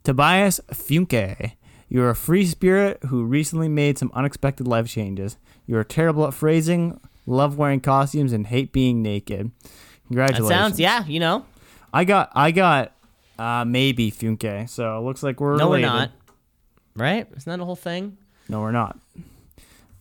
Tobias 0.03 0.61
Funke. 0.73 1.53
You're 1.89 2.11
a 2.11 2.17
free 2.17 2.45
spirit 2.45 2.99
who 3.05 3.25
recently 3.25 3.69
made 3.69 3.97
some 3.97 4.11
unexpected 4.13 4.67
life 4.67 4.89
changes. 4.89 5.37
You're 5.65 5.85
terrible 5.85 6.27
at 6.27 6.35
phrasing, 6.35 7.01
love 7.25 7.57
wearing 7.57 7.81
costumes, 7.81 8.33
and 8.33 8.49
hate 8.49 8.73
being 8.73 9.01
naked. 9.01 9.53
Congratulations. 10.09 10.49
That 10.49 10.55
sounds 10.55 10.81
yeah. 10.81 11.05
You 11.07 11.21
know. 11.21 11.47
I 11.95 12.03
got 12.03 12.33
I 12.35 12.51
got 12.51 12.93
uh, 13.39 13.65
maybe 13.65 14.11
Funke. 14.11 14.69
So 14.69 14.99
it 14.99 15.03
looks 15.03 15.23
like 15.23 15.41
we're 15.41 15.57
No, 15.57 15.71
we're 15.71 15.79
not. 15.79 16.11
Right? 16.97 17.29
Isn't 17.37 17.51
that 17.51 17.61
a 17.61 17.65
whole 17.65 17.77
thing? 17.77 18.19
No, 18.49 18.61
we're 18.61 18.73
not. 18.73 18.99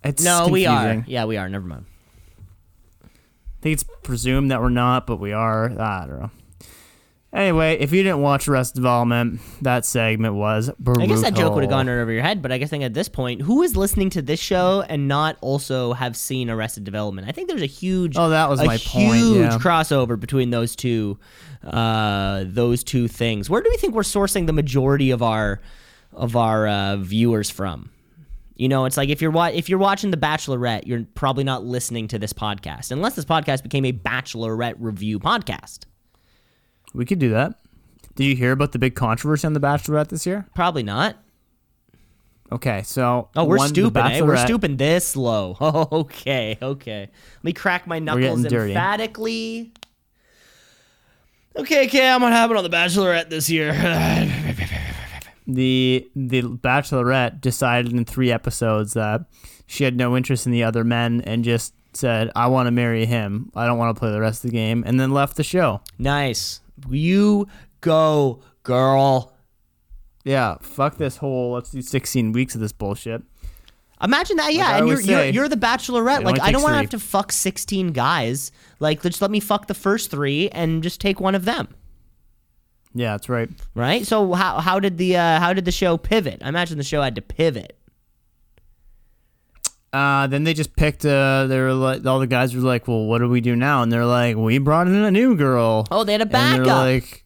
It's 0.04 0.24
no, 0.24 0.48
we 0.48 0.66
are. 0.66 1.04
Yeah, 1.06 1.26
we 1.26 1.38
are. 1.38 1.48
Never 1.48 1.68
mind. 1.68 1.86
Think 3.66 3.74
it's 3.82 3.84
presumed 4.04 4.52
that 4.52 4.62
we're 4.62 4.70
not, 4.70 5.08
but 5.08 5.18
we 5.18 5.34
are. 5.34 5.66
I 5.80 6.06
don't 6.06 6.20
know. 6.20 6.32
Anyway, 7.34 7.78
if 7.80 7.92
you 7.92 8.02
didn't 8.04 8.22
watch 8.22 8.48
Arrested 8.48 8.76
Development, 8.76 9.42
that 9.62 9.86
segment 9.86 10.36
was. 10.36 10.72
Brutal. 10.80 11.04
I 11.04 11.08
guess 11.08 11.22
that 11.22 11.34
joke 11.34 11.56
would 11.56 11.64
have 11.64 11.70
gone 11.72 11.88
right 11.88 11.98
over 12.00 12.12
your 12.12 12.22
head, 12.22 12.42
but 12.42 12.52
I 12.52 12.58
guess 12.60 12.70
I 12.70 12.72
think 12.72 12.84
at 12.84 12.94
this 12.94 13.10
point, 13.10 13.42
who 13.42 13.64
is 13.64 13.76
listening 13.76 14.10
to 14.12 14.22
this 14.22 14.40
show 14.40 14.86
and 14.88 15.08
not 15.08 15.38
also 15.42 15.94
have 15.94 16.16
seen 16.16 16.50
Arrested 16.50 16.84
Development? 16.86 17.28
I 17.28 17.32
think 17.32 17.50
there's 17.50 17.64
a 17.64 17.66
huge, 17.66 18.16
Oh, 18.18 18.30
that 18.30 18.50
was 18.50 18.62
a 18.62 18.66
my 18.66 18.78
point, 18.78 19.16
huge 19.16 19.38
yeah. 19.38 19.58
crossover 19.58 20.18
between 20.18 20.52
those 20.52 20.78
two, 20.78 21.18
uh, 21.64 22.46
those 22.46 22.84
two 22.86 23.08
things. 23.10 23.50
Where 23.50 23.62
do 23.62 23.70
we 23.70 23.78
think 23.78 23.96
we're 23.96 24.04
sourcing 24.04 24.46
the 24.46 24.54
majority 24.54 25.12
of 25.12 25.22
our 25.24 25.60
of 26.14 26.38
our 26.38 26.68
uh, 26.68 26.98
viewers 26.98 27.50
from? 27.50 27.90
You 28.56 28.70
know, 28.70 28.86
it's 28.86 28.96
like 28.96 29.10
if 29.10 29.22
you're 29.22 29.32
wa- 29.32 29.52
if 29.54 29.68
you're 29.68 29.80
watching 29.80 30.12
The 30.12 30.18
Bachelorette, 30.18 30.88
you're 30.88 31.04
probably 31.14 31.44
not 31.44 31.66
listening 31.66 32.08
to 32.10 32.20
this 32.20 32.32
podcast 32.32 32.92
unless 32.92 33.16
this 33.16 33.26
podcast 33.26 33.64
became 33.64 33.84
a 33.86 33.92
Bachelorette 33.92 34.76
review 34.80 35.20
podcast. 35.20 35.80
We 36.94 37.04
could 37.06 37.20
do 37.20 37.32
that. 37.32 37.60
Did 38.16 38.24
you 38.26 38.36
hear 38.38 38.54
about 38.54 38.72
the 38.72 38.80
big 38.80 38.96
controversy 38.96 39.46
on 39.46 39.52
The 39.54 39.60
Bachelorette 39.60 40.08
this 40.08 40.26
year? 40.26 40.48
Probably 40.56 40.84
not. 40.84 41.18
Okay, 42.52 42.84
so 42.84 43.28
Oh, 43.36 43.44
we're 43.44 43.58
one, 43.58 43.68
stooping, 43.70 44.02
eh? 44.06 44.22
We're 44.22 44.38
stupid 44.38 44.78
this 44.78 45.18
low. 45.18 45.58
okay, 45.92 46.58
okay. 46.62 47.00
Let 47.02 47.44
me 47.44 47.52
crack 47.52 47.88
my 47.88 48.00
knuckles 48.00 48.46
emphatically. 48.46 49.74
Okay, 51.58 51.88
Cam, 51.88 52.22
what 52.22 52.32
happened 52.32 52.58
on 52.60 52.64
The 52.64 52.70
Bachelorette 52.70 53.30
this 53.30 53.50
year? 53.50 53.72
the 55.48 56.10
the 56.16 56.42
Bachelorette 56.42 57.42
decided 57.42 57.94
in 57.94 58.06
three 58.06 58.32
episodes 58.32 58.94
that 58.94 59.26
she 59.68 59.84
had 59.84 59.96
no 59.96 60.16
interest 60.16 60.46
in 60.46 60.52
the 60.52 60.64
other 60.64 60.84
men 60.84 61.22
and 61.22 61.44
just 61.44 61.74
said, 61.94 62.32
"I 62.36 62.48
want 62.48 62.68
to 62.68 62.72
marry 62.72 63.06
him. 63.06 63.52
I 63.56 63.66
don't 63.66 63.78
want 63.78 63.96
to 63.96 64.00
play 64.00 64.12
the 64.12 64.20
rest 64.20 64.44
of 64.44 64.52
the 64.52 64.56
game," 64.56 64.84
and 64.86 65.00
then 65.00 65.12
left 65.12 65.38
the 65.38 65.44
show. 65.44 65.82
nice. 65.98 66.62
You 66.90 67.48
go, 67.80 68.42
girl. 68.64 69.34
Yeah, 70.26 70.56
fuck 70.60 70.98
this 70.98 71.18
whole. 71.18 71.54
Let's 71.54 71.72
do 71.72 71.82
16 71.82 72.34
weeks 72.34 72.54
of 72.54 72.60
this 72.62 72.74
bullshit. 72.74 73.24
Imagine 74.02 74.38
that, 74.38 74.54
yeah. 74.54 74.72
I 74.72 74.78
and 74.80 74.88
you're, 74.88 74.98
always 74.98 75.08
you're 75.08 75.26
you're 75.26 75.48
the 75.48 75.56
Bachelorette. 75.56 76.24
Like, 76.24 76.42
I 76.42 76.52
don't 76.52 76.64
want 76.64 76.74
to 76.74 76.78
have 76.78 76.90
to 76.90 77.00
fuck 77.00 77.32
16 77.32 77.94
guys. 77.94 78.52
Like, 78.80 79.02
just 79.02 79.22
let 79.22 79.32
me 79.32 79.40
fuck 79.40 79.68
the 79.68 79.74
first 79.74 80.12
three 80.12 80.50
and 80.50 80.84
just 80.84 81.00
take 81.00 81.22
one 81.22 81.34
of 81.34 81.46
them. 81.46 81.70
Yeah, 82.98 83.12
that's 83.12 83.28
right. 83.28 83.50
Right. 83.76 84.08
So 84.08 84.34
how 84.34 84.60
how 84.60 84.80
did 84.80 84.98
the 84.98 85.18
uh, 85.18 85.40
how 85.40 85.52
did 85.54 85.66
the 85.66 85.72
show 85.72 85.98
pivot? 85.98 86.42
I 86.42 86.48
imagine 86.50 86.78
the 86.78 86.84
show 86.84 87.02
had 87.02 87.16
to 87.16 87.22
pivot. 87.22 87.78
Uh, 89.92 90.28
then 90.28 90.44
they 90.44 90.54
just 90.54 90.76
picked. 90.76 91.06
Uh, 91.06 91.46
they 91.48 91.60
were 91.60 91.74
like, 91.74 92.06
all 92.06 92.20
the 92.20 92.28
guys 92.28 92.56
were 92.56 92.62
like, 92.62 92.88
"Well, 92.88 93.06
what 93.06 93.20
do 93.20 93.30
we 93.30 93.40
do 93.42 93.56
now?" 93.56 93.82
And 93.82 93.92
they're 93.92 94.06
like, 94.06 94.36
"We 94.36 94.58
brought 94.58 94.88
in 94.88 94.96
a 94.96 95.12
new 95.12 95.36
girl." 95.36 95.86
Oh, 95.92 96.04
they 96.04 96.14
had 96.14 96.22
a 96.22 96.26
backup. 96.26 96.68
like, 96.68 97.24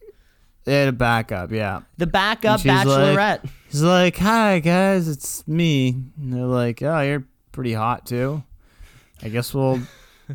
they 0.64 0.74
had 0.78 0.88
a 0.88 0.92
backup. 0.92 1.50
Yeah. 1.50 1.80
The 1.98 2.06
backup 2.06 2.60
she's 2.60 2.70
like- 2.70 2.86
Bachelorette. 2.86 3.48
He's 3.68 3.82
like, 3.82 4.16
"Hi 4.18 4.58
guys, 4.60 5.08
it's 5.08 5.46
me." 5.48 5.96
And 6.20 6.32
they're 6.32 6.44
like, 6.46 6.82
"Oh, 6.82 7.00
you're 7.00 7.26
pretty 7.52 7.72
hot 7.72 8.06
too." 8.06 8.42
I 9.22 9.28
guess 9.28 9.52
we'll 9.54 9.80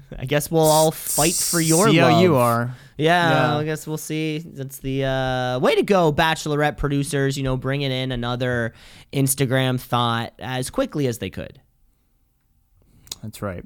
I 0.18 0.26
guess 0.26 0.50
we'll 0.52 0.62
all 0.62 0.92
fight 0.92 1.34
for 1.34 1.60
your 1.62 1.90
see 1.90 2.02
love. 2.02 2.12
how 2.14 2.20
you 2.22 2.36
are. 2.36 2.76
Yeah, 2.98 3.30
Yeah. 3.30 3.58
I 3.58 3.64
guess 3.64 3.86
we'll 3.88 3.98
see. 3.98 4.40
That's 4.40 4.80
the 4.80 5.04
uh, 5.06 5.60
way 5.60 5.76
to 5.76 5.84
go, 5.84 6.12
Bachelorette 6.14 6.78
producers. 6.78 7.38
You 7.38 7.44
know, 7.44 7.58
bringing 7.58 7.92
in 7.92 8.12
another 8.12 8.74
Instagram 9.14 9.80
thought 9.80 10.34
as 10.40 10.70
quickly 10.70 11.08
as 11.08 11.20
they 11.20 11.30
could. 11.30 11.60
That's 13.24 13.42
right. 13.42 13.64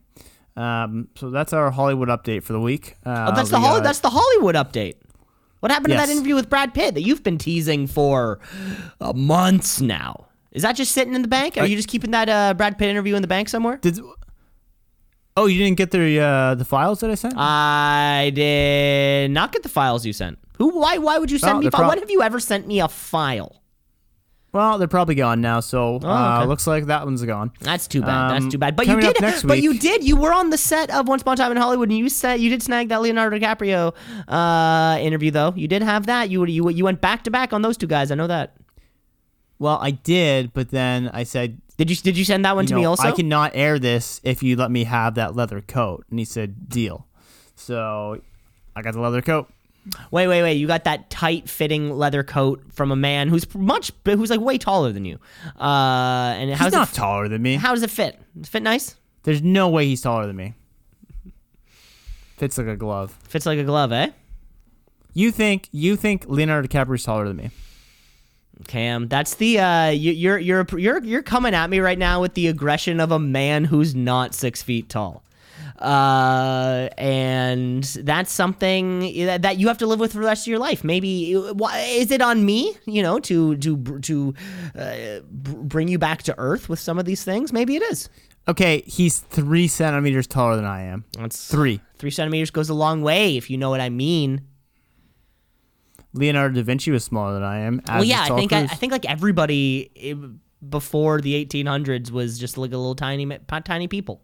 Um, 0.56 1.08
so 1.16 1.30
that's 1.30 1.54
our 1.54 1.72
Hollywood 1.72 2.10
update 2.10 2.44
for 2.44 2.54
the 2.54 2.60
week. 2.60 2.96
Uh, 3.06 3.30
Oh, 3.32 3.36
that's 3.36 3.50
the 3.50 3.58
got- 3.58 3.84
that's 3.84 4.00
the 4.00 4.10
Hollywood 4.10 4.56
update. 4.56 4.96
What 5.60 5.72
happened 5.72 5.92
to 5.92 5.98
that 5.98 6.10
interview 6.10 6.36
with 6.36 6.50
Brad 6.50 6.74
Pitt 6.74 6.94
that 6.94 7.02
you've 7.02 7.22
been 7.24 7.38
teasing 7.38 7.86
for 7.86 8.40
uh, 9.02 9.12
months 9.14 9.82
now? 9.82 10.28
Is 10.54 10.64
that 10.64 10.74
just 10.78 10.94
sitting 10.94 11.14
in 11.14 11.22
the 11.22 11.28
bank? 11.28 11.58
Are 11.58 11.62
I- 11.64 11.66
you 11.66 11.76
just 11.76 11.90
keeping 11.90 12.12
that 12.12 12.30
uh, 12.30 12.54
Brad 12.54 12.78
Pitt 12.78 12.88
interview 12.90 13.16
in 13.16 13.22
the 13.22 13.28
bank 13.28 13.50
somewhere? 13.50 13.78
Did 13.78 14.00
oh 15.38 15.46
you 15.46 15.58
didn't 15.58 15.78
get 15.78 15.92
the 15.92 16.20
uh, 16.20 16.56
the 16.56 16.66
files 16.66 17.00
that 17.02 17.10
I 17.12 17.16
sent? 17.16 17.36
I 17.38 18.32
did 18.36 19.32
not 19.32 19.52
get 19.52 19.64
the 19.64 19.70
files 19.70 20.06
you 20.06 20.14
sent. 20.14 20.38
Who? 20.58 20.78
Why? 20.80 20.98
Why 20.98 21.18
would 21.18 21.32
you 21.32 21.38
send 21.38 21.56
Oh, 21.56 21.60
me? 21.60 21.64
they're 21.66 21.72
Fi- 21.72 21.78
prob- 21.78 21.90
when 21.90 22.00
have 22.00 22.10
you 22.12 22.22
ever 22.22 22.40
sent 22.40 22.68
me 22.68 22.80
a 22.82 22.88
file? 22.88 23.56
well, 24.52 24.80
they're 24.80 24.88
probably 24.88 25.14
gone 25.14 25.42
now. 25.42 25.60
So 25.60 25.96
okay. 25.96 26.08
uh, 26.08 26.44
looks 26.46 26.66
like 26.66 26.88
that 26.88 27.06
one's 27.06 27.24
gone. 27.24 27.52
That's 27.62 27.88
too 27.88 28.02
bad. 28.02 28.32
That's 28.32 28.44
Um, 28.46 28.50
too 28.50 28.58
bad. 28.58 28.76
But 28.76 28.88
you 28.88 28.94
coming 28.94 29.06
up 29.06 29.14
did. 29.14 29.22
next 29.22 29.44
But 29.44 29.62
you 29.62 29.78
did. 29.78 30.04
You 30.04 30.16
were 30.18 30.34
on 30.34 30.50
the 30.50 30.58
set 30.58 30.90
of 30.90 31.08
Once 31.08 31.22
Upon 31.22 31.36
a 31.36 31.38
Time 31.38 31.52
in 31.52 31.58
Hollywood, 31.58 31.90
and 31.90 31.98
you 31.98 32.10
said 32.10 32.40
you 32.42 32.50
did 32.50 32.64
snag 32.64 32.90
that 32.90 33.02
Leonardo 33.02 33.38
DiCaprio 33.38 33.94
uh, 34.28 34.98
interview. 35.00 35.30
Though 35.32 35.54
you 35.56 35.68
did 35.68 35.84
have 35.84 36.08
that. 36.08 36.30
You 36.32 36.46
you 36.48 36.68
you 36.70 36.84
went 36.84 37.00
back 37.00 37.24
to 37.26 37.32
back 37.32 37.54
on 37.54 37.62
those 37.62 37.78
two 37.78 37.88
guys. 37.88 38.10
I 38.12 38.16
know 38.16 38.28
that. 38.28 38.56
Well, 39.60 39.78
I 39.82 39.92
did, 39.92 40.52
but 40.54 40.70
then 40.72 41.10
I 41.14 41.24
said, 41.24 41.62
Did 41.80 41.90
you 41.90 41.96
did 41.96 42.18
you 42.18 42.26
send 42.26 42.44
that 42.44 42.58
one 42.58 42.66
you 42.66 42.68
to 42.68 42.74
know, 42.74 42.80
me 42.82 42.86
also? 42.86 43.08
I 43.08 43.12
cannot 43.14 43.52
air 43.56 43.80
this 43.80 44.20
if 44.26 44.44
you 44.44 44.58
let 44.58 44.70
me 44.70 44.84
have 44.84 45.16
that 45.16 45.34
leather 45.34 45.62
coat. 45.62 46.04
And 46.10 46.20
he 46.20 46.26
said, 46.26 46.68
deal. 46.68 47.08
So 47.56 48.20
I 48.76 48.82
got 48.82 48.96
the 48.96 49.00
leather 49.00 49.22
coat. 49.22 49.50
Wait, 50.12 50.28
wait, 50.28 50.42
wait! 50.44 50.54
You 50.56 50.68
got 50.68 50.84
that 50.84 51.10
tight 51.10 51.50
fitting 51.50 51.90
leather 51.98 52.22
coat 52.22 52.62
from 52.70 52.92
a 52.92 52.98
man 52.98 53.30
who's 53.30 53.56
much, 53.56 53.94
who's 54.04 54.30
like 54.30 54.42
way 54.42 54.58
taller 54.58 54.92
than 54.92 55.06
you. 55.06 55.20
Uh, 55.58 56.36
and 56.38 56.50
He's 56.50 56.60
how's 56.60 56.74
not 56.74 56.90
it? 56.92 56.96
taller 56.96 57.30
than 57.30 57.42
me. 57.42 57.56
How 57.56 57.74
does 57.74 57.82
it 57.82 57.90
fit? 57.90 58.20
Does 58.38 58.50
it 58.50 58.52
fit 58.52 58.62
nice? 58.62 58.98
There's 59.24 59.42
no 59.42 59.70
way 59.70 59.86
he's 59.86 60.02
taller 60.02 60.28
than 60.28 60.36
me. 60.36 60.56
Fits 62.36 62.58
like 62.58 62.68
a 62.68 62.76
glove. 62.76 63.18
Fits 63.24 63.46
like 63.46 63.58
a 63.58 63.64
glove, 63.64 63.94
eh? 63.94 64.10
You 65.14 65.32
think 65.32 65.70
you 65.72 65.96
think 65.96 66.26
Leonardo 66.28 66.68
DiCaprio's 66.68 67.04
taller 67.06 67.26
than 67.30 67.38
me? 67.38 67.50
Cam, 68.68 69.08
that's 69.08 69.36
the 69.36 69.60
uh, 69.60 69.90
you, 69.90 70.12
you're 70.12 70.38
you're 70.38 70.66
you're 70.78 71.04
you're 71.04 71.24
coming 71.24 71.54
at 71.54 71.70
me 71.70 71.80
right 71.80 71.98
now 71.98 72.22
with 72.22 72.34
the 72.34 72.48
aggression 72.48 73.00
of 73.00 73.12
a 73.12 73.20
man 73.20 73.64
who's 73.66 73.96
not 73.96 74.36
six 74.36 74.62
feet 74.62 74.90
tall, 74.90 75.24
uh, 75.80 76.90
and 76.98 77.84
that's 77.84 78.32
something 78.32 79.00
that 79.26 79.42
that 79.44 79.60
you 79.60 79.68
have 79.70 79.78
to 79.80 79.88
live 79.88 80.00
with 80.00 80.12
for 80.12 80.20
the 80.20 80.26
rest 80.26 80.44
of 80.44 80.52
your 80.52 80.60
life. 80.60 80.84
Maybe 80.84 81.32
is 81.34 82.12
it 82.12 82.22
on 82.22 82.46
me? 82.46 82.76
You 82.86 83.02
know, 83.02 83.20
to 83.22 83.56
to 83.58 84.00
to 84.02 84.34
uh, 84.78 85.20
bring 85.32 85.88
you 85.88 85.98
back 85.98 86.24
to 86.24 86.36
earth 86.38 86.70
with 86.70 86.80
some 86.80 87.00
of 87.00 87.06
these 87.06 87.24
things. 87.24 87.54
Maybe 87.54 87.76
it 87.76 87.84
is. 87.84 88.10
Okay, 88.48 88.82
he's 88.88 89.20
three 89.20 89.68
centimeters 89.68 90.26
taller 90.28 90.56
than 90.56 90.66
I 90.66 90.82
am. 90.82 91.06
That's 91.18 91.48
Three. 91.50 91.82
three 91.98 92.10
centimeters 92.10 92.50
goes 92.50 92.68
a 92.70 92.74
long 92.74 93.04
way 93.04 93.38
if 93.38 93.50
you 93.50 93.58
know 93.58 93.70
what 93.70 93.80
I 93.80 93.90
mean. 93.90 94.42
Leonardo 96.14 96.56
da 96.56 96.64
Vinci 96.64 96.92
was 96.92 97.04
smaller 97.04 97.34
than 97.34 97.44
I 97.44 97.60
am. 97.60 97.82
Well, 97.88 98.04
yeah, 98.04 98.24
I 98.24 98.36
think 98.36 98.54
I, 98.54 98.64
I 98.64 98.68
think 98.68 98.92
like 98.92 99.06
everybody 99.06 99.92
eh, 99.96 100.16
before 100.68 101.22
the 101.22 101.46
1800s 101.46 102.12
was 102.12 102.40
just 102.40 102.58
like 102.58 102.72
a 102.72 102.78
little 102.78 102.96
tiny 102.96 103.38
tiny 103.64 103.88
people. 103.88 104.22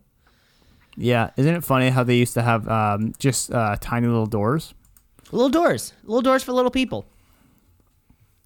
Yeah, 0.97 1.31
isn't 1.35 1.53
it 1.53 1.63
funny 1.63 1.89
how 1.89 2.03
they 2.03 2.15
used 2.15 2.33
to 2.35 2.41
have 2.41 2.67
um, 2.67 3.13
just 3.19 3.51
uh, 3.51 3.75
tiny 3.81 4.07
little 4.07 4.25
doors? 4.25 4.73
Little 5.31 5.49
doors, 5.49 5.93
little 6.03 6.21
doors 6.21 6.43
for 6.43 6.53
little 6.53 6.71
people. 6.71 7.05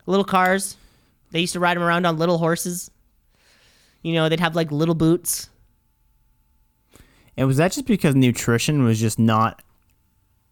Little 0.06 0.26
cars. 0.26 0.76
They 1.32 1.42
used 1.42 1.54
to 1.54 1.60
ride 1.60 1.78
them 1.78 1.84
around 1.84 2.06
on 2.06 2.18
little 2.18 2.40
horses. 2.40 2.90
You 4.02 4.14
know, 4.14 4.30
they'd 4.30 4.40
have 4.40 4.56
like 4.56 4.72
little 4.72 4.96
boots. 4.96 5.50
And 7.38 7.48
was 7.48 7.58
that 7.58 7.72
just 7.72 7.86
because 7.86 8.16
nutrition 8.16 8.84
was 8.84 9.00
just 9.00 9.20
not 9.20 9.62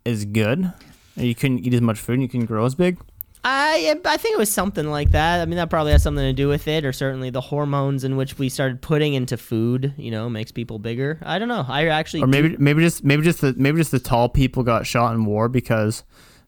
as 0.05 0.25
good? 0.25 0.71
You 1.17 1.35
couldn't 1.35 1.59
eat 1.65 1.73
as 1.73 1.81
much 1.81 1.99
food 1.99 2.13
and 2.13 2.21
you 2.21 2.29
couldn't 2.29 2.45
grow 2.45 2.65
as 2.65 2.75
big? 2.75 2.99
I 3.43 3.95
I 4.03 4.17
think 4.17 4.33
it 4.35 4.37
was 4.37 4.51
something 4.51 4.89
like 4.89 5.11
that. 5.11 5.39
I 5.41 5.45
mean, 5.45 5.57
that 5.57 5.69
probably 5.69 5.91
has 5.93 6.03
something 6.03 6.23
to 6.23 6.33
do 6.33 6.47
with 6.47 6.67
it, 6.67 6.83
or 6.85 6.91
certainly 6.91 7.29
the 7.29 7.39
hormones 7.41 8.03
in 8.03 8.17
which 8.17 8.37
we 8.37 8.49
started 8.49 8.81
putting 8.81 9.13
into 9.13 9.37
food. 9.37 9.93
You 9.97 10.11
know, 10.11 10.29
makes 10.29 10.51
people 10.51 10.79
bigger. 10.79 11.19
I 11.23 11.39
don't 11.39 11.47
know. 11.47 11.65
I 11.67 11.87
actually 11.87 12.23
Or 12.23 12.25
do- 12.25 12.31
maybe 12.31 12.57
maybe 12.57 12.81
just 12.81 13.03
maybe 13.03 13.23
just 13.23 13.41
the 13.41 13.53
maybe 13.55 13.77
just 13.77 13.91
the 13.91 13.99
tall 13.99 14.27
people 14.29 14.63
got 14.63 14.85
shot 14.85 15.13
in 15.13 15.23
war 15.25 15.47
because 15.47 16.03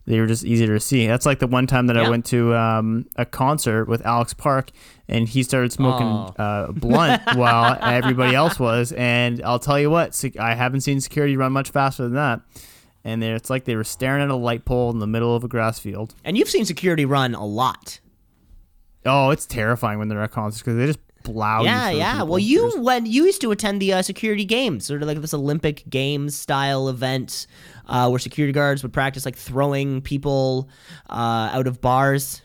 they 0.06 0.20
were 0.20 0.26
just 0.28 0.44
easier 0.44 0.68
to 0.68 0.80
see. 0.80 1.06
That's 1.08 1.26
like 1.26 1.40
the 1.40 1.48
one 1.48 1.68
time 1.68 1.88
that 1.88 1.96
Yeah. 1.96 2.08
I 2.08 2.10
went 2.10 2.26
to 2.28 2.56
um, 2.56 3.06
a 3.16 3.26
concert 3.26 3.86
with 3.88 4.04
Alex 4.06 4.34
Park 4.34 4.72
and 5.08 5.28
he 5.30 5.44
started 5.44 5.72
smoking 5.72 6.08
Oh. 6.08 6.34
uh, 6.40 6.66
a 6.70 6.74
blunt 6.74 7.22
while 7.36 7.78
everybody 7.82 8.36
else 8.36 8.60
was. 8.60 8.92
And 8.94 9.42
I'll 9.44 9.60
tell 9.60 9.80
you 9.80 9.90
what, 9.92 10.20
I 10.40 10.56
haven't 10.56 10.82
seen 10.82 11.00
security 11.00 11.38
run 11.38 11.52
much 11.52 11.70
faster 11.70 12.04
than 12.04 12.16
that. 12.16 12.42
And 13.10 13.24
it's 13.24 13.50
like 13.50 13.66
they 13.66 13.76
were 13.76 13.84
staring 13.84 14.22
at 14.22 14.30
a 14.30 14.36
light 14.36 14.66
pole 14.66 14.92
in 14.92 15.00
the 15.00 15.08
middle 15.08 15.36
of 15.36 15.44
a 15.44 15.48
grass 15.48 15.80
field. 15.80 16.14
and 16.24 16.38
you've 16.38 16.50
seen 16.50 16.66
security 16.66 17.06
run 17.06 17.34
a 17.34 17.46
lot. 17.46 18.00
Oh, 19.06 19.30
it's 19.32 19.46
terrifying 19.46 19.98
when 19.98 20.08
they're 20.10 20.22
at 20.22 20.32
concerts 20.32 20.62
because 20.62 20.78
they 20.78 20.86
just 20.86 21.00
blow 21.24 21.64
yeah, 21.64 21.90
yeah. 21.90 22.14
people. 22.14 22.28
Well, 22.28 22.40
you 22.40 22.60
There's- 22.62 22.78
when 22.78 23.06
you 23.06 23.26
used 23.26 23.42
to 23.42 23.52
attend 23.52 23.82
the 23.82 23.94
uh, 23.94 24.02
security 24.02 24.46
games, 24.46 24.86
sort 24.86 25.02
of 25.02 25.08
like 25.08 25.20
this 25.22 25.34
Olympic 25.34 25.90
Games 25.90 26.36
style 26.36 26.90
event, 26.90 27.48
uh, 27.88 28.08
where 28.10 28.20
security 28.20 28.54
guards 28.54 28.84
would 28.84 28.94
practice 28.94 29.26
like 29.26 29.36
throwing 29.36 30.02
people 30.02 30.70
uh, 31.10 31.50
out 31.54 31.68
of 31.68 31.82
bars. 31.82 32.42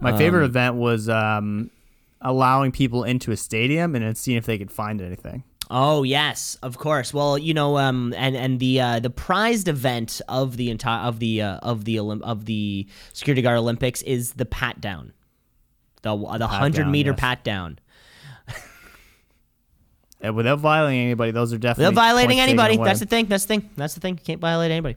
My 0.00 0.16
favorite 0.16 0.44
event 0.44 0.74
was 0.76 1.08
um, 1.08 1.70
allowing 2.20 2.72
people 2.72 3.04
into 3.04 3.30
a 3.30 3.36
stadium 3.36 3.94
and 3.94 4.04
then 4.04 4.16
seeing 4.16 4.36
if 4.36 4.46
they 4.46 4.58
could 4.58 4.70
find 4.72 5.00
anything. 5.00 5.44
Oh 5.74 6.02
yes, 6.02 6.58
of 6.62 6.76
course. 6.76 7.14
Well, 7.14 7.38
you 7.38 7.54
know, 7.54 7.78
um, 7.78 8.12
and 8.14 8.36
and 8.36 8.60
the 8.60 8.78
uh, 8.78 9.00
the 9.00 9.08
prized 9.08 9.68
event 9.68 10.20
of 10.28 10.58
the 10.58 10.70
entire 10.70 11.08
of 11.08 11.18
the 11.18 11.40
uh, 11.40 11.56
of 11.62 11.86
the 11.86 11.96
Olymp- 11.96 12.20
of 12.20 12.44
the 12.44 12.86
security 13.14 13.40
guard 13.40 13.56
Olympics 13.56 14.02
is 14.02 14.34
the 14.34 14.44
pat 14.44 14.82
down, 14.82 15.14
the 16.02 16.14
the 16.14 16.46
hundred 16.46 16.88
meter 16.88 17.12
yes. 17.12 17.20
pat 17.20 17.42
down. 17.42 17.78
and 20.20 20.36
Without 20.36 20.58
violating 20.58 21.06
anybody, 21.06 21.30
those 21.30 21.54
are 21.54 21.58
definitely 21.58 21.92
Without 21.92 22.02
violating 22.02 22.38
anybody. 22.38 22.76
That's 22.76 23.00
the 23.00 23.06
thing. 23.06 23.24
That's 23.24 23.44
the 23.44 23.48
thing. 23.48 23.70
That's 23.74 23.94
the 23.94 24.00
thing. 24.00 24.18
You 24.18 24.24
can't 24.24 24.42
violate 24.42 24.70
anybody. 24.70 24.96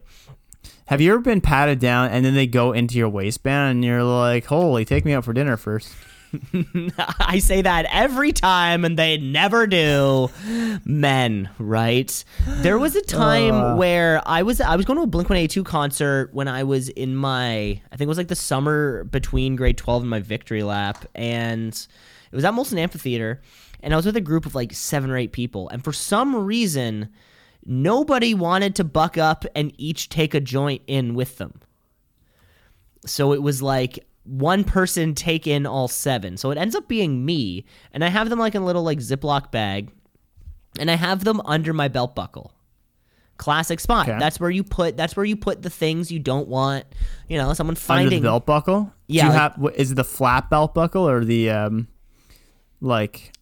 Have 0.88 1.00
you 1.00 1.10
ever 1.14 1.22
been 1.22 1.40
patted 1.40 1.78
down 1.78 2.10
and 2.10 2.22
then 2.22 2.34
they 2.34 2.46
go 2.46 2.72
into 2.72 2.98
your 2.98 3.08
waistband 3.08 3.76
and 3.76 3.84
you're 3.84 4.04
like, 4.04 4.44
"Holy, 4.44 4.84
take 4.84 5.06
me 5.06 5.14
out 5.14 5.24
for 5.24 5.32
dinner 5.32 5.56
first. 5.56 5.88
I 7.18 7.38
say 7.38 7.62
that 7.62 7.86
every 7.90 8.32
time, 8.32 8.84
and 8.84 8.98
they 8.98 9.18
never 9.18 9.66
do. 9.66 10.30
Men, 10.84 11.50
right? 11.58 12.24
There 12.46 12.78
was 12.78 12.96
a 12.96 13.02
time 13.02 13.54
Uh. 13.54 13.76
where 13.76 14.22
I 14.26 14.42
was 14.42 14.60
I 14.60 14.76
was 14.76 14.84
going 14.86 14.98
to 14.98 15.02
a 15.02 15.06
Blink 15.06 15.28
One 15.28 15.38
Eighty 15.38 15.48
Two 15.48 15.64
concert 15.64 16.30
when 16.32 16.48
I 16.48 16.64
was 16.64 16.88
in 16.90 17.16
my 17.16 17.80
I 17.90 17.96
think 17.96 18.02
it 18.02 18.08
was 18.08 18.18
like 18.18 18.28
the 18.28 18.36
summer 18.36 19.04
between 19.04 19.56
grade 19.56 19.78
twelve 19.78 20.02
and 20.02 20.10
my 20.10 20.20
victory 20.20 20.62
lap, 20.62 21.04
and 21.14 21.68
it 21.72 22.34
was 22.34 22.44
at 22.44 22.52
Molson 22.54 22.78
Amphitheater, 22.78 23.40
and 23.82 23.92
I 23.92 23.96
was 23.96 24.06
with 24.06 24.16
a 24.16 24.20
group 24.20 24.46
of 24.46 24.54
like 24.54 24.72
seven 24.72 25.10
or 25.10 25.16
eight 25.16 25.32
people, 25.32 25.68
and 25.70 25.82
for 25.84 25.92
some 25.92 26.34
reason, 26.36 27.08
nobody 27.64 28.34
wanted 28.34 28.74
to 28.76 28.84
buck 28.84 29.16
up 29.18 29.44
and 29.54 29.72
each 29.78 30.08
take 30.08 30.34
a 30.34 30.40
joint 30.40 30.82
in 30.86 31.14
with 31.14 31.38
them. 31.38 31.60
So 33.04 33.32
it 33.32 33.42
was 33.42 33.62
like 33.62 34.00
one 34.26 34.64
person 34.64 35.14
take 35.14 35.46
in 35.46 35.66
all 35.66 35.88
seven. 35.88 36.36
So 36.36 36.50
it 36.50 36.58
ends 36.58 36.74
up 36.74 36.88
being 36.88 37.24
me, 37.24 37.64
and 37.92 38.04
I 38.04 38.08
have 38.08 38.28
them 38.28 38.38
like 38.38 38.54
in 38.54 38.62
a 38.62 38.64
little 38.66 38.82
like 38.82 38.98
Ziploc 38.98 39.50
bag, 39.50 39.90
and 40.78 40.90
I 40.90 40.94
have 40.94 41.24
them 41.24 41.40
under 41.44 41.72
my 41.72 41.88
belt 41.88 42.14
buckle. 42.14 42.52
Classic 43.38 43.78
spot. 43.80 44.08
Okay. 44.08 44.18
That's 44.18 44.40
where 44.40 44.48
you 44.50 44.64
put. 44.64 44.96
That's 44.96 45.14
where 45.14 45.24
you 45.26 45.36
put 45.36 45.62
the 45.62 45.68
things 45.70 46.10
you 46.10 46.18
don't 46.18 46.48
want. 46.48 46.84
You 47.28 47.36
know, 47.38 47.52
someone 47.52 47.72
Under 47.72 47.80
finding. 47.80 48.22
the 48.22 48.28
belt 48.28 48.46
buckle? 48.46 48.92
Yeah, 49.08 49.22
Do 49.22 49.26
you 49.26 49.32
like- 49.38 49.54
have, 49.56 49.74
is 49.78 49.92
it 49.92 49.94
the 49.96 50.04
flat 50.04 50.48
belt 50.48 50.74
buckle 50.74 51.06
or 51.08 51.22
the, 51.24 51.50
um, 51.50 51.86
like, 52.80 53.32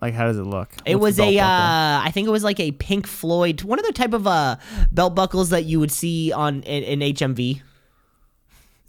like 0.00 0.14
how 0.14 0.24
does 0.26 0.38
it 0.38 0.44
look? 0.44 0.70
It 0.86 0.96
What's 0.96 1.02
was 1.02 1.16
the 1.16 1.22
belt 1.22 1.34
a, 1.36 1.38
uh, 1.40 2.00
I 2.02 2.10
think 2.12 2.26
it 2.28 2.30
was 2.30 2.44
like 2.44 2.58
a 2.60 2.72
Pink 2.72 3.06
Floyd, 3.06 3.62
one 3.62 3.78
of 3.78 3.84
the 3.86 3.92
type 3.92 4.12
of 4.14 4.26
uh 4.26 4.56
belt 4.90 5.14
buckles 5.14 5.50
that 5.50 5.64
you 5.64 5.80
would 5.80 5.92
see 5.92 6.32
on 6.32 6.62
in, 6.62 7.00
in 7.00 7.14
HMV. 7.14 7.60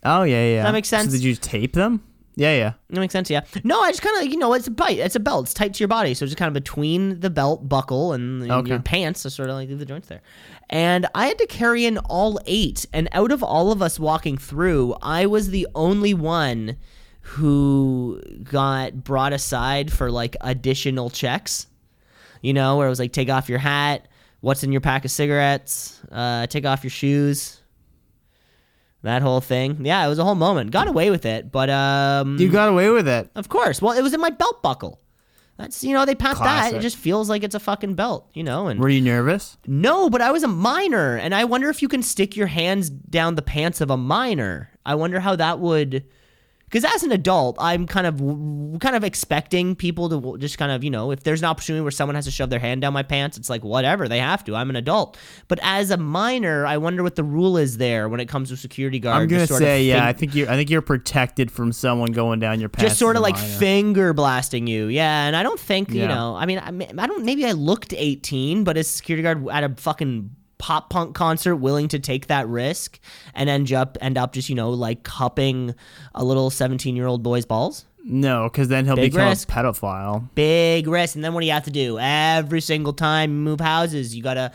Oh, 0.06 0.24
yeah, 0.24 0.46
yeah. 0.56 0.64
that 0.64 0.72
makes 0.72 0.88
sense? 0.88 1.06
So 1.08 1.12
did 1.18 1.24
you 1.24 1.36
tape 1.36 1.74
them? 1.74 2.02
Yeah, 2.38 2.54
yeah. 2.56 2.74
That 2.90 3.00
makes 3.00 3.14
sense, 3.14 3.30
yeah. 3.30 3.42
No, 3.64 3.80
I 3.80 3.92
just 3.92 4.02
kind 4.02 4.18
of, 4.26 4.32
you 4.32 4.38
know, 4.38 4.54
it's 4.54 4.68
a 4.68 4.72
bite. 4.72 4.98
It's 5.00 5.16
a 5.16 5.22
belt. 5.22 5.46
It's 5.46 5.54
tight 5.54 5.74
to 5.74 5.80
your 5.80 5.88
body, 5.88 6.14
so 6.14 6.26
it's 6.26 6.32
just 6.32 6.38
kind 6.38 6.48
of 6.50 6.54
between 6.54 7.22
the 7.22 7.30
belt 7.30 7.68
buckle 7.70 8.12
and, 8.12 8.42
and 8.44 8.52
Okay. 8.52 8.70
your 8.72 8.80
pants 8.82 9.24
to 9.24 9.30
sort 9.30 9.50
of 9.50 9.56
like 9.56 9.70
leave 9.70 9.80
the 9.80 9.86
joints 9.86 10.10
there. 10.10 10.22
And 10.70 11.08
I 11.16 11.28
had 11.28 11.38
to 11.40 11.48
carry 11.48 11.86
in 11.86 11.98
all 11.98 12.40
eight, 12.46 12.86
and 12.92 13.08
out 13.14 13.32
of 13.32 13.42
all 13.42 13.72
of 13.72 13.82
us 13.82 13.98
walking 14.00 14.38
through, 14.38 14.96
I 15.02 15.26
was 15.28 15.50
the 15.50 15.66
only 15.76 16.14
one 16.14 16.76
who 17.22 18.22
got 18.44 19.04
brought 19.04 19.34
aside 19.34 19.92
for 19.92 20.12
like 20.12 20.36
additional 20.42 21.10
checks. 21.10 21.68
You 22.42 22.54
know, 22.54 22.78
where 22.78 22.86
it 22.86 22.90
was 22.92 23.00
like, 23.00 23.12
take 23.14 23.30
off 23.30 23.50
your 23.50 23.58
hat, 23.60 24.08
what's 24.42 24.64
in 24.64 24.72
your 24.72 24.82
pack 24.82 25.04
of 25.06 25.10
cigarettes, 25.10 26.00
uh, 26.12 26.46
take 26.48 26.66
off 26.66 26.84
your 26.84 26.92
shoes. 26.92 27.62
That 29.06 29.22
whole 29.22 29.40
thing. 29.40 29.86
Yeah, 29.86 30.04
it 30.06 30.10
was 30.10 30.18
a 30.20 30.24
whole 30.24 30.36
moment. 30.36 30.72
Got 30.72 30.88
away 30.88 31.10
with 31.12 31.26
it, 31.26 31.52
but 31.52 31.70
um 31.70 32.38
You 32.40 32.50
got 32.50 32.70
away 32.70 32.90
with 32.90 33.08
it. 33.08 33.30
of 33.36 33.50
course. 33.50 33.82
Well, 33.82 33.98
it 33.98 34.02
was 34.02 34.14
in 34.14 34.20
my 34.20 34.32
belt 34.32 34.62
buckle. 34.62 35.00
That's 35.58 35.84
you 35.84 35.94
know 35.94 36.06
they 36.06 36.16
pat 36.16 36.38
that. 36.40 36.74
It 36.74 36.82
just 36.82 36.98
feels 36.98 37.30
like 37.30 37.44
it's 37.44 37.56
a 37.56 37.60
fucking 37.60 37.94
belt, 37.94 38.28
you 38.34 38.44
know. 38.44 38.68
And 38.68 38.80
Were 38.80 38.90
you 38.90 39.02
nervous? 39.02 39.58
no, 39.68 40.10
but 40.10 40.22
I 40.22 40.32
was 40.32 40.44
a 40.44 40.48
minor, 40.50 41.16
and 41.16 41.34
I 41.34 41.46
wonder 41.46 41.70
if 41.70 41.82
you 41.82 41.88
can 41.88 42.04
stick 42.04 42.36
your 42.36 42.48
hands 42.48 42.90
down 42.90 43.36
the 43.36 43.42
pants 43.42 43.80
of 43.80 43.90
a 43.90 43.96
minor. 43.98 44.70
I 44.86 44.96
wonder 44.96 45.20
how 45.22 45.36
that 45.38 45.60
would. 45.60 46.04
Because 46.66 46.84
as 46.84 47.04
an 47.04 47.12
adult, 47.12 47.58
I'm 47.60 47.86
kind 47.86 48.08
of 48.08 48.18
kind 48.82 48.96
of 48.96 49.04
expecting 49.04 49.76
people 49.76 50.10
to 50.10 50.38
just 50.40 50.58
kind 50.58 50.72
of 50.72 50.84
you 50.84 50.90
know 50.90 51.12
if 51.12 51.24
there's 51.24 51.42
an 51.42 51.46
opportunity 51.46 51.82
where 51.82 51.92
someone 51.92 52.16
has 52.16 52.26
to 52.26 52.32
shove 52.32 52.50
their 52.50 52.60
hand 52.60 52.82
down 52.82 52.92
my 52.92 53.04
pants, 53.04 53.38
it's 53.38 53.50
like 53.50 53.64
whatever 53.64 54.08
they 54.08 54.20
have 54.20 54.44
to. 54.46 54.56
I'm 54.56 54.70
an 54.70 54.76
adult, 54.76 55.18
but 55.48 55.60
as 55.62 55.92
a 55.92 55.98
minor, 55.98 56.66
I 56.66 56.78
wonder 56.78 57.04
what 57.04 57.16
the 57.16 57.24
rule 57.24 57.58
is 57.58 57.78
there 57.78 58.10
when 58.10 58.20
it 58.20 58.26
comes 58.28 58.50
to 58.50 58.58
security 58.58 59.00
guards. 59.00 59.24
I'm 59.24 59.28
gonna 59.30 59.42
just 59.42 59.50
sort 59.50 59.62
of 59.62 59.68
say, 59.68 59.84
yeah. 59.84 59.96
think- 59.96 60.06
I 60.06 60.14
think 60.20 60.36
you're. 60.36 60.50
I 60.50 60.56
think 60.56 60.70
you're 60.70 60.82
protected 60.82 61.52
from 61.52 61.72
someone 61.72 62.12
going 62.12 62.40
down 62.40 62.60
your 62.60 62.70
pants. 62.70 62.90
just 62.92 63.00
sort 63.00 63.16
of 63.16 63.22
like 63.22 63.36
minor. 63.36 63.48
finger 63.58 64.14
blasting 64.14 64.68
you. 64.68 64.88
Yeah, 64.88 65.28
and 65.28 65.36
I 65.36 65.44
don't 65.44 65.60
think 65.60 65.92
you 65.92 66.08
know. 66.08 66.36
I 66.36 66.46
mean, 66.46 66.58
I, 66.60 66.70
I 67.04 67.08
don't. 67.08 67.24
Maybe 67.26 67.46
I 67.46 67.52
looked 67.52 67.94
18, 67.96 68.64
but 68.64 68.76
as 68.76 68.88
a 68.88 68.92
security 68.92 69.22
guard 69.24 69.48
at 69.50 69.64
a 69.64 69.70
fucking 69.76 70.32
pop 70.66 70.90
punk 70.90 71.14
concert, 71.14 71.58
willing 71.58 71.88
to 71.88 72.00
take 72.00 72.26
that 72.26 72.48
risk 72.48 73.00
and 73.36 73.52
end 73.52 73.72
up 73.72 74.00
end 74.02 74.18
up 74.18 74.34
just 74.34 74.50
you 74.50 74.56
know 74.56 74.72
like 74.72 75.04
cupping 75.04 75.76
a 76.16 76.26
little 76.26 76.50
17 76.50 76.96
year 76.96 77.06
old 77.06 77.22
boy's 77.22 77.46
balls. 77.46 77.86
No, 78.08 78.44
because 78.44 78.68
then 78.68 78.86
he'll 78.86 78.96
Big 78.96 79.14
become 79.14 79.30
risk. 79.30 79.50
a 79.50 79.52
pedophile. 79.52 80.30
Big 80.36 80.88
risk, 80.88 81.16
and 81.16 81.24
then 81.24 81.34
what 81.34 81.40
do 81.42 81.48
you 81.48 81.54
have 81.54 81.64
to 81.64 81.72
do? 81.72 81.98
Every 81.98 82.62
single 82.62 82.94
time 82.94 83.32
you 83.32 83.38
move 83.38 83.60
houses, 83.60 84.16
you 84.16 84.22
gotta, 84.22 84.52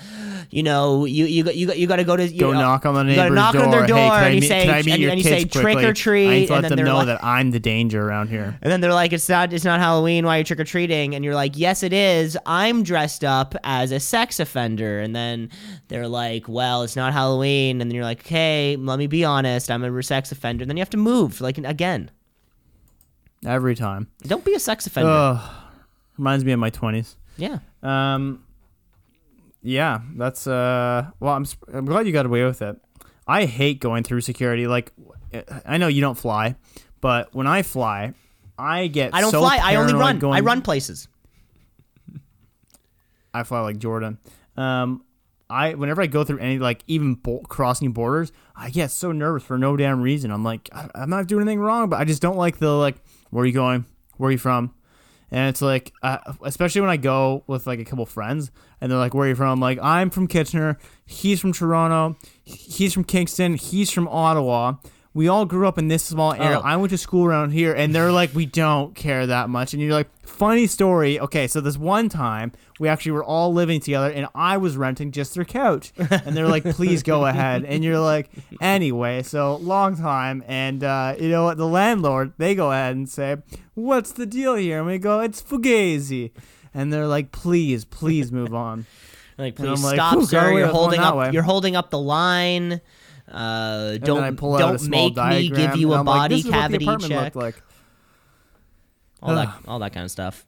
you 0.51 0.63
know, 0.63 1.05
you 1.05 1.25
you 1.25 1.43
you 1.51 1.73
you 1.73 1.87
gotta 1.89 2.05
go 2.05 2.17
to 2.17 2.25
you 2.25 2.39
Go 2.39 2.53
know, 2.53 2.61
knock 2.61 2.87
on 2.87 2.95
the 2.95 3.03
neighbor's 3.03 3.35
knock 3.35 3.55
door. 3.55 3.65
on 3.65 3.73
their 3.73 3.89
door, 3.89 3.99
hey, 3.99 4.09
can 4.09 4.23
I 4.23 4.27
and 4.29 4.35
you 4.37 4.43
say 4.43 4.65
can 4.67 4.75
I 4.75 4.83
meet 4.83 4.93
and, 4.93 5.03
your 5.03 5.11
and 5.11 5.19
you 5.19 5.25
say 5.25 5.45
quickly? 5.47 5.63
trick 5.63 5.77
or 5.85 5.89
I 5.89 5.93
treat, 5.93 6.51
and 6.51 6.63
let 6.63 6.69
then 6.77 6.85
know 6.85 6.99
like, 6.99 7.07
that 7.07 7.25
I'm 7.25 7.51
the 7.51 7.59
danger 7.59 8.07
around 8.07 8.29
here. 8.29 8.57
And 8.63 8.71
then 8.71 8.81
they're 8.81 8.95
like, 8.95 9.13
"It's 9.13 9.29
not, 9.29 9.53
it's 9.53 9.65
not 9.65 9.81
Halloween. 9.81 10.25
Why 10.25 10.37
are 10.37 10.39
you 10.39 10.45
trick 10.45 10.61
or 10.61 10.65
treating?" 10.65 11.17
And 11.17 11.25
you're 11.25 11.35
like, 11.35 11.59
"Yes, 11.59 11.83
it 11.83 11.93
is. 11.93 12.39
I'm 12.47 12.85
dressed 12.85 13.25
up 13.25 13.57
as 13.65 13.91
a 13.91 13.99
sex 13.99 14.39
offender." 14.39 15.01
And 15.01 15.15
then 15.17 15.51
they're 15.89 16.07
like, 16.07 16.49
"Well, 16.49 16.85
it's 16.85 16.95
not 16.95 17.13
Halloween." 17.13 17.81
And 17.81 17.91
then 17.91 17.97
you're 17.97 18.05
like, 18.05 18.25
hey, 18.25 18.77
let 18.79 19.01
me 19.01 19.09
be 19.09 19.25
honest. 19.25 19.73
I'm 19.73 19.83
a 19.83 20.03
sex 20.05 20.31
offender." 20.31 20.63
And 20.63 20.71
then 20.71 20.77
you 20.77 20.83
have 20.83 20.91
to 20.91 20.97
move, 20.97 21.41
like 21.41 21.59
again. 21.59 22.13
Every 23.47 23.75
time. 23.75 24.09
Don't 24.23 24.45
be 24.45 24.55
a 24.55 24.61
sex 24.61 24.87
offender. 24.87 25.11
Ugh. 25.11 25.51
Reminds 26.19 26.45
me 26.45 26.53
of 26.53 26.59
my 26.61 26.71
twenties. 26.71 27.17
yeah. 27.37 27.59
Um. 27.83 28.45
Yeah, 29.63 30.01
that's 30.17 30.47
uh. 30.47 31.11
Well, 31.21 31.35
I'm 31.35 31.45
sp- 31.49 31.69
I'm 31.73 31.85
glad 31.87 32.07
you 32.07 32.13
got 32.13 32.27
away 32.27 32.45
with 32.45 32.63
it. 32.63 32.77
I 33.27 33.45
hate 33.47 33.81
going 33.81 34.03
through 34.05 34.23
security. 34.23 34.67
Like, 34.67 34.93
I 35.65 35.77
know 35.79 35.87
you 35.89 36.01
don't 36.01 36.17
fly, 36.19 36.57
but 37.01 37.35
when 37.35 37.47
I 37.47 37.63
fly, 37.63 38.15
I 38.59 38.87
get 38.89 39.15
I 39.15 39.21
don't 39.21 39.31
so 39.31 39.41
fly. 39.41 39.59
I 39.63 39.77
only 39.77 39.95
run. 39.95 40.19
Going, 40.19 40.35
I 40.37 40.41
run 40.41 40.63
places. 40.63 41.09
I 43.35 43.43
fly 43.45 43.61
like 43.61 43.79
Jordan. 43.79 44.19
Um, 44.57 45.05
I 45.49 45.75
whenever 45.75 46.03
I 46.03 46.07
go 46.07 46.25
through 46.25 46.39
any 46.39 46.59
like 46.59 46.83
even 46.87 47.15
bo- 47.15 47.41
crossing 47.49 47.93
borders, 47.93 48.33
I 48.57 48.71
get 48.71 48.91
so 48.91 49.13
nervous 49.13 49.43
for 49.43 49.59
no 49.59 49.77
damn 49.77 50.01
reason. 50.01 50.31
I'm 50.31 50.45
like, 50.45 50.69
I- 50.73 50.91
I'm 50.95 51.11
not 51.11 51.27
doing 51.27 51.43
anything 51.43 51.61
wrong, 51.61 51.89
but 51.89 52.01
I 52.01 52.05
just 52.05 52.23
don't 52.23 52.37
like 52.37 52.59
the 52.59 52.71
like, 52.73 52.97
where 53.31 53.43
are 53.43 53.47
you 53.47 53.53
going? 53.53 53.85
Where 54.17 54.29
are 54.29 54.33
you 54.33 54.39
from? 54.39 54.75
And 55.33 55.49
it's 55.49 55.63
like, 55.63 55.93
uh, 56.03 56.19
especially 56.43 56.81
when 56.81 56.91
I 56.91 56.97
go 56.97 57.45
with 57.47 57.67
like 57.67 57.79
a 57.79 57.85
couple 57.85 58.05
friends, 58.05 58.51
and 58.81 58.91
they're 58.91 58.99
like, 58.99 59.15
"Where 59.15 59.27
are 59.27 59.29
you 59.29 59.37
from?" 59.37 59.49
I'm 59.49 59.61
like, 59.61 59.79
"I'm 59.81 60.11
from 60.11 60.27
Kitchener. 60.27 60.77
He's 61.07 61.41
from 61.41 61.53
Toronto. 61.53 62.17
He's 62.43 62.93
from 62.93 63.05
Kingston. 63.05 63.55
He's 63.55 63.91
from 63.91 64.09
Ottawa." 64.09 64.75
We 65.13 65.27
all 65.27 65.45
grew 65.45 65.67
up 65.67 65.77
in 65.77 65.89
this 65.89 66.05
small 66.05 66.35
area. 66.35 66.59
Oh. 66.59 66.63
I 66.65 66.77
went 66.77 66.91
to 66.91 66.99
school 66.99 67.27
around 67.27 67.51
here, 67.51 67.75
and 67.75 67.93
they're 67.93 68.13
like, 68.13 68.33
"We 68.33 68.47
don't 68.47 68.95
care 68.95 69.27
that 69.27 69.51
much." 69.51 69.73
And 69.73 69.83
you're 69.83 69.93
like, 69.93 70.09
"Funny 70.25 70.69
story. 70.69 71.19
Okay, 71.19 71.49
so 71.49 71.61
this 71.61 71.77
one 71.77 72.09
time 72.09 72.53
we 72.79 72.87
actually 72.87 73.13
were 73.13 73.25
all 73.25 73.53
living 73.53 73.81
together, 73.81 74.09
and 74.09 74.29
I 74.37 74.57
was 74.57 74.77
renting 74.77 75.11
just 75.11 75.35
their 75.35 75.45
couch, 75.45 75.93
and 75.99 76.37
they're 76.37 76.47
like, 76.47 76.65
"Please 76.65 77.03
go 77.03 77.27
ahead." 77.27 77.65
And 77.65 77.83
you're 77.83 77.99
like, 77.99 78.31
"Anyway, 78.61 79.23
so 79.25 79.57
long 79.57 79.97
time." 79.97 80.45
And 80.47 80.85
uh, 80.85 81.17
you 81.19 81.29
know 81.29 81.43
what? 81.43 81.57
The 81.57 81.67
landlord 81.67 82.33
they 82.39 82.55
go 82.55 82.71
ahead 82.71 82.95
and 82.95 83.09
say, 83.09 83.39
"What's 83.75 84.13
the 84.13 84.27
deal 84.27 84.55
here?" 84.55 84.79
And 84.79 84.87
we 84.87 84.99
go, 84.99 85.19
"It's 85.21 85.43
fugazi." 85.43 86.31
And 86.73 86.93
they're 86.93 87.09
like, 87.09 87.33
"Please, 87.33 87.85
please 87.85 88.31
move 88.31 88.55
on." 88.55 88.87
Like, 89.41 89.57
please 89.57 89.81
stop, 89.81 90.17
"Whew, 90.19 90.27
sir. 90.27 90.37
You're 90.37 90.43
I 90.43 90.53
was 90.53 90.61
going 90.61 90.71
holding 90.71 91.01
up. 91.01 91.33
You're 91.33 91.43
holding 91.43 91.75
up 91.75 91.89
the 91.89 91.99
line. 91.99 92.83
Uh, 93.31 93.93
And 93.95 94.03
then 94.03 94.17
I 94.17 94.21
don't 94.29 94.37
pull 94.37 94.59
don't 94.59 94.89
make 94.89 95.17
me 95.17 95.49
give 95.51 95.77
you 95.77 95.95
a 95.95 95.97
like, 95.97 96.05
body 96.05 96.37
this 96.37 96.45
is 96.47 96.51
what 96.51 96.71
the 96.71 96.79
cavity 96.79 97.09
check. 97.09 97.37
like. 97.37 97.63
All 99.23 99.35
that 99.35 99.55
all 99.69 99.79
that 99.81 99.93
kind 99.93 100.05
of 100.05 100.11
stuff. 100.11 100.47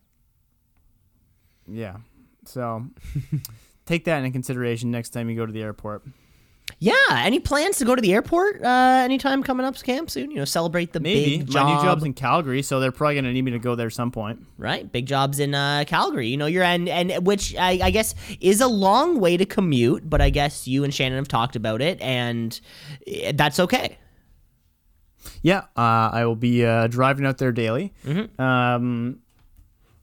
Yeah. 1.68 1.96
So 2.44 2.86
take 3.86 4.04
that 4.06 4.18
into 4.18 4.30
consideration 4.30 4.90
next 4.90 5.10
time 5.10 5.28
you 5.30 5.36
go 5.36 5.46
to 5.46 5.52
the 5.52 5.62
airport. 5.62 6.02
Yeah. 6.82 6.94
Any 7.10 7.38
plans 7.38 7.78
to 7.78 7.84
go 7.84 7.94
to 7.94 8.02
the 8.02 8.12
airport 8.12 8.60
uh, 8.64 9.02
anytime 9.04 9.44
coming 9.44 9.64
up, 9.64 9.76
to 9.76 9.84
Camp 9.84 10.10
soon? 10.10 10.32
You 10.32 10.38
know, 10.38 10.44
celebrate 10.44 10.92
the 10.92 10.98
Maybe 10.98 11.38
big 11.38 11.54
my 11.54 11.62
new 11.62 11.80
job's 11.80 12.02
in 12.02 12.12
Calgary, 12.12 12.60
so 12.60 12.80
they're 12.80 12.90
probably 12.90 13.14
gonna 13.14 13.32
need 13.32 13.42
me 13.42 13.52
to 13.52 13.60
go 13.60 13.76
there 13.76 13.88
some 13.88 14.10
point. 14.10 14.44
right? 14.58 14.90
Big 14.90 15.06
jobs 15.06 15.38
in 15.38 15.54
uh, 15.54 15.84
Calgary. 15.86 16.26
You 16.26 16.36
know, 16.36 16.46
you're 16.46 16.64
and 16.64 16.88
and 16.88 17.24
which 17.24 17.54
I, 17.54 17.78
I 17.84 17.90
guess 17.92 18.16
is 18.40 18.60
a 18.60 18.66
long 18.66 19.20
way 19.20 19.36
to 19.36 19.46
commute, 19.46 20.10
but 20.10 20.20
I 20.20 20.30
guess 20.30 20.66
you 20.66 20.82
and 20.82 20.92
Shannon 20.92 21.18
have 21.18 21.28
talked 21.28 21.54
about 21.54 21.82
it, 21.82 22.00
and 22.00 22.60
eh, 23.06 23.30
that's 23.32 23.60
okay. 23.60 23.96
Yeah, 25.40 25.60
uh, 25.76 26.10
I 26.12 26.24
will 26.26 26.34
be 26.34 26.66
uh, 26.66 26.88
driving 26.88 27.26
out 27.26 27.38
there 27.38 27.52
daily. 27.52 27.92
Mm-hmm. 28.04 28.42
Um, 28.42 29.20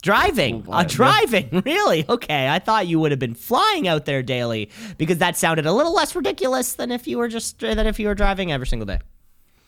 Driving, 0.01 0.65
uh, 0.69 0.85
driving, 0.87 1.61
really? 1.65 2.05
Okay, 2.07 2.47
I 2.47 2.59
thought 2.59 2.87
you 2.87 2.99
would 2.99 3.11
have 3.11 3.19
been 3.19 3.35
flying 3.35 3.85
out 3.87 4.05
there 4.05 4.23
daily 4.23 4.69
because 4.97 5.17
that 5.17 5.35
sounded 5.35 5.65
a 5.65 5.73
little 5.73 5.93
less 5.93 6.15
ridiculous 6.15 6.73
than 6.73 6.89
if 6.89 7.05
you 7.05 7.17
were 7.17 7.27
just 7.27 7.59
than 7.59 7.85
if 7.85 7.99
you 7.99 8.07
were 8.07 8.15
driving 8.15 8.51
every 8.51 8.65
single 8.67 8.85
day. 8.85 8.99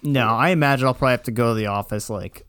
No, 0.03 0.29
I 0.29 0.49
imagine 0.49 0.87
I'll 0.87 0.93
probably 0.93 1.11
have 1.11 1.23
to 1.23 1.31
go 1.31 1.49
to 1.53 1.59
the 1.59 1.67
office 1.67 2.09
like 2.09 2.45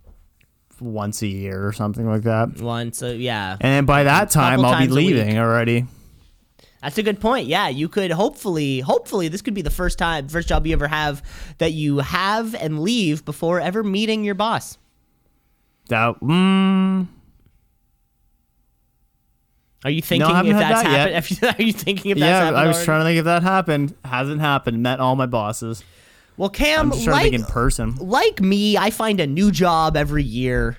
once 0.80 1.22
a 1.22 1.26
year 1.26 1.66
or 1.66 1.72
something 1.72 2.06
like 2.08 2.22
that. 2.22 2.60
Once, 2.60 2.98
so 2.98 3.10
yeah, 3.10 3.52
And 3.60 3.60
then 3.72 3.84
by 3.84 4.04
that 4.04 4.30
time, 4.30 4.64
I'll 4.64 4.72
be 4.72 4.86
times 4.86 4.92
a 4.92 4.94
week. 4.96 5.06
leaving 5.14 5.38
already. 5.38 5.86
That's 6.82 6.98
a 6.98 7.02
good 7.02 7.20
point. 7.20 7.46
Yeah, 7.46 7.68
you 7.68 7.88
could 7.88 8.10
hopefully, 8.10 8.80
hopefully, 8.80 9.28
this 9.28 9.42
could 9.42 9.54
be 9.54 9.62
the 9.62 9.70
first 9.70 9.98
time, 9.98 10.28
first 10.28 10.48
job 10.48 10.66
you 10.66 10.72
ever 10.72 10.88
have 10.88 11.22
that 11.58 11.72
you 11.72 11.98
have 11.98 12.54
and 12.56 12.80
leave 12.80 13.24
before 13.24 13.60
ever 13.60 13.84
meeting 13.84 14.24
your 14.24 14.34
boss. 14.34 14.78
That, 15.88 16.18
mm, 16.20 17.06
Are 19.84 19.90
you 19.90 20.00
thinking 20.02 20.28
haven't 20.32 20.52
if 20.52 20.58
that's 20.58 20.82
that 20.82 21.12
happened? 21.12 21.56
Are 21.58 21.62
you 21.62 21.72
thinking 21.72 22.12
if 22.12 22.18
that's 22.18 22.28
yeah, 22.28 22.38
happened? 22.40 22.56
I 22.58 22.66
was 22.66 22.76
already? 22.76 22.84
trying 22.86 23.00
to 23.00 23.04
think 23.04 23.18
if 23.18 23.24
that 23.24 23.42
happened. 23.42 23.94
Hasn't 24.04 24.40
happened. 24.40 24.82
Met 24.82 25.00
all 25.00 25.16
my 25.16 25.26
bosses. 25.26 25.82
Well, 26.36 26.50
Cam, 26.50 26.86
I'm 26.86 26.92
just 26.92 27.04
trying 27.04 27.18
to 27.18 27.24
like, 27.24 27.32
in 27.40 27.44
person. 27.44 27.96
like 27.96 28.40
me, 28.40 28.76
I 28.78 28.90
find 28.90 29.20
a 29.20 29.26
new 29.26 29.50
job 29.50 29.96
every 29.96 30.22
year. 30.22 30.76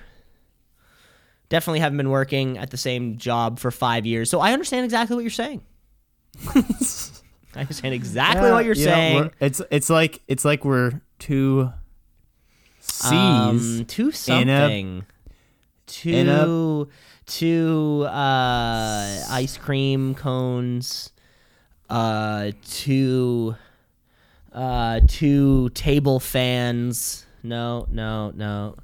Definitely 1.48 1.80
haven't 1.80 1.98
been 1.98 2.10
working 2.10 2.58
at 2.58 2.70
the 2.70 2.76
same 2.76 3.18
job 3.18 3.58
for 3.60 3.70
five 3.70 4.06
years, 4.06 4.30
so 4.30 4.40
I 4.40 4.52
understand 4.52 4.84
exactly 4.84 5.14
what 5.14 5.22
you're 5.22 5.30
saying. 5.30 5.62
I 6.54 7.60
understand 7.60 7.94
exactly 7.94 8.50
what 8.50 8.64
you're 8.64 8.74
Yeah, 8.74 8.84
saying. 8.84 9.30
It's 9.38 9.62
it's 9.70 9.88
like 9.90 10.22
it's 10.26 10.44
like 10.44 10.64
we're 10.64 11.00
two 11.20 11.70
C's. 12.80 13.12
Um, 13.80 13.84
to 13.86 14.02
in 14.02 14.08
a- 14.08 14.12
something. 14.12 15.06
in 16.04 16.28
a- 16.28 16.86
to 17.26 18.04
uh, 18.08 19.24
ice 19.30 19.56
cream 19.56 20.14
cones. 20.14 21.10
Uh, 21.90 22.52
to 22.70 23.54
uh, 24.52 25.00
to 25.06 25.68
table 25.70 26.18
fans. 26.20 27.26
No, 27.42 27.86
no, 27.90 28.30
no. 28.30 28.76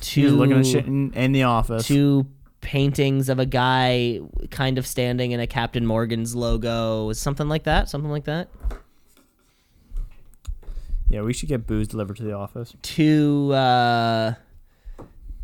Two 0.00 0.30
looking 0.30 0.58
at 0.58 0.66
shit 0.66 0.86
in, 0.86 1.12
in 1.14 1.30
the 1.30 1.44
office. 1.44 1.86
two 1.86 2.26
paintings 2.60 3.28
of 3.28 3.38
a 3.38 3.46
guy 3.46 4.18
kind 4.50 4.78
of 4.78 4.86
standing 4.86 5.30
in 5.30 5.38
a 5.38 5.46
Captain 5.46 5.86
Morgan's 5.86 6.34
logo, 6.34 7.12
something 7.12 7.48
like 7.48 7.62
that. 7.64 7.88
Something 7.88 8.10
like 8.10 8.24
that. 8.24 8.48
yeah, 11.08 11.22
we 11.22 11.32
should 11.32 11.48
get 11.48 11.66
booze 11.66 11.88
delivered 11.88 12.16
to 12.16 12.24
the 12.24 12.32
office. 12.32 12.74
Two 12.82 13.52
uh, 13.52 14.34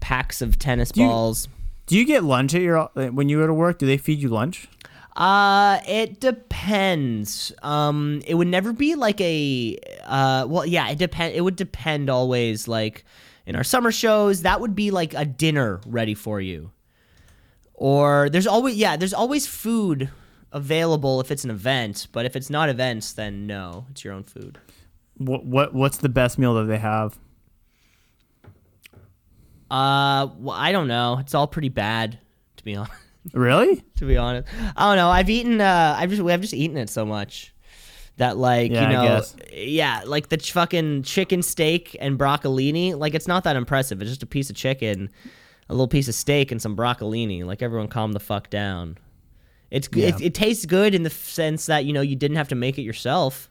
packs 0.01 0.43
of 0.43 0.59
tennis 0.59 0.91
you- 0.97 1.07
balls. 1.07 1.49
Do 1.89 1.97
you 1.97 2.05
get 2.05 2.22
lunch 2.22 2.55
at 2.55 2.61
your 2.61 2.91
when 2.95 3.30
you 3.30 3.41
go 3.41 3.47
to 3.47 3.55
work? 3.55 3.78
Do 3.78 3.86
they 3.86 3.97
feed 3.97 4.20
you 4.20 4.28
lunch? 4.28 4.68
Uh, 5.16 5.80
it 5.89 6.20
depends. 6.20 7.51
Um, 7.62 8.20
it 8.26 8.34
would 8.34 8.47
never 8.47 8.74
be 8.74 8.95
like 8.95 9.18
a 9.22 9.78
uh. 10.05 10.47
Well, 10.47 10.66
yeah, 10.66 10.91
it 10.91 10.99
depend. 10.99 11.34
It 11.34 11.41
would 11.41 11.57
depend 11.57 12.11
always. 12.11 12.68
Like 12.68 13.07
in 13.47 13.57
our 13.57 13.64
summer 13.64 13.91
shows, 13.91 14.43
that 14.43 14.61
would 14.61 14.74
be 14.74 14.91
like 14.91 15.14
a 15.14 15.24
dinner 15.24 15.80
ready 15.86 16.12
for 16.14 16.43
you. 16.43 16.72
Or 17.72 18.28
there's 18.28 18.47
always 18.47 18.76
yeah, 18.76 18.97
there's 18.99 19.14
always 19.14 19.47
food 19.47 20.11
available 20.53 21.22
if 21.22 21.30
it's 21.30 21.45
an 21.45 21.51
event. 21.51 22.09
But 22.12 22.26
if 22.26 22.36
it's 22.36 22.51
not 22.51 22.68
events, 22.68 23.12
then 23.14 23.47
no, 23.47 23.86
it's 23.91 24.05
your 24.05 24.12
own 24.12 24.24
food. 24.24 24.59
What 25.16 25.47
what 25.47 25.72
what's 25.72 25.97
the 25.97 26.11
best 26.11 26.39
meal 26.39 26.53
that 26.57 26.64
they 26.64 26.78
have? 26.78 27.18
Uh, 29.71 30.29
well, 30.39 30.57
I 30.57 30.73
don't 30.73 30.89
know. 30.89 31.19
It's 31.19 31.35
all 31.35 31.47
pretty 31.47 31.69
bad, 31.69 32.19
to 32.57 32.64
be 32.64 32.75
honest. 32.77 32.93
Really? 33.35 33.83
to 33.97 34.05
be 34.07 34.16
honest. 34.16 34.49
I 34.77 34.89
don't 34.89 34.97
know. 34.97 35.11
I've 35.11 35.29
eaten. 35.29 35.61
Uh, 35.61 35.95
I've 35.99 36.11
just 36.11 36.23
I've 36.23 36.41
just 36.41 36.55
eaten 36.55 36.77
it 36.77 36.89
so 36.89 37.05
much 37.05 37.53
that 38.16 38.37
like 38.39 38.71
Yeah, 38.73 38.83
you 38.83 38.89
know, 38.97 39.23
yeah, 39.53 40.03
like 40.07 40.29
the 40.31 40.39
ch- 40.39 40.53
fucking 40.53 41.03
chicken 41.03 41.43
steak 41.43 41.97
and 42.01 42.19
broccolini. 42.19 42.97
Like 42.99 43.14
it's 43.14 43.29
not 43.29 43.45
that 43.45 43.57
impressive. 43.57 44.01
It's 44.01 44.11
just 44.11 44.23
a 44.23 44.27
piece 44.27 44.49
of 44.51 44.57
chicken, 44.57 45.11
a 45.69 45.75
little 45.75 45.89
piece 45.89 46.09
of 46.09 46.14
steak, 46.14 46.51
and 46.51 46.62
some 46.62 46.75
broccolini. 46.77 47.45
Like 47.45 47.61
everyone, 47.61 47.89
calm 47.89 48.12
the 48.12 48.21
fuck 48.21 48.49
down. 48.49 48.97
It's 49.71 49.89
Yeah. 49.95 50.09
it, 50.09 50.21
it 50.23 50.35
tastes 50.35 50.64
good 50.64 50.95
in 50.95 51.03
the 51.03 51.11
sense 51.11 51.66
that 51.66 51.85
you 51.85 51.93
know 51.93 52.01
you 52.01 52.16
didn't 52.16 52.39
have 52.39 52.49
to 52.49 52.55
make 52.55 52.79
it 52.79 52.83
yourself. 52.83 53.51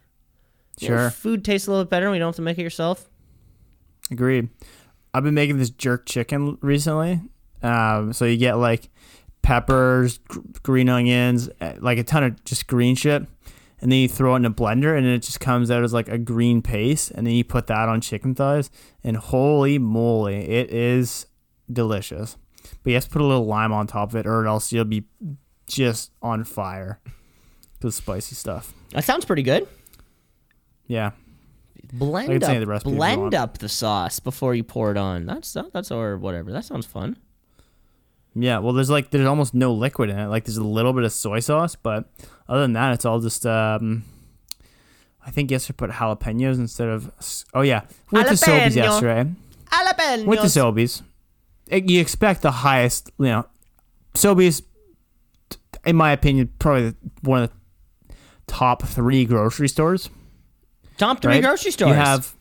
You 0.80 0.89
know, 0.89 0.95
Sure. 0.97 1.09
food 1.11 1.45
tastes 1.45 1.68
a 1.68 1.72
little 1.72 1.86
bit 1.86 1.91
better 1.91 2.07
when 2.07 2.15
you 2.15 2.20
don't 2.20 2.30
have 2.30 2.36
to 2.38 2.41
make 2.41 2.57
it 2.57 2.63
yourself. 2.63 3.09
Agreed. 4.09 4.49
I've 5.14 5.24
been 5.24 5.34
making 5.34 5.58
this 5.58 5.70
jerk 5.70 6.05
chicken 6.05 6.58
recently. 6.62 7.22
Um, 7.64 8.14
so 8.14 8.26
you 8.26 8.38
get 8.38 8.53
like 8.53 8.89
peppers, 9.41 10.20
gr- 10.20 10.39
green 10.64 10.89
onions, 10.89 11.49
uh, 11.62 11.74
like 11.80 11.97
a 11.97 12.03
ton 12.03 12.24
of 12.24 12.43
just 12.43 12.68
green 12.68 12.95
shit, 12.95 13.26
and 13.82 13.91
then 13.91 13.99
you 13.99 14.08
throw 14.08 14.34
it 14.34 14.38
in 14.38 14.45
a 14.45 14.51
blender, 14.51 14.97
and 14.97 15.08
it 15.08 15.24
just 15.24 15.39
comes 15.39 15.72
out 15.72 15.84
as 15.84 15.93
like 15.93 16.10
a 16.10 16.18
green 16.18 16.62
paste, 16.62 17.12
and 17.12 17.26
then 17.26 17.34
you 17.34 17.43
put 17.43 17.68
that 17.68 17.89
on 17.89 18.01
chicken 18.01 18.36
thighs, 18.36 18.70
and 19.03 19.18
holy 19.18 19.78
moly, 19.80 20.36
it 20.36 20.72
is 20.72 21.26
delicious. 21.72 22.38
But 22.84 22.89
you 22.89 22.95
have 22.95 23.05
to 23.05 23.10
put 23.10 23.22
a 23.22 23.26
little 23.26 23.45
lime 23.45 23.72
on 23.72 23.88
top 23.88 24.10
of 24.10 24.16
it, 24.16 24.28
or 24.28 24.45
else 24.45 24.72
you'll 24.72 24.86
be 24.86 25.05
just 25.68 26.12
on 26.22 26.43
fire. 26.43 26.99
The 27.80 27.91
spicy 27.91 28.36
stuff. 28.36 28.74
That 28.91 29.03
sounds 29.03 29.24
pretty 29.26 29.43
good. 29.43 29.68
Yeah. 30.88 31.12
Blend 31.93 32.43
up, 32.43 32.59
the 32.59 32.65
recipe 32.65 32.91
blend 32.95 33.33
up 33.33 33.57
the 33.59 33.69
sauce 33.69 34.19
before 34.19 34.53
you 34.53 34.63
pour 34.63 34.91
it 34.91 34.97
on. 34.97 35.25
That's 35.25 35.55
that's 35.73 35.91
or 35.91 36.17
whatever. 36.17 36.51
That 36.51 36.65
sounds 36.65 36.85
fun. 36.85 37.17
Yeah, 38.35 38.59
well, 38.59 38.73
there's 38.73 38.89
like 38.89 39.09
there's 39.09 39.25
almost 39.25 39.53
no 39.53 39.73
liquid 39.73 40.09
in 40.09 40.19
it. 40.19 40.27
Like 40.27 40.45
there's 40.45 40.57
a 40.57 40.63
little 40.63 40.93
bit 40.93 41.03
of 41.03 41.11
soy 41.11 41.39
sauce, 41.39 41.75
but 41.75 42.09
other 42.47 42.61
than 42.61 42.73
that, 42.73 42.93
it's 42.93 43.05
all 43.05 43.19
just. 43.19 43.45
um 43.45 44.03
I 45.25 45.29
think 45.31 45.51
yesterday 45.51 45.75
put 45.75 45.89
jalapenos 45.91 46.55
instead 46.55 46.88
of. 46.88 47.11
Oh 47.53 47.61
yeah, 47.61 47.81
went 48.11 48.27
to 48.29 48.35
Sobeys 48.35 48.67
Jalapeno. 48.71 48.75
yesterday. 48.75 49.29
Jalapenos. 49.71 50.25
Went 50.25 50.41
to 50.41 50.47
Sobeys. 50.47 51.01
You 51.69 51.99
expect 51.99 52.43
the 52.43 52.51
highest, 52.51 53.11
you 53.17 53.25
know. 53.25 53.45
Sobeys, 54.13 54.61
t- 55.49 55.57
in 55.85 55.95
my 55.97 56.11
opinion, 56.13 56.49
probably 56.59 56.93
one 57.23 57.43
of 57.43 57.49
the 58.07 58.13
top 58.47 58.83
three 58.83 59.25
grocery 59.25 59.67
stores. 59.67 60.09
Top 60.98 61.22
three 61.22 61.34
right? 61.34 61.43
grocery 61.43 61.72
stores. 61.72 61.89
You 61.89 61.95
have 61.95 62.36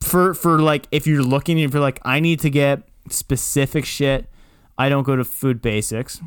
for 0.00 0.34
for 0.34 0.60
like 0.60 0.86
if 0.90 1.06
you're 1.06 1.22
looking 1.22 1.58
if 1.58 1.72
you're 1.72 1.80
like 1.82 2.00
I 2.04 2.20
need 2.20 2.40
to 2.40 2.50
get 2.50 2.82
specific 3.10 3.84
shit. 3.84 4.28
I 4.76 4.88
don't 4.88 5.04
go 5.04 5.14
to 5.16 5.24
Food 5.24 5.62
Basics. 5.62 6.20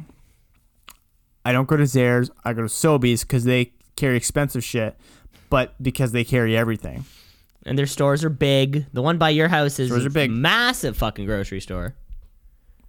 I 1.45 1.51
don't 1.51 1.67
go 1.67 1.77
to 1.77 1.83
Zehrs. 1.83 2.29
I 2.43 2.53
go 2.53 2.61
to 2.61 2.67
Sobeys 2.67 3.21
because 3.21 3.43
they 3.43 3.71
carry 3.95 4.15
expensive 4.17 4.63
shit, 4.63 4.97
but 5.49 5.81
because 5.81 6.11
they 6.11 6.23
carry 6.23 6.55
everything. 6.57 7.05
and 7.65 7.77
their 7.77 7.85
stores 7.87 8.23
are 8.23 8.29
big. 8.29 8.85
The 8.93 9.01
one 9.01 9.17
by 9.17 9.29
your 9.31 9.47
house 9.49 9.79
is 9.79 9.89
Stores 9.89 10.05
are 10.05 10.09
big. 10.09 10.31
massive 10.31 10.95
fucking 10.97 11.25
grocery 11.25 11.59
store. 11.61 11.95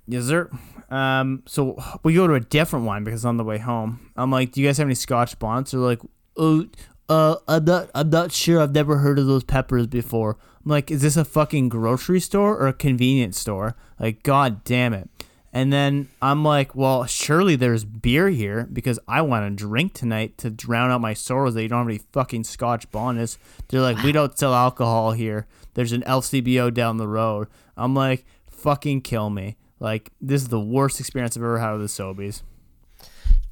Yes, 0.07 0.25
sir. 0.25 0.51
Um, 0.91 1.43
so 1.47 1.77
we 2.03 2.15
go 2.15 2.27
to 2.27 2.35
a 2.35 2.41
different 2.41 2.87
one 2.87 3.05
because 3.05 3.25
on 3.25 3.37
the 3.37 3.45
way 3.45 3.59
home, 3.59 4.11
I'm 4.17 4.31
like, 4.31 4.53
"Do 4.53 4.61
you 4.61 4.67
guys 4.69 4.79
have 4.79 4.87
any 4.87 4.95
Scotch 4.95 5.39
bonnets?" 5.39 5.73
They're 5.73 5.81
like, 5.81 6.01
"Oh, 6.37 6.67
uh, 7.09 7.37
I'm 7.47 7.65
not, 7.65 7.91
I'm 7.95 8.11
not 8.11 8.33
sure. 8.33 8.61
I've 8.61 8.75
never 8.75 8.99
heard 8.99 9.19
of 9.19 9.27
those 9.27 9.45
peppers 9.45 9.87
before." 9.87 10.37
I'm 10.65 10.71
like, 10.71 10.91
"Is 10.91 11.03
this 11.03 11.17
a 11.17 11.25
fucking 11.25 11.69
grocery 11.69 12.21
store 12.21 12.57
or 12.57 12.69
a 12.69 12.73
convenience 12.73 13.39
store?" 13.39 13.77
Like, 13.99 14.23
god 14.23 14.65
damn 14.65 14.93
it. 14.93 15.09
And 15.53 15.73
then 15.73 16.09
I'm 16.21 16.45
like, 16.45 16.75
"Well, 16.75 17.07
surely 17.07 17.57
there's 17.57 17.85
beer 17.85 18.29
here 18.29 18.69
because 18.73 18.99
I 19.09 19.23
want 19.23 19.47
to 19.47 19.65
drink 19.65 19.95
tonight 19.95 20.37
to 20.39 20.51
drown 20.51 20.91
out 20.91 21.01
my 21.01 21.15
sorrows 21.15 21.55
that 21.55 21.63
you 21.63 21.69
don't 21.69 21.79
have 21.81 21.89
any 21.89 22.01
fucking 22.13 22.45
Scotch 22.45 22.91
bonnets." 22.91 23.39
They're 23.69 23.81
like, 23.81 24.03
"We 24.03 24.13
don't 24.13 24.39
sell 24.39 24.55
alcohol 24.55 25.13
here. 25.13 25.47
There's 25.75 25.93
an 25.93 26.03
LCBO 26.03 26.73
down 26.73 26.99
the 26.99 27.09
road." 27.09 27.49
I'm 27.77 27.95
like, 27.95 28.27
"Fucking 28.51 29.01
kill 29.03 29.31
me." 29.31 29.57
Like 29.81 30.11
this 30.21 30.43
is 30.43 30.49
the 30.49 30.61
worst 30.61 31.01
experience 31.01 31.37
I've 31.37 31.43
ever 31.43 31.59
had 31.59 31.73
with 31.73 31.81
the 31.81 32.03
Sobeys. 32.03 32.43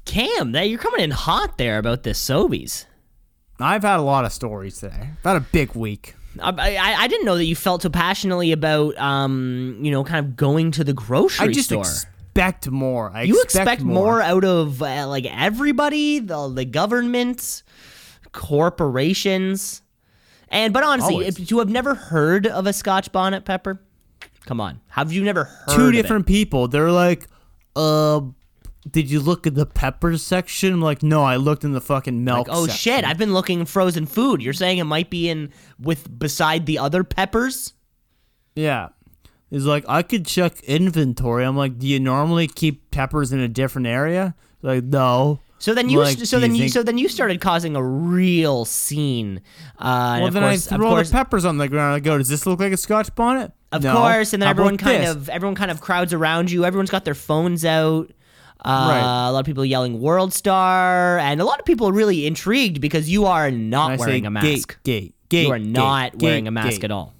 Cam, 0.05 0.53
that 0.53 0.69
you're 0.69 0.79
coming 0.79 1.01
in 1.01 1.11
hot 1.11 1.57
there 1.57 1.77
about 1.77 2.03
this 2.03 2.23
Sobeys. 2.23 2.85
I've 3.59 3.83
had 3.83 3.99
a 3.99 4.03
lot 4.03 4.25
of 4.25 4.31
stories 4.31 4.79
today. 4.79 5.09
I've 5.17 5.23
had 5.23 5.35
a 5.37 5.45
big 5.51 5.73
week. 5.75 6.15
I, 6.39 6.51
I, 6.77 6.93
I 7.03 7.07
didn't 7.07 7.25
know 7.25 7.35
that 7.35 7.45
you 7.45 7.55
felt 7.55 7.81
so 7.81 7.89
passionately 7.89 8.51
about, 8.51 8.95
um, 8.97 9.79
you 9.81 9.89
know, 9.89 10.03
kind 10.03 10.23
of 10.25 10.35
going 10.35 10.69
to 10.71 10.83
the 10.83 10.93
grocery 10.93 11.49
I 11.49 11.51
just 11.51 11.69
store. 11.69 11.81
expect 11.81 12.69
more. 12.69 13.09
I 13.11 13.23
you 13.23 13.41
expect, 13.41 13.67
expect 13.67 13.81
more 13.81 14.21
out 14.21 14.43
of 14.43 14.81
uh, 14.83 15.07
like 15.07 15.25
everybody, 15.25 16.19
the 16.19 16.47
the 16.49 16.65
government, 16.65 17.63
corporations, 18.33 19.81
and 20.49 20.73
but 20.73 20.83
honestly, 20.83 21.25
if 21.25 21.49
you 21.51 21.59
have 21.59 21.69
never 21.69 21.95
heard 21.95 22.45
of 22.45 22.67
a 22.67 22.73
Scotch 22.73 23.11
bonnet 23.11 23.43
pepper, 23.45 23.81
come 24.45 24.61
on, 24.61 24.79
have 24.89 25.11
you 25.11 25.23
never 25.23 25.45
heard 25.45 25.75
Two 25.75 25.87
of 25.87 25.89
it? 25.89 26.01
different 26.01 26.27
people. 26.27 26.67
They're 26.67 26.91
like, 26.91 27.27
uh, 27.75 28.21
did 28.91 29.09
you 29.09 29.19
look 29.19 29.45
at 29.47 29.55
the 29.55 29.65
peppers 29.65 30.21
section? 30.23 30.73
I'm 30.73 30.81
like, 30.81 31.03
no, 31.03 31.23
I 31.23 31.35
looked 31.35 31.63
in 31.63 31.71
the 31.73 31.81
fucking 31.81 32.23
milk. 32.23 32.47
Oh 32.49 32.67
section." 32.67 32.77
shit! 32.77 33.05
I've 33.05 33.17
been 33.17 33.33
looking 33.33 33.65
frozen 33.65 34.05
food. 34.05 34.41
You're 34.41 34.53
saying 34.53 34.77
it 34.77 34.83
might 34.85 35.09
be 35.09 35.29
in 35.29 35.51
with 35.79 36.17
beside 36.19 36.65
the 36.65 36.79
other 36.79 37.03
peppers? 37.03 37.73
Yeah. 38.55 38.89
He's 39.49 39.65
like, 39.65 39.85
I 39.87 40.01
could 40.01 40.25
check 40.25 40.59
inventory. 40.63 41.45
I'm 41.45 41.55
like, 41.55 41.79
do 41.79 41.87
you 41.87 41.99
normally 42.01 42.47
keep 42.47 42.91
peppers 42.91 43.31
in 43.31 43.39
a 43.39 43.47
different 43.47 43.87
area? 43.87 44.35
Like, 44.61 44.83
no. 44.83 45.39
So 45.59 45.73
then 45.73 45.89
you, 45.89 45.99
Like, 45.99 46.17
so 46.19 46.39
then 46.39 46.51
you 46.51 46.57
you, 46.57 46.63
think- 46.63 46.73
so 46.73 46.83
then 46.83 46.97
you 46.97 47.07
started 47.07 47.39
causing 47.39 47.75
a 47.75 47.81
real 47.83 48.65
scene. 48.65 49.41
Uh, 49.79 50.19
Well, 50.21 50.31
then 50.31 50.43
course, 50.43 50.69
I 50.71 50.75
of 50.75 50.79
threw 50.79 50.85
all 50.87 50.95
course, 50.95 51.09
the 51.09 51.13
peppers 51.13 51.45
on 51.45 51.57
the 51.57 51.67
ground. 51.69 51.95
I 51.95 51.99
go, 51.99 52.17
does 52.17 52.27
this 52.27 52.45
look 52.45 52.59
like 52.59 52.73
a 52.73 52.77
Scotch 52.77 53.15
bonnet? 53.15 53.53
of 53.71 53.83
No. 53.83 53.95
course, 53.95 54.33
and 54.33 54.41
then 54.41 54.47
How 54.47 54.51
everyone 54.51 54.77
kind 54.77 55.03
this? 55.03 55.09
of 55.11 55.29
everyone 55.29 55.55
kind 55.55 55.71
of 55.71 55.81
crowds 55.81 56.13
around 56.13 56.51
you. 56.51 56.63
Everyone's 56.65 56.89
got 56.91 57.05
their 57.05 57.15
phones 57.15 57.63
out. 57.65 58.11
Uh, 58.63 58.87
Right. 58.89 59.27
A 59.29 59.31
lot 59.31 59.39
of 59.39 59.45
people 59.45 59.63
yelling 59.65 60.01
"World 60.01 60.33
Star," 60.33 61.19
and 61.19 61.39
a 61.39 61.45
lot 61.45 61.59
of 61.59 61.65
people 61.65 61.87
are 61.89 61.93
really 61.93 62.25
intrigued 62.25 62.81
because 62.81 63.09
you 63.09 63.25
are 63.25 63.51
not 63.51 63.99
wearing 63.99 64.25
a 64.25 64.31
mask. 64.31 64.81
Gate, 64.83 65.13
gate, 65.29 65.45
you 65.45 65.51
are 65.53 65.59
not 65.59 66.13
gate, 66.13 66.21
wearing 66.21 66.43
gate, 66.45 66.47
a 66.49 66.51
mask 66.51 66.69
gate. 66.71 66.83
at 66.85 66.91
all. 66.91 67.13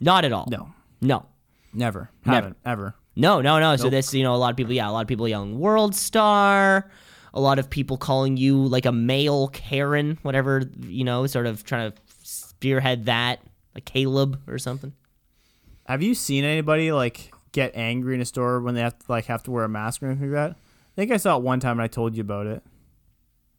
Not 0.00 0.24
at 0.24 0.32
all. 0.32 0.48
No, 0.50 0.68
No. 1.00 1.26
never. 1.72 2.10
Never. 2.24 2.36
Haven't, 2.36 2.56
ever. 2.64 2.94
No, 3.14 3.40
no, 3.40 3.58
no. 3.60 3.76
So 3.76 3.88
this, 3.88 4.12
you 4.12 4.22
know, 4.24 4.34
a 4.34 4.36
lot 4.36 4.50
of 4.50 4.56
people, 4.56 4.72
yeah, 4.74 4.88
a 4.88 4.92
lot 4.92 5.00
of 5.02 5.08
people 5.08 5.26
yelling 5.28 5.58
"World 5.58 5.94
Star," 5.94 6.90
a 7.32 7.40
lot 7.40 7.58
of 7.58 7.70
people 7.70 7.96
calling 7.96 8.36
you 8.36 8.58
like 8.66 8.86
a 8.86 8.92
male 8.92 9.48
Karen, 9.48 10.18
whatever, 10.22 10.62
you 10.80 11.04
know, 11.04 11.26
sort 11.26 11.46
of 11.46 11.64
trying 11.64 11.92
to 11.92 11.98
spearhead 12.24 13.06
that, 13.06 13.40
like 13.74 13.84
Caleb 13.84 14.42
or 14.48 14.58
something. 14.58 14.92
Have 15.86 16.02
you 16.02 16.14
seen 16.14 16.44
anybody 16.44 16.90
like 16.92 17.30
get 17.56 17.72
angry 17.74 18.14
in 18.14 18.20
a 18.20 18.24
store 18.24 18.60
when 18.60 18.74
they 18.74 18.82
have 18.82 18.98
to 18.98 19.04
like 19.08 19.24
have 19.26 19.42
to 19.44 19.50
wear 19.50 19.64
a 19.64 19.68
mask 19.68 20.02
or 20.02 20.06
anything 20.06 20.30
like 20.30 20.50
that? 20.50 20.56
I 20.56 20.94
think 20.94 21.10
I 21.10 21.16
saw 21.16 21.36
it 21.36 21.42
one 21.42 21.58
time 21.58 21.72
and 21.78 21.82
I 21.82 21.88
told 21.88 22.14
you 22.16 22.20
about 22.20 22.46
it. 22.46 22.62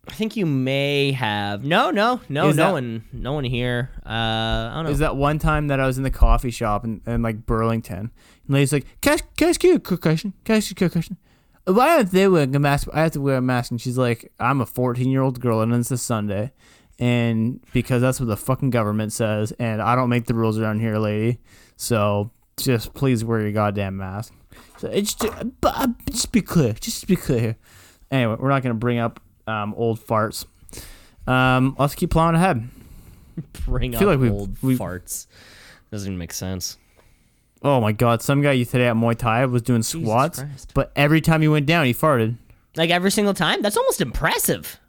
I 0.10 0.14
think 0.14 0.38
you 0.38 0.46
may 0.46 1.12
have. 1.12 1.66
No, 1.66 1.92
no, 1.92 2.22
no, 2.30 2.48
Is 2.48 2.56
no 2.56 2.64
that- 2.68 2.72
one, 2.72 3.04
no 3.12 3.34
one 3.34 3.44
here. 3.44 3.90
Uh, 4.06 4.10
I 4.10 4.72
don't 4.76 4.86
know. 4.86 4.92
Is 4.92 5.00
that 5.00 5.18
one 5.18 5.38
time 5.38 5.68
that 5.68 5.80
I 5.82 5.86
was 5.88 5.98
in 5.98 6.04
the 6.04 6.12
coffee 6.12 6.52
shop 6.52 6.86
in, 6.86 7.02
in 7.06 7.22
like 7.22 7.46
Burlington, 7.46 7.98
and 8.00 8.10
lady's 8.48 8.72
like, 8.72 8.86
"Can 9.02 9.14
I, 9.16 9.18
can 9.36 9.48
I 9.48 9.50
ask 9.50 9.64
you 9.66 9.76
a 9.76 9.80
quick 9.80 10.00
question? 10.02 10.34
Can 10.46 10.54
I 10.54 10.58
ask 10.58 10.70
you 10.70 10.76
a 10.76 10.78
quick 10.78 10.94
question? 10.94 11.18
Why 11.66 11.98
aren't 11.98 12.12
they 12.12 12.26
wearing 12.30 12.56
a 12.56 12.60
mask? 12.60 12.88
I 12.94 13.02
have 13.02 13.12
to 13.14 13.22
wear 13.22 13.36
a 13.38 13.42
mask." 13.42 13.72
And 13.72 13.82
she's 13.82 13.98
like, 13.98 14.32
"I'm 14.40 14.62
a 14.62 14.66
14 14.66 15.10
year 15.10 15.22
old 15.22 15.42
girl, 15.42 15.60
and 15.60 15.74
it's 15.74 15.92
a 15.92 15.98
Sunday, 15.98 16.54
and 17.00 17.60
because 17.74 18.02
that's 18.02 18.20
what 18.22 18.28
the 18.30 18.38
fucking 18.38 18.70
government 18.70 19.12
says, 19.12 19.52
and 19.60 19.82
I 19.82 19.96
don't 19.96 20.10
make 20.10 20.26
the 20.28 20.36
rules 20.36 20.58
around 20.58 20.80
here, 20.80 20.98
lady. 21.00 21.40
So 21.76 22.32
just 22.60 22.94
please 22.94 23.24
wear 23.24 23.42
your 23.42 23.52
goddamn 23.52 23.98
mask." 23.98 24.34
So 24.78 24.88
it's 24.90 25.14
just, 25.14 25.34
but 25.62 25.74
uh, 25.76 25.88
just 26.10 26.32
be 26.32 26.42
clear, 26.42 26.74
just 26.74 27.08
be 27.08 27.16
clear. 27.16 27.56
Anyway, 28.12 28.36
we're 28.40 28.50
not 28.50 28.62
gonna 28.64 28.74
bring 28.76 29.00
up 29.00 29.20
um, 29.48 29.74
old 29.76 30.00
farts. 30.00 30.46
Um, 31.26 31.76
let's 31.80 31.96
keep 31.96 32.10
plowing 32.12 32.36
ahead. 32.36 32.68
bring 33.66 33.96
up 33.96 34.02
like 34.02 34.20
we've- 34.20 34.34
old 34.34 34.58
we've- 34.62 34.80
farts? 34.80 35.28
Doesn't 35.92 36.08
even 36.08 36.18
make 36.18 36.34
sense. 36.34 36.78
Oh 37.64 37.82
my 37.82 37.92
god, 37.92 38.22
some 38.22 38.42
guy 38.42 38.52
you 38.52 38.66
today 38.66 38.88
at 38.88 38.96
Muay 38.96 39.18
Thai 39.18 39.46
was 39.46 39.62
doing 39.62 39.82
squats, 39.84 40.40
Christ. 40.40 40.72
but 40.76 40.92
every 40.96 41.22
time 41.22 41.42
he 41.42 41.48
went 41.48 41.66
down, 41.66 41.86
he 41.86 41.94
farted. 41.94 42.36
Like 42.76 42.90
every 42.92 43.10
single 43.10 43.34
time. 43.34 43.62
That's 43.64 43.78
almost 43.78 44.00
impressive. 44.02 44.80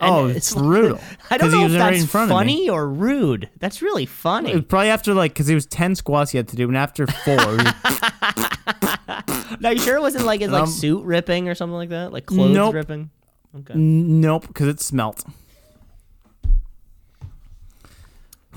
And 0.00 0.14
Oh, 0.14 0.26
it's 0.26 0.54
like- 0.54 0.64
brutal. 0.64 1.00
I 1.30 1.38
don't 1.38 1.50
know 1.50 1.64
if 1.66 1.72
right 1.72 1.92
that's 1.98 2.06
front 2.06 2.30
funny 2.30 2.68
or 2.70 2.88
rude. 2.88 3.50
That's 3.58 3.82
really 3.82 4.06
funny. 4.06 4.60
probably 4.62 4.90
after 4.90 5.12
like, 5.12 5.32
because 5.34 5.50
it 5.50 5.54
was 5.54 5.66
10 5.66 5.96
squats 5.96 6.30
he 6.30 6.38
had 6.38 6.46
to 6.48 6.56
do, 6.56 6.68
and 6.68 6.76
after 6.76 7.06
four, 7.06 7.36
Now 9.60 9.70
you 9.70 9.78
sure 9.80 9.96
it 9.96 10.00
wasn't 10.02 10.24
like 10.24 10.40
his 10.40 10.50
like 10.50 10.62
Um, 10.64 10.68
suit 10.68 11.02
ripping 11.04 11.48
or 11.48 11.54
something 11.54 11.74
like 11.74 11.88
that, 11.88 12.12
like 12.12 12.26
clothes 12.26 12.54
Nope. 12.54 12.74
ripping? 12.74 13.10
Okay. 13.60 13.74
nope, 13.76 14.46
because 14.46 14.68
it 14.68 14.80
smelt. 14.80 15.24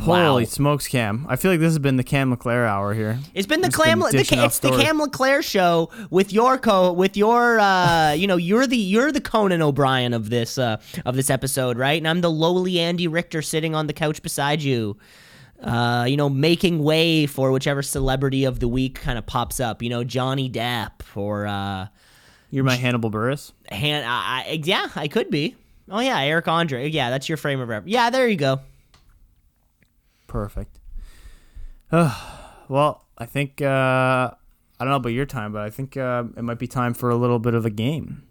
Wow. 0.06 0.32
Holy 0.32 0.46
smokes, 0.46 0.88
Cam! 0.88 1.26
I 1.30 1.36
feel 1.36 1.52
like 1.52 1.60
this 1.60 1.70
has 1.70 1.80
been 1.80 1.98
the 1.98 2.04
Cam 2.04 2.32
Leclaire 2.32 2.66
hour 2.66 2.94
here. 2.94 3.20
It's 3.34 3.48
been 3.48 3.62
the 3.62 3.70
Just 3.70 3.84
Cam. 3.84 4.00
been 4.00 4.12
The, 4.12 4.46
it's 4.46 4.60
the. 4.60 4.72
Cam 4.72 5.00
Leclaire 5.00 5.42
show 5.44 5.90
with 6.10 6.34
your 6.34 6.58
co 6.58 6.92
with 6.92 7.16
your 7.16 7.60
uh 7.60 8.12
you 8.18 8.28
know 8.28 8.38
you're 8.38 8.66
the 8.68 8.78
you're 8.78 9.12
the 9.12 9.22
Conan 9.22 9.62
O'Brien 9.62 10.14
of 10.14 10.30
this 10.30 10.58
uh 10.58 10.78
of 11.06 11.16
this 11.16 11.30
episode 11.30 11.78
right 11.78 11.98
and 12.00 12.08
I'm 12.08 12.22
the 12.22 12.32
lowly 12.32 12.80
Andy 12.80 13.08
Richter 13.08 13.42
sitting 13.42 13.76
on 13.76 13.88
the 13.88 13.94
couch 13.94 14.22
beside 14.22 14.62
you. 14.62 14.98
Uh, 15.62 16.06
you 16.10 16.18
know, 16.18 16.28
making 16.28 16.82
way 16.82 17.28
for 17.28 17.52
whichever 17.52 17.84
celebrity 17.84 18.46
of 18.46 18.60
the 18.60 18.68
week 18.68 19.00
kind 19.00 19.20
of 19.20 19.28
pops 19.28 19.60
up. 19.60 19.84
You 19.84 19.90
know, 19.90 20.04
Johnny 20.04 20.50
Depp 20.50 21.02
or 21.16 21.46
uh, 21.46 21.86
You're 22.50 22.64
my 22.64 22.74
Hannibal 22.76 23.12
Buress. 23.12 23.52
Han- 23.70 24.04
I, 24.04 24.46
I, 24.48 24.62
yeah, 24.64 24.88
I 24.96 25.08
could 25.08 25.30
be. 25.30 25.56
Oh 25.88 26.00
yeah, 26.00 26.20
Eric 26.20 26.48
Andre. 26.48 26.90
Yeah, 26.90 27.12
that's 27.12 27.30
your 27.30 27.38
frame 27.38 27.60
of 27.60 27.70
reference. 27.70 27.92
Yeah, 27.92 28.10
there 28.10 28.28
you 28.28 28.38
go. 28.38 28.62
Perfect. 30.32 30.80
well, 31.92 33.06
I 33.18 33.26
think 33.26 33.62
uh, 33.62 33.66
I 33.66 34.34
don't 34.80 34.88
know 34.88 34.96
about 34.96 35.10
your 35.10 35.26
time, 35.26 35.52
but 35.52 35.62
I 35.62 35.70
think 35.70 35.98
uh, 35.98 36.24
it 36.38 36.42
might 36.42 36.58
be 36.58 36.68
time 36.68 36.94
for 36.94 37.10
a 37.10 37.18
little 37.18 37.38
bit 37.38 37.54
of 37.54 37.66
a 37.66 37.70
game. 37.70 38.24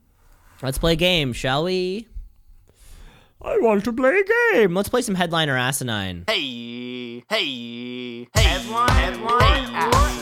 Let's 0.62 0.78
play 0.78 0.94
a 0.94 0.96
game, 0.96 1.34
shall 1.34 1.64
we? 1.64 2.09
I 3.42 3.59
want 3.59 3.84
to 3.84 3.92
play 3.92 4.18
a 4.18 4.55
game. 4.55 4.74
Let's 4.74 4.88
play 4.88 5.03
some 5.03 5.14
headliner 5.14 5.59
asinine. 5.59 6.24
Hey, 6.26 7.22
hey, 7.28 8.28
hey, 8.34 8.42
headline, 8.42 8.88
headline, 8.88 9.74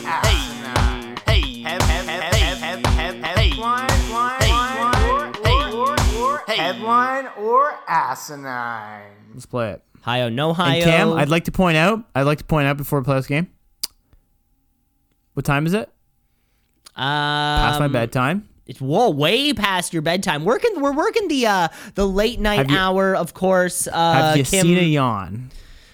asinine. 0.05 1.17
Hey, 1.25 1.41
hey, 1.41 1.61
head, 1.61 1.81
head, 1.81 2.05
head, 2.09 2.33
head, 2.35 2.85
head, 2.85 2.85
head, 2.87 3.37
headline, 3.37 3.89
headline, 3.89 5.35
or, 6.17 6.43
hey, 6.45 6.57
headline 6.57 7.27
or 7.37 7.73
asinine. 7.87 9.31
Let's 9.33 9.45
play 9.45 9.71
it. 9.71 9.83
Hio, 10.01 10.29
no 10.29 10.53
Hio. 10.53 10.75
And 10.75 10.83
Cam, 10.83 11.13
I'd 11.13 11.29
like 11.29 11.45
to 11.45 11.51
point 11.51 11.77
out, 11.77 12.03
I'd 12.15 12.23
like 12.23 12.37
to 12.39 12.43
point 12.45 12.67
out 12.67 12.77
before 12.77 12.99
we 12.99 13.05
play 13.05 13.15
this 13.15 13.27
game. 13.27 13.47
What 15.33 15.45
time 15.45 15.65
is 15.65 15.73
it? 15.73 15.89
Past 16.95 17.79
my 17.79 17.85
um, 17.85 17.91
bedtime. 17.91 18.49
It's 18.65 18.81
whoa, 18.81 19.09
way 19.09 19.53
past 19.53 19.93
your 19.93 20.01
bedtime. 20.01 20.45
Working, 20.45 20.81
we're 20.81 20.91
working 20.93 21.27
the 21.27 21.47
uh 21.47 21.67
the 21.95 22.07
late 22.07 22.39
night 22.39 22.69
you- 22.69 22.77
hour, 22.77 23.15
of 23.15 23.33
course. 23.33 23.87
Uh, 23.87 23.91
Have 24.13 24.37
you 24.37 24.43
Kim, 24.43 24.61
seen 24.67 24.77
a 24.77 24.81
yawn? 24.81 25.49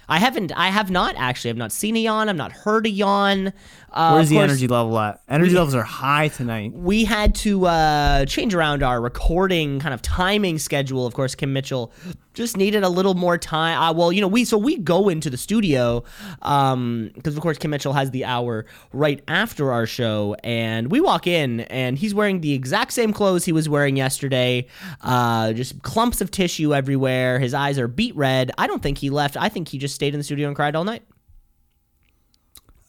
I 0.10 0.20
haven't. 0.20 0.52
I 0.56 0.70
have 0.70 0.92
not 0.92 1.16
actually. 1.18 1.50
I've 1.52 1.58
not 1.58 1.72
seen 1.72 1.96
a 1.96 2.00
yawn. 2.00 2.28
I've 2.30 2.36
not 2.36 2.52
heard 2.52 2.86
a 2.86 2.90
yawn. 2.90 3.54
Uh, 3.96 4.12
Where's 4.12 4.28
the 4.28 4.36
course, 4.36 4.50
energy 4.50 4.68
level 4.68 5.00
at? 5.00 5.22
Energy 5.30 5.54
levels 5.54 5.74
are 5.74 5.84
high 5.84 6.28
tonight. 6.28 6.74
we 6.74 7.06
had 7.06 7.34
to 7.36 7.66
uh, 7.66 8.26
change 8.26 8.54
around 8.54 8.84
our 8.84 9.00
recording 9.00 9.80
kind 9.80 9.94
of 9.94 10.02
timing 10.02 10.60
schedule. 10.60 11.06
Of 11.08 11.14
course, 11.14 11.34
Kim 11.34 11.54
Mitchell 11.54 11.94
just 12.34 12.58
needed 12.58 12.84
a 12.84 12.90
little 12.90 13.14
more 13.14 13.38
time. 13.38 13.82
Uh, 13.82 13.94
well, 13.94 14.12
you 14.12 14.20
know, 14.20 14.28
we 14.28 14.44
so 14.44 14.58
we 14.58 14.78
go 14.78 15.08
into 15.08 15.30
the 15.30 15.38
studio 15.38 16.04
because 16.42 17.36
of 17.36 17.40
course 17.40 17.58
Kim 17.58 17.72
Mitchell 17.72 17.94
has 17.94 18.12
the 18.12 18.26
hour 18.26 18.66
right 18.92 19.22
after 19.30 19.72
our 19.72 19.86
show, 19.86 20.36
and 20.44 20.92
we 20.92 21.00
walk 21.00 21.26
in 21.26 21.62
and 21.62 21.98
he's 21.98 22.14
wearing 22.14 22.42
the 22.42 22.52
exact 22.52 22.92
same 22.92 23.14
clothes 23.14 23.46
he 23.46 23.54
was 23.54 23.70
wearing 23.70 23.96
yesterday. 23.96 24.68
Uh, 25.02 25.54
just 25.54 25.82
clumps 25.84 26.20
of 26.20 26.32
tissue 26.32 26.76
everywhere. 26.76 27.40
His 27.40 27.54
eyes 27.54 27.80
are 27.80 27.88
beat 27.88 28.14
red. 28.18 28.52
I 28.58 28.68
don't 28.68 28.84
think 28.84 28.98
he 28.98 29.10
left. 29.10 29.38
I 29.38 29.48
think 29.48 29.70
he 29.70 29.78
just 29.78 29.96
stayed 29.96 30.14
in 30.14 30.20
the 30.20 30.24
studio 30.26 30.48
and 30.48 30.56
cried 30.56 30.76
all 30.76 30.84
night. 30.84 31.04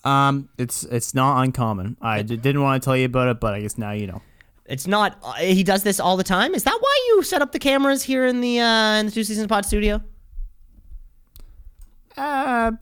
Um, 0.07 0.48
it's 0.57 0.84
it's 0.84 1.14
not 1.14 1.42
uncommon. 1.42 1.96
I 2.00 2.22
d- 2.22 2.36
didn't 2.36 2.62
want 2.62 2.80
to 2.80 2.84
tell 2.84 2.96
you 2.96 3.07
about 3.07 3.28
it, 3.28 3.40
but 3.40 3.54
I 3.54 3.61
guess 3.61 3.76
now 3.76 3.90
you 3.90 4.07
know. 4.07 4.22
It's 4.64 4.86
not. 4.86 5.18
Uh, 5.22 5.32
he 5.34 5.64
does 5.64 5.82
this 5.82 5.98
all 5.98 6.16
the 6.16 6.24
time. 6.24 6.54
Is 6.54 6.62
that 6.64 6.78
why 6.80 6.98
you 7.09 7.22
set 7.24 7.42
up 7.42 7.50
the 7.52 7.59
cameras 7.59 8.04
here 8.04 8.24
in 8.24 8.40
the 8.40 8.61
uh, 8.61 8.94
in 9.00 9.07
the 9.07 9.12
two 9.12 9.24
seasons 9.24 9.48
pod 9.48 9.66
studio? 9.66 10.00
Uh, 12.16 12.72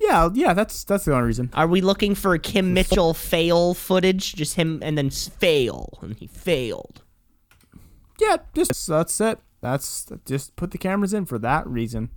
yeah, 0.00 0.30
yeah. 0.32 0.54
That's 0.54 0.84
that's 0.84 1.04
the 1.04 1.12
only 1.12 1.26
reason. 1.26 1.50
Are 1.52 1.66
we 1.66 1.82
looking 1.82 2.14
for 2.14 2.36
Kim 2.38 2.72
Mitchell 2.72 3.12
fail 3.12 3.74
footage? 3.74 4.34
Just 4.34 4.54
him 4.54 4.80
and 4.82 4.96
then 4.96 5.10
fail, 5.10 5.98
and 6.00 6.16
he 6.16 6.26
failed. 6.26 7.02
Yeah, 8.18 8.38
just 8.54 8.86
that's 8.86 9.20
it. 9.20 9.38
That's 9.60 10.06
just 10.24 10.56
put 10.56 10.70
the 10.70 10.78
cameras 10.78 11.12
in 11.12 11.26
for 11.26 11.38
that 11.40 11.66
reason. 11.66 12.08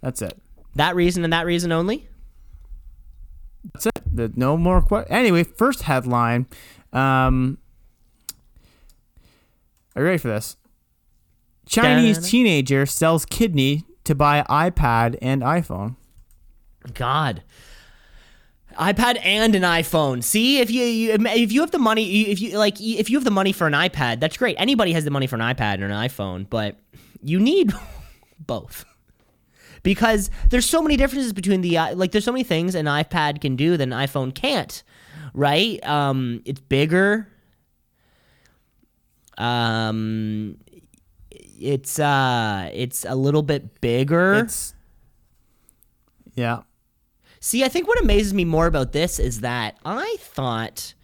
That's 0.00 0.22
it. 0.22 0.40
That 0.76 0.94
reason 0.94 1.24
and 1.24 1.32
that 1.32 1.46
reason 1.46 1.72
only. 1.72 2.08
That's 3.72 3.86
it. 3.86 4.02
The- 4.16 4.32
No 4.36 4.56
more 4.56 4.82
que- 4.82 5.04
Anyway, 5.08 5.44
first 5.44 5.82
headline. 5.82 6.46
Um, 6.92 7.58
are 9.96 10.02
you 10.02 10.06
ready 10.06 10.18
for 10.18 10.28
this? 10.28 10.56
Chinese 11.66 12.16
Da-da-da. 12.16 12.30
teenager 12.30 12.86
sells 12.86 13.24
kidney 13.24 13.84
to 14.04 14.14
buy 14.14 14.42
iPad 14.48 15.16
and 15.22 15.42
iPhone. 15.42 15.96
God. 16.94 17.42
iPad 18.78 19.18
and 19.22 19.54
an 19.54 19.62
iPhone. 19.62 20.22
See, 20.24 20.58
if 20.60 20.70
you, 20.70 20.82
you 20.84 21.12
if 21.12 21.52
you 21.52 21.60
have 21.60 21.70
the 21.70 21.78
money, 21.78 22.22
if 22.22 22.40
you 22.40 22.58
like, 22.58 22.80
if 22.80 23.08
you 23.10 23.16
have 23.18 23.24
the 23.24 23.30
money 23.30 23.52
for 23.52 23.66
an 23.66 23.74
iPad, 23.74 24.18
that's 24.20 24.36
great. 24.36 24.56
Anybody 24.58 24.92
has 24.92 25.04
the 25.04 25.10
money 25.10 25.26
for 25.26 25.36
an 25.36 25.42
iPad 25.42 25.74
and 25.74 25.84
an 25.84 25.90
iPhone, 25.92 26.48
but 26.48 26.76
you 27.22 27.38
need 27.38 27.72
both 28.40 28.84
because 29.82 30.30
there's 30.50 30.66
so 30.66 30.80
many 30.82 30.96
differences 30.96 31.32
between 31.32 31.60
the 31.60 31.74
like. 31.94 32.12
There's 32.12 32.24
so 32.24 32.32
many 32.32 32.44
things 32.44 32.74
an 32.74 32.86
iPad 32.86 33.40
can 33.40 33.56
do 33.56 33.76
that 33.76 33.82
an 33.82 33.90
iPhone 33.90 34.34
can't. 34.34 34.82
Right? 35.34 35.82
Um, 35.86 36.42
it's 36.44 36.60
bigger. 36.60 37.28
Um, 39.38 40.58
it's 41.30 41.98
uh, 41.98 42.70
it's 42.72 43.04
a 43.08 43.14
little 43.14 43.42
bit 43.42 43.80
bigger. 43.80 44.34
It's 44.34 44.74
yeah. 46.34 46.62
See, 47.40 47.64
I 47.64 47.68
think 47.68 47.88
what 47.88 48.00
amazes 48.00 48.32
me 48.34 48.44
more 48.44 48.66
about 48.66 48.92
this 48.92 49.18
is 49.18 49.40
that 49.40 49.76
I 49.84 50.16
thought. 50.20 50.94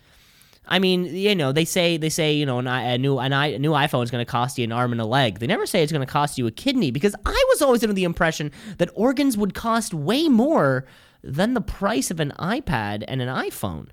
I 0.71 0.79
mean, 0.81 1.07
you 1.07 1.35
know, 1.35 1.51
they 1.51 1.65
say 1.65 1.97
they 1.97 2.11
say 2.11 2.35
you 2.35 2.45
know 2.45 2.59
an, 2.59 2.67
i- 2.69 2.83
a 2.93 2.99
new 2.99 3.19
an, 3.19 3.33
i- 3.33 3.47
a 3.47 3.59
new 3.59 3.71
iPhone 3.73 4.05
is 4.05 4.11
going 4.11 4.25
to 4.25 4.31
cost 4.31 4.59
you 4.59 4.65
an 4.65 4.73
arm 4.73 4.93
and 4.93 5.01
a 5.01 5.07
leg. 5.07 5.39
They 5.39 5.47
never 5.47 5.65
say 5.65 5.83
it's 5.83 5.91
going 5.93 6.07
to 6.07 6.13
cost 6.13 6.37
you 6.37 6.47
a 6.47 6.51
kidney 6.51 6.91
because 6.91 7.15
I 7.25 7.38
was 7.59 7.63
always 7.67 7.83
under 7.83 7.95
the 7.95 8.05
impression 8.05 8.53
that 8.79 8.91
organs 8.95 9.37
would 9.37 9.55
cost 9.55 9.93
way 9.93 10.29
more 10.29 10.87
than 11.23 11.55
the 11.55 11.61
price 11.61 12.11
of 12.11 12.21
an 12.21 12.33
iPad 12.39 13.05
and 13.09 13.21
an 13.21 13.29
iPhone. 13.29 13.89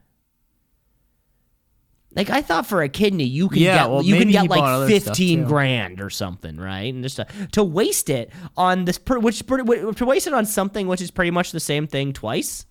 Like 2.15 2.29
I 2.29 2.41
thought 2.41 2.65
for 2.65 2.81
a 2.81 2.87
kidney 2.87 3.25
you 3.25 3.49
can 3.49 3.61
Yeah, 3.61 3.83
get 3.83 3.89
well, 3.89 4.01
you 4.03 4.15
can 4.17 4.29
get 4.29 4.47
like 4.47 4.87
fifteen 4.87 5.43
grand 5.43 5.99
or 5.99 6.09
something, 6.09 6.55
right? 6.57 6.93
And 6.93 7.03
just 7.03 7.17
to, 7.17 7.27
to 7.53 7.63
waste 7.63 8.09
it 8.09 8.31
on 8.55 8.85
this, 8.85 8.97
per, 8.97 9.19
which 9.19 9.45
per- 9.45 9.63
to 9.91 10.05
waste 10.05 10.27
it 10.27 10.33
on 10.33 10.45
something 10.45 10.87
which 10.87 11.01
is 11.01 11.11
pretty 11.11 11.31
much 11.31 11.51
the 11.51 11.59
same 11.59 11.87
thing 11.87 12.13
twice. 12.13 12.65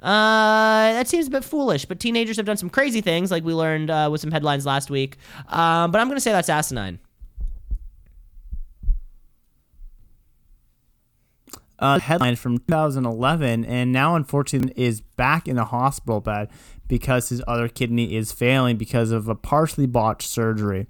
Uh, 0.00 0.92
that 0.92 1.08
seems 1.08 1.26
a 1.26 1.30
bit 1.30 1.44
foolish. 1.44 1.84
But 1.84 2.00
teenagers 2.00 2.36
have 2.38 2.46
done 2.46 2.56
some 2.56 2.70
crazy 2.70 3.00
things, 3.02 3.30
like 3.30 3.44
we 3.44 3.52
learned 3.52 3.90
uh, 3.90 4.08
with 4.10 4.20
some 4.22 4.30
headlines 4.30 4.64
last 4.64 4.88
week. 4.88 5.18
Um, 5.48 5.90
but 5.90 6.00
I'm 6.00 6.08
gonna 6.08 6.20
say 6.20 6.32
that's 6.32 6.48
asinine. 6.48 6.98
Uh, 11.78 11.98
headline 11.98 12.36
from 12.36 12.58
2011, 12.58 13.64
and 13.64 13.92
now 13.92 14.16
unfortunately 14.16 14.72
is 14.82 15.00
back 15.00 15.46
in 15.48 15.56
the 15.56 15.66
hospital 15.66 16.20
bed 16.20 16.48
because 16.88 17.28
his 17.28 17.42
other 17.46 17.68
kidney 17.68 18.14
is 18.14 18.32
failing 18.32 18.76
because 18.76 19.10
of 19.10 19.28
a 19.28 19.34
partially 19.34 19.86
botched 19.86 20.28
surgery. 20.28 20.86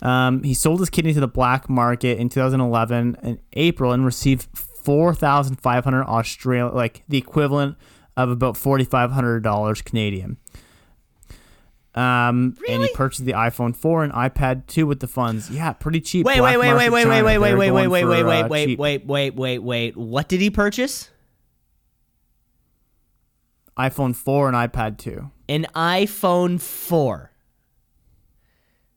Um, 0.00 0.42
he 0.42 0.54
sold 0.54 0.80
his 0.80 0.90
kidney 0.90 1.14
to 1.14 1.20
the 1.20 1.28
black 1.28 1.68
market 1.68 2.18
in 2.18 2.28
2011 2.28 3.16
in 3.22 3.40
April 3.52 3.92
and 3.92 4.04
received 4.04 4.48
4,500 4.54 6.04
Australian, 6.04 6.74
like 6.74 7.02
the 7.08 7.18
equivalent 7.18 7.76
of 8.16 8.30
about 8.30 8.56
4,500 8.56 9.42
dollars 9.42 9.80
Canadian. 9.82 10.38
Um, 11.94 12.56
and 12.70 12.82
he 12.82 12.88
purchased 12.94 13.24
the 13.26 13.32
iPhone 13.32 13.76
4 13.76 14.04
and 14.04 14.12
iPad 14.14 14.66
2 14.66 14.86
with 14.86 15.00
the 15.00 15.06
funds. 15.06 15.50
Yeah, 15.50 15.74
pretty 15.74 16.00
cheap. 16.00 16.24
Wait, 16.24 16.40
wait, 16.40 16.56
wait, 16.56 16.72
wait, 16.74 16.88
wait, 16.90 17.06
wait, 17.06 17.22
wait, 17.22 17.38
wait, 17.38 17.54
wait, 17.56 17.70
wait, 17.70 17.70
wait, 17.70 18.06
wait, 18.06 18.22
uh, 18.22 18.24
wait, 18.48 18.48
wait, 18.48 18.78
wait, 18.78 19.06
wait, 19.06 19.34
wait, 19.34 19.58
wait. 19.58 19.96
What 19.96 20.28
did 20.28 20.40
he 20.40 20.48
purchase? 20.50 21.10
iPhone 23.78 24.14
4 24.14 24.48
and 24.48 24.56
iPad 24.72 24.98
2. 24.98 25.30
An 25.48 25.66
iPhone 25.74 26.60
4. 26.60 27.30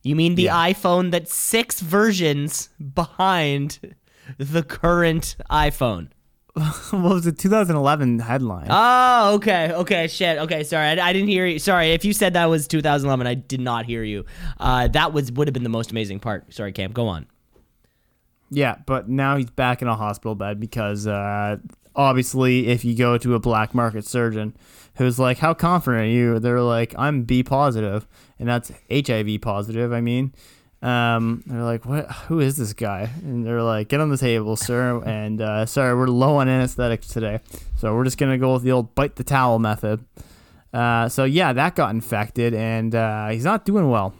You 0.03 0.15
mean 0.15 0.35
the 0.35 0.43
Yeah. 0.43 0.55
iPhone 0.55 1.11
that's 1.11 1.33
six 1.33 1.79
versions 1.81 2.69
behind 2.93 3.95
the 4.37 4.63
current 4.63 5.35
iPhone? 5.49 6.09
what 6.91 7.15
was 7.15 7.23
the 7.25 7.33
2011 7.33 8.19
headline? 8.19 8.67
Oh, 8.69 9.35
okay, 9.35 9.73
okay, 9.73 10.07
shit, 10.07 10.37
okay. 10.39 10.63
Sorry, 10.63 10.87
I, 10.87 11.09
I 11.09 11.11
didn't 11.13 11.27
hear 11.27 11.45
you. 11.45 11.59
Sorry, 11.59 11.91
if 11.91 12.05
you 12.05 12.13
said 12.13 12.33
that 12.33 12.45
was 12.45 12.65
2011, 12.67 13.27
I 13.27 13.33
did 13.33 13.59
not 13.59 13.85
hear 13.85 14.03
you. 14.03 14.25
Uh, 14.57 14.87
that 14.89 15.11
was 15.11 15.31
would 15.33 15.47
have 15.47 15.53
been 15.53 15.63
the 15.63 15.69
most 15.69 15.91
amazing 15.91 16.19
part. 16.21 16.53
Sorry, 16.53 16.71
Cam, 16.71 16.91
go 16.93 17.07
on. 17.07 17.27
yeah, 18.49 18.77
but 18.85 19.09
now 19.09 19.35
he's 19.35 19.49
back 19.49 19.81
in 19.81 19.89
a 19.89 19.95
hospital 19.95 20.33
bed 20.33 20.59
because 20.61 21.07
uh, 21.07 21.57
obviously, 21.93 22.67
if 22.67 22.85
you 22.85 22.95
go 22.95 23.17
to 23.17 23.35
a 23.35 23.39
black 23.39 23.75
market 23.75 24.05
surgeon 24.05 24.55
who's 24.95 25.19
like, 25.19 25.39
"How 25.39 25.53
confident 25.53 26.03
are 26.03 26.07
you?" 26.07 26.39
They're 26.39 26.61
like, 26.61 26.95
"I'm 26.97 27.23
B 27.23 27.43
positive," 27.43 28.07
and 28.39 28.47
that's 28.47 28.71
HIV 28.89 29.41
positive. 29.41 29.91
I 29.91 29.99
mean, 29.99 30.33
um, 30.85 31.43
they're 31.47 31.63
like, 31.63 31.85
"What? 31.85 32.11
Who 32.27 32.39
is 32.39 32.57
this 32.57 32.73
guy?" 32.73 33.09
And 33.23 33.45
they're 33.45 33.63
like, 33.63 33.89
"Get 33.89 33.99
on 33.99 34.09
the 34.09 34.17
table, 34.17 34.55
sir." 34.55 35.01
And 35.05 35.41
uh, 35.41 35.65
sorry, 35.65 35.95
we're 35.95 36.07
low 36.07 36.37
on 36.37 36.47
anesthetics 36.47 37.07
today, 37.07 37.39
so 37.77 37.95
we're 37.95 38.03
just 38.03 38.17
gonna 38.17 38.37
go 38.37 38.53
with 38.53 38.63
the 38.63 38.71
old 38.71 38.93
bite 38.95 39.15
the 39.15 39.23
towel 39.23 39.59
method. 39.59 40.05
Uh, 40.73 41.09
so 41.09 41.23
yeah, 41.23 41.53
that 41.53 41.75
got 41.75 41.91
infected, 41.91 42.53
and 42.53 42.93
uh, 42.93 43.29
he's 43.29 43.45
not 43.45 43.65
doing 43.65 43.89
well. 43.89 44.13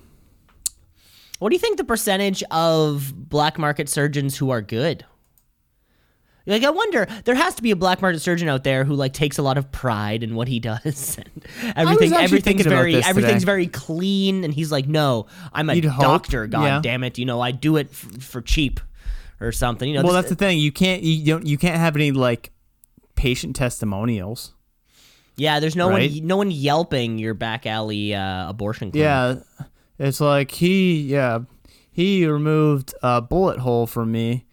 What 1.40 1.50
do 1.50 1.56
you 1.56 1.60
think 1.60 1.78
the 1.78 1.84
percentage 1.84 2.44
of 2.50 3.14
black 3.30 3.60
market 3.60 3.90
surgeons 3.90 4.38
who 4.38 4.50
are 4.50 4.62
good? 4.62 5.06
Like, 6.48 6.64
I 6.64 6.70
wonder. 6.70 7.08
There 7.24 7.34
has 7.36 7.56
to 7.56 7.64
be 7.64 7.72
a 7.72 7.76
black 7.76 8.02
market 8.02 8.20
surgeon 8.20 8.48
out 8.48 8.64
there 8.64 8.84
who 8.84 8.94
like 8.96 9.14
takes 9.14 9.38
a 9.38 9.42
lot 9.42 9.58
of 9.58 9.72
pride 9.72 10.22
in 10.24 10.36
what 10.36 10.48
he 10.48 10.60
does. 10.72 11.18
And 11.18 11.74
everything, 11.76 12.14
everything's 12.14 12.66
very, 12.66 12.96
everything's 13.04 13.42
today. 13.42 13.46
very 13.46 13.68
clean. 13.68 14.44
And 14.44 14.54
he's 14.54 14.72
like, 14.72 14.88
"No, 14.88 15.26
I'm 15.54 15.70
a 15.70 15.74
You'd 15.74 15.86
hope, 15.86 16.04
doctor. 16.04 16.46
God 16.48 16.64
yeah. 16.64 16.80
damn 16.84 17.04
it! 17.04 17.18
You 17.18 17.26
know, 17.26 17.42
I 17.42 17.52
do 17.52 17.78
it 17.78 17.88
f- 17.92 18.22
for 18.24 18.42
cheap, 18.42 18.80
or 19.42 19.52
something. 19.52 19.90
You 19.90 19.96
know, 19.96 20.04
Well, 20.04 20.14
this- 20.14 20.24
that's 20.24 20.30
the 20.30 20.36
thing. 20.46 20.60
You 20.60 20.72
can't 20.72 21.02
you 21.02 21.26
don't 21.26 21.46
you 21.48 21.58
can't 21.58 21.78
have 21.78 21.96
any 21.96 22.12
like 22.12 22.52
patient 23.16 23.56
testimonials. 23.56 24.54
yeah. 25.38 25.60
There's 25.60 25.76
no 25.76 25.90
Right? 25.90 26.12
one, 26.12 26.28
no 26.28 26.38
one 26.38 26.52
yelping 26.52 27.18
your 27.18 27.34
back 27.34 27.66
alley 27.66 28.14
uh, 28.14 28.50
abortion. 28.50 28.92
Clinic. 28.92 29.04
Yeah, 29.04 29.36
it's 29.98 30.22
like 30.22 30.52
he 30.52 31.02
yeah 31.02 31.40
he 31.92 32.26
removed 32.28 32.94
a 33.02 33.22
bullet 33.22 33.60
hole 33.60 33.88
from 33.88 34.12
me 34.12 34.46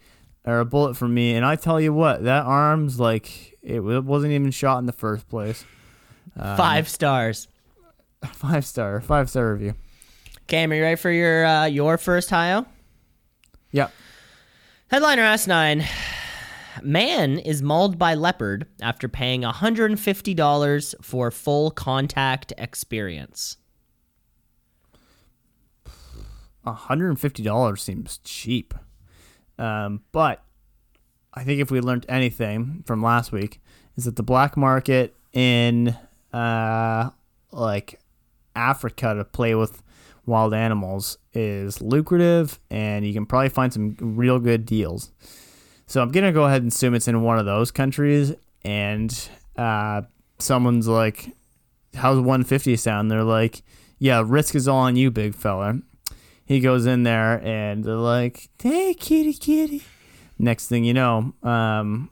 or 0.45 0.59
a 0.59 0.65
bullet 0.65 0.95
from 0.95 1.13
me, 1.13 1.35
and 1.35 1.45
I 1.45 1.55
tell 1.55 1.79
you 1.79 1.93
what, 1.93 2.23
that 2.23 2.45
arm's 2.45 2.99
like 2.99 3.57
it 3.61 3.79
wasn't 3.81 4.33
even 4.33 4.51
shot 4.51 4.79
in 4.79 4.85
the 4.85 4.93
first 4.93 5.27
place. 5.29 5.65
five 6.35 6.87
stars. 6.89 7.47
Five 8.31 8.65
star, 8.65 9.01
five 9.01 9.29
star 9.29 9.51
review. 9.51 9.73
Cam, 10.47 10.71
are 10.71 10.75
you 10.75 10.81
ready 10.81 10.95
for 10.95 11.11
your 11.11 11.45
uh, 11.45 11.65
your 11.65 11.97
first 11.97 12.29
hio? 12.29 12.65
Yeah. 13.71 13.89
Headline 14.87 15.19
or 15.19 15.23
asinine 15.23 15.83
Man 16.81 17.37
is 17.37 17.61
mauled 17.61 17.99
by 17.99 18.15
leopard 18.15 18.65
after 18.81 19.07
paying 19.07 19.41
$150 19.41 20.95
for 21.01 21.31
full 21.31 21.71
contact 21.71 22.53
experience. 22.57 23.57
$150 26.65 27.79
seems 27.79 28.17
cheap. 28.19 28.73
Um, 29.57 30.01
but 30.11 30.43
I 31.33 31.43
think 31.43 31.61
if 31.61 31.71
we 31.71 31.81
learned 31.81 32.05
anything 32.09 32.83
from 32.85 33.01
last 33.01 33.31
week 33.31 33.61
is 33.97 34.05
that 34.05 34.15
the 34.15 34.23
black 34.23 34.57
market 34.57 35.15
in 35.31 35.95
uh, 36.31 37.09
like 37.51 37.99
Africa 38.55 39.13
to 39.15 39.25
play 39.25 39.55
with 39.55 39.81
wild 40.25 40.53
animals 40.53 41.17
is 41.33 41.81
lucrative 41.81 42.59
and 42.69 43.05
you 43.05 43.13
can 43.13 43.25
probably 43.25 43.49
find 43.49 43.73
some 43.73 43.95
real 43.99 44.39
good 44.39 44.65
deals. 44.65 45.11
So 45.85 46.01
I'm 46.01 46.11
to 46.11 46.31
go 46.31 46.45
ahead 46.45 46.61
and 46.61 46.71
assume 46.71 46.95
it's 46.95 47.07
in 47.07 47.21
one 47.21 47.39
of 47.39 47.45
those 47.45 47.71
countries 47.71 48.33
and 48.63 49.29
uh, 49.57 50.03
someone's 50.39 50.87
like 50.87 51.35
how's 51.95 52.17
150 52.17 52.75
sound? 52.77 53.11
They're 53.11 53.23
like, 53.23 53.61
yeah, 53.99 54.23
risk 54.25 54.55
is 54.55 54.67
all 54.67 54.79
on 54.79 54.95
you, 54.95 55.11
big 55.11 55.35
fella 55.35 55.79
he 56.45 56.59
goes 56.59 56.85
in 56.85 57.03
there 57.03 57.41
and 57.43 57.83
they're 57.83 57.95
like, 57.95 58.49
"Hey, 58.61 58.93
kitty, 58.93 59.33
kitty." 59.33 59.83
Next 60.37 60.67
thing 60.67 60.83
you 60.83 60.93
know, 60.93 61.33
um, 61.43 62.09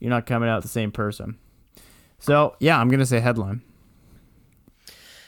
you're 0.00 0.10
not 0.10 0.26
coming 0.26 0.48
out 0.48 0.62
the 0.62 0.68
same 0.68 0.92
person. 0.92 1.38
So 2.18 2.56
yeah, 2.60 2.78
I'm 2.78 2.88
gonna 2.88 3.06
say 3.06 3.20
headline. 3.20 3.62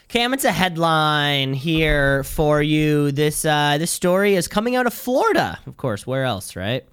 Cam, 0.07 0.33
it's 0.33 0.43
a 0.43 0.51
headline 0.51 1.53
here 1.53 2.25
for 2.25 2.61
you. 2.61 3.13
This 3.13 3.45
uh, 3.45 3.77
this 3.77 3.91
story 3.91 4.35
is 4.35 4.47
coming 4.47 4.75
out 4.75 4.85
of 4.85 4.93
Florida, 4.93 5.57
of 5.65 5.77
course. 5.77 6.05
Where 6.05 6.25
else, 6.25 6.57
right? 6.57 6.85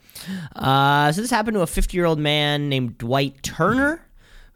Uh, 0.55 1.11
so 1.11 1.21
this 1.21 1.31
happened 1.31 1.57
to 1.57 1.63
a 1.63 1.67
50 1.67 1.97
year 1.97 2.07
old 2.07 2.19
man 2.21 2.69
named 2.69 2.97
Dwight 2.99 3.43
Turner, 3.43 4.07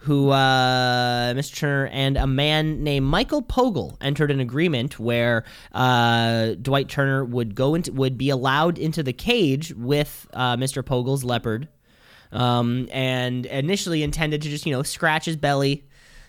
who 0.02 0.30
uh, 0.30 1.32
Mr. 1.34 1.54
Turner 1.54 1.86
and 1.86 2.16
a 2.16 2.26
man 2.26 2.82
named 2.82 3.06
Michael 3.06 3.40
Pogel 3.40 3.96
entered 4.00 4.32
an 4.32 4.40
agreement 4.40 4.98
where 4.98 5.44
uh, 5.72 6.54
Dwight 6.60 6.88
Turner 6.88 7.24
would 7.24 7.54
go 7.54 7.76
into 7.76 7.92
would 7.92 8.18
be 8.18 8.30
allowed 8.30 8.78
into 8.78 9.04
the 9.04 9.12
cage 9.12 9.72
with 9.74 10.26
uh, 10.32 10.56
Mr. 10.56 10.82
Pogel's 10.82 11.22
leopard, 11.22 11.68
um, 12.32 12.88
and 12.90 13.46
initially 13.46 14.02
intended 14.02 14.42
to 14.42 14.48
just 14.48 14.66
you 14.66 14.72
know 14.72 14.82
scratch 14.82 15.26
his 15.26 15.36
belly 15.36 15.84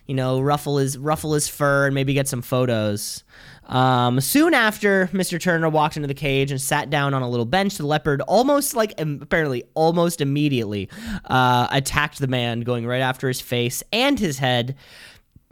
you 0.08 0.16
know, 0.16 0.42
ruffle 0.42 0.78
his 0.78 0.98
ruffle 0.98 1.34
his 1.34 1.48
fur 1.48 1.86
and 1.86 1.96
maybe 1.96 2.14
get 2.14 2.28
some 2.28 2.42
photos. 2.42 3.24
Um, 3.68 4.20
soon 4.20 4.54
after, 4.54 5.08
Mr. 5.14 5.40
Turner 5.40 5.70
walked 5.70 5.96
into 5.96 6.08
the 6.08 6.14
cage 6.14 6.52
and 6.52 6.60
sat 6.60 6.90
down 6.90 7.14
on 7.14 7.22
a 7.22 7.30
little 7.30 7.46
bench. 7.46 7.78
The 7.78 7.86
leopard 7.86 8.22
almost 8.22 8.76
like 8.76 8.94
apparently 9.00 9.64
almost 9.74 10.20
immediately 10.20 10.90
uh, 11.26 11.68
attacked 11.72 12.20
the 12.20 12.28
man, 12.28 12.62
going 12.62 12.86
right 12.86 13.02
after 13.02 13.28
his 13.28 13.40
face 13.40 13.82
and 13.94 14.20
his 14.20 14.38
head. 14.38 14.76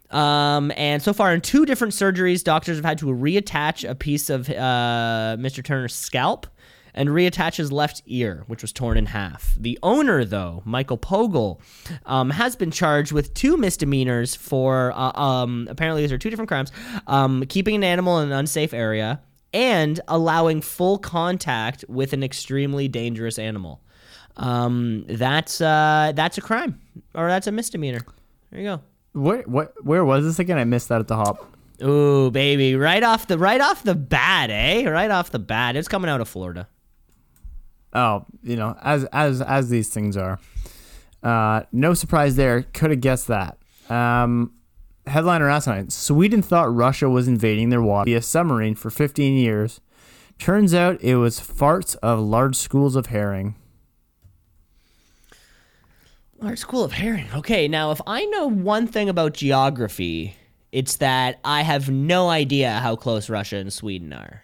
Um, 0.09 0.73
and 0.75 1.01
so 1.01 1.13
far, 1.13 1.33
in 1.33 1.39
two 1.39 1.65
different 1.65 1.93
surgeries, 1.93 2.43
doctors 2.43 2.75
have 2.75 2.83
had 2.83 2.97
to 2.97 3.05
reattach 3.05 3.89
a 3.89 3.95
piece 3.95 4.29
of 4.29 4.49
uh, 4.49 5.37
Mr. 5.39 5.63
Turner's 5.63 5.95
scalp 5.95 6.47
and 6.93 7.09
reattach 7.09 7.55
his 7.55 7.71
left 7.71 8.01
ear, 8.05 8.43
which 8.47 8.61
was 8.61 8.71
torn 8.73 8.97
in 8.97 9.05
half. 9.07 9.55
The 9.59 9.77
owner, 9.83 10.25
though, 10.25 10.61
Michael 10.65 10.97
Pogel, 10.97 11.59
um, 12.05 12.29
has 12.31 12.55
been 12.55 12.71
charged 12.71 13.11
with 13.11 13.33
two 13.33 13.57
misdemeanors 13.57 14.35
for 14.35 14.91
uh, 14.95 15.11
um, 15.19 15.67
apparently 15.69 16.01
these 16.01 16.11
are 16.11 16.17
two 16.17 16.29
different 16.29 16.49
crimes: 16.49 16.71
um, 17.07 17.43
keeping 17.47 17.75
an 17.75 17.83
animal 17.83 18.19
in 18.19 18.31
an 18.31 18.37
unsafe 18.37 18.73
area 18.73 19.21
and 19.53 19.99
allowing 20.07 20.61
full 20.61 20.97
contact 20.97 21.83
with 21.89 22.13
an 22.13 22.23
extremely 22.23 22.87
dangerous 22.87 23.37
animal. 23.37 23.81
um, 24.37 25.05
that's 25.09 25.59
uh, 25.61 26.11
that's 26.15 26.37
a 26.37 26.41
crime 26.41 26.79
or 27.13 27.27
that's 27.27 27.47
a 27.47 27.51
misdemeanor. 27.51 28.01
There 28.49 28.61
you 28.61 28.65
go. 28.67 28.81
Where 29.13 29.41
what 29.43 29.73
where 29.83 30.05
was 30.05 30.23
this 30.23 30.39
again? 30.39 30.57
I 30.57 30.63
missed 30.63 30.89
that 30.89 31.01
at 31.01 31.07
the 31.07 31.17
hop. 31.17 31.47
Ooh, 31.83 32.29
baby, 32.31 32.75
right 32.75 33.03
off 33.03 33.27
the 33.27 33.37
right 33.37 33.59
off 33.59 33.83
the 33.83 33.95
bat, 33.95 34.49
eh? 34.49 34.87
Right 34.87 35.11
off 35.11 35.31
the 35.31 35.39
bat, 35.39 35.75
it's 35.75 35.87
coming 35.87 36.09
out 36.09 36.21
of 36.21 36.29
Florida. 36.29 36.69
Oh, 37.93 38.25
you 38.43 38.55
know, 38.55 38.77
as 38.81 39.05
as 39.05 39.41
as 39.41 39.69
these 39.69 39.89
things 39.89 40.15
are. 40.15 40.39
Uh, 41.21 41.63
no 41.71 41.93
surprise 41.93 42.35
there. 42.35 42.63
Could 42.63 42.91
have 42.91 43.01
guessed 43.01 43.27
that. 43.27 43.57
Um, 43.89 44.53
headliner 45.07 45.49
last 45.49 45.67
night: 45.67 45.91
Sweden 45.91 46.41
thought 46.41 46.73
Russia 46.73 47.09
was 47.09 47.27
invading 47.27 47.69
their 47.69 47.81
water 47.81 48.05
via 48.05 48.21
submarine 48.21 48.75
for 48.75 48.89
15 48.89 49.35
years. 49.35 49.81
Turns 50.39 50.73
out 50.73 51.01
it 51.01 51.17
was 51.17 51.39
farts 51.39 51.95
of 51.97 52.19
large 52.19 52.55
schools 52.55 52.95
of 52.95 53.07
herring. 53.07 53.55
Our 56.41 56.55
school 56.55 56.83
of 56.83 56.93
herring. 56.93 57.27
Okay, 57.35 57.67
now 57.67 57.91
if 57.91 58.01
I 58.07 58.25
know 58.25 58.47
one 58.47 58.87
thing 58.87 59.09
about 59.09 59.33
geography, 59.33 60.35
it's 60.71 60.95
that 60.95 61.39
I 61.45 61.61
have 61.61 61.89
no 61.91 62.29
idea 62.29 62.71
how 62.79 62.95
close 62.95 63.29
Russia 63.29 63.57
and 63.57 63.71
Sweden 63.71 64.11
are. 64.13 64.41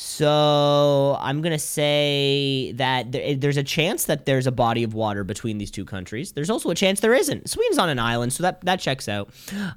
So 0.00 1.16
I'm 1.18 1.42
gonna 1.42 1.58
say 1.58 2.70
that 2.76 3.10
there, 3.10 3.34
there's 3.34 3.56
a 3.56 3.64
chance 3.64 4.04
that 4.04 4.26
there's 4.26 4.46
a 4.46 4.52
body 4.52 4.84
of 4.84 4.94
water 4.94 5.24
between 5.24 5.58
these 5.58 5.72
two 5.72 5.84
countries. 5.84 6.30
There's 6.30 6.50
also 6.50 6.70
a 6.70 6.74
chance 6.76 7.00
there 7.00 7.14
isn't. 7.14 7.50
Sweden's 7.50 7.78
on 7.78 7.88
an 7.88 7.98
island, 7.98 8.32
so 8.32 8.44
that 8.44 8.60
that 8.60 8.78
checks 8.78 9.08
out. 9.08 9.30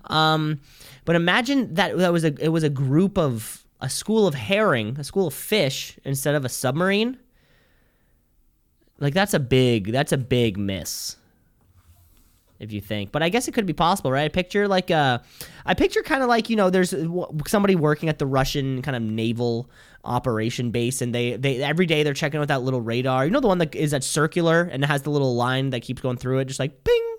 Um, 0.05 0.61
but 1.05 1.15
imagine 1.15 1.73
that 1.73 1.97
that 1.97 2.13
was 2.13 2.23
a 2.23 2.35
it 2.39 2.49
was 2.49 2.63
a 2.63 2.69
group 2.69 3.17
of 3.17 3.65
a 3.81 3.89
school 3.89 4.27
of 4.27 4.35
herring, 4.35 4.95
a 4.99 5.03
school 5.03 5.25
of 5.25 5.33
fish 5.33 5.97
instead 6.05 6.35
of 6.35 6.45
a 6.45 6.49
submarine. 6.49 7.17
Like 8.99 9.15
that's 9.15 9.33
a 9.33 9.39
big 9.39 9.91
that's 9.91 10.11
a 10.11 10.19
big 10.19 10.55
miss. 10.55 11.17
If 12.61 12.71
you 12.71 12.79
think, 12.79 13.11
but 13.11 13.23
I 13.23 13.29
guess 13.29 13.47
it 13.47 13.53
could 13.53 13.65
be 13.65 13.73
possible, 13.73 14.11
right? 14.11 14.25
I 14.25 14.27
picture 14.29 14.67
like 14.67 14.91
uh, 14.91 15.17
I 15.65 15.73
picture 15.73 16.03
kind 16.03 16.21
of 16.21 16.29
like 16.29 16.47
you 16.47 16.55
know, 16.55 16.69
there's 16.69 16.93
somebody 17.47 17.75
working 17.75 18.07
at 18.07 18.19
the 18.19 18.27
Russian 18.27 18.83
kind 18.83 18.95
of 18.95 19.01
naval 19.01 19.67
operation 20.03 20.69
base, 20.69 21.01
and 21.01 21.13
they 21.13 21.37
they 21.37 21.63
every 21.63 21.87
day 21.87 22.03
they're 22.03 22.13
checking 22.13 22.39
out 22.39 22.49
that 22.49 22.61
little 22.61 22.79
radar. 22.79 23.25
You 23.25 23.31
know, 23.31 23.39
the 23.39 23.47
one 23.47 23.57
that 23.57 23.73
is 23.73 23.91
that 23.91 24.03
circular 24.03 24.61
and 24.61 24.83
it 24.83 24.87
has 24.87 25.01
the 25.01 25.09
little 25.09 25.35
line 25.35 25.71
that 25.71 25.81
keeps 25.81 26.03
going 26.03 26.17
through 26.17 26.37
it, 26.37 26.45
just 26.45 26.59
like 26.59 26.83
ping, 26.83 27.15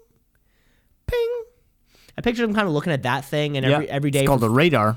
ping. 1.09 1.43
I 2.17 2.21
picture 2.21 2.43
them 2.47 2.55
kind 2.55 2.69
of 2.69 2.73
looking 2.73 2.93
at 2.93 3.03
that 3.03 3.25
thing, 3.25 3.57
and 3.57 3.67
every 3.67 3.91
every 3.91 4.11
day 4.13 4.21
it's 4.21 4.29
called 4.29 4.41
for 4.41 4.47
a 4.47 4.51
radar. 4.51 4.97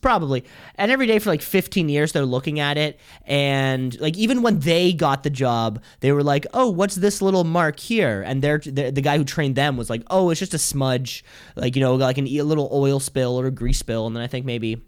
Probably 0.00 0.44
and 0.74 0.90
every 0.90 1.06
day 1.06 1.18
for 1.18 1.30
like 1.30 1.40
15 1.40 1.88
years 1.88 2.12
they're 2.12 2.26
looking 2.26 2.60
at 2.60 2.76
it 2.76 3.00
and 3.24 3.98
like 3.98 4.16
even 4.16 4.42
when 4.42 4.58
they 4.58 4.92
got 4.92 5.22
the 5.22 5.30
job 5.30 5.82
they 6.00 6.12
were 6.12 6.22
like 6.22 6.46
oh 6.52 6.68
what's 6.68 6.96
this 6.96 7.22
little 7.22 7.44
mark 7.44 7.78
here? 7.78 8.22
And 8.22 8.42
they're, 8.42 8.58
they 8.58 8.90
the 8.90 9.00
guy 9.00 9.16
who 9.16 9.24
trained 9.24 9.56
them 9.56 9.76
was 9.76 9.90
like 9.90 10.02
oh 10.10 10.30
it's 10.30 10.40
just 10.40 10.54
a 10.54 10.58
smudge 10.58 11.24
like 11.56 11.76
you 11.76 11.80
know 11.80 11.94
like 11.94 12.18
an, 12.18 12.26
a 12.26 12.42
little 12.42 12.68
oil 12.72 13.00
spill 13.00 13.40
or 13.40 13.46
a 13.46 13.50
grease 13.50 13.78
spill. 13.78 14.06
And 14.06 14.14
then 14.14 14.22
i 14.22 14.26
think 14.26 14.44
maybe 14.46 14.82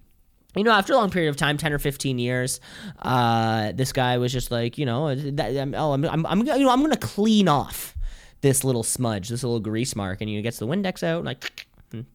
you 0.57 0.65
know, 0.65 0.73
after 0.73 0.93
a 0.93 0.97
long 0.97 1.11
period 1.11 1.31
of 1.31 1.37
time, 1.37 1.57
ten 1.57 1.73
or 1.73 1.79
fifteen 1.79 2.19
years, 2.19 2.61
uh, 2.99 3.73
this 3.73 3.93
guy 3.93 4.19
was 4.19 4.33
just 4.33 4.51
like, 4.51 4.77
you 4.77 4.85
know, 4.85 5.15
that, 5.15 5.57
I'm, 5.57 5.75
oh, 5.75 5.93
I'm, 5.93 6.05
I'm, 6.05 6.27
I'm, 6.27 6.41
you 6.41 6.59
know, 6.59 6.71
I'm 6.71 6.83
gonna 6.83 6.97
clean 6.97 7.49
off 7.49 7.97
this 8.43 8.65
little 8.65 8.83
smudge, 8.83 9.29
this 9.29 9.43
little 9.43 9.61
grease 9.61 9.97
mark, 9.97 10.21
and 10.21 10.29
he 10.29 10.43
gets 10.43 10.59
the 10.59 10.67
Windex 10.67 11.03
out, 11.03 11.19
and 11.19 11.25
like, 11.25 11.67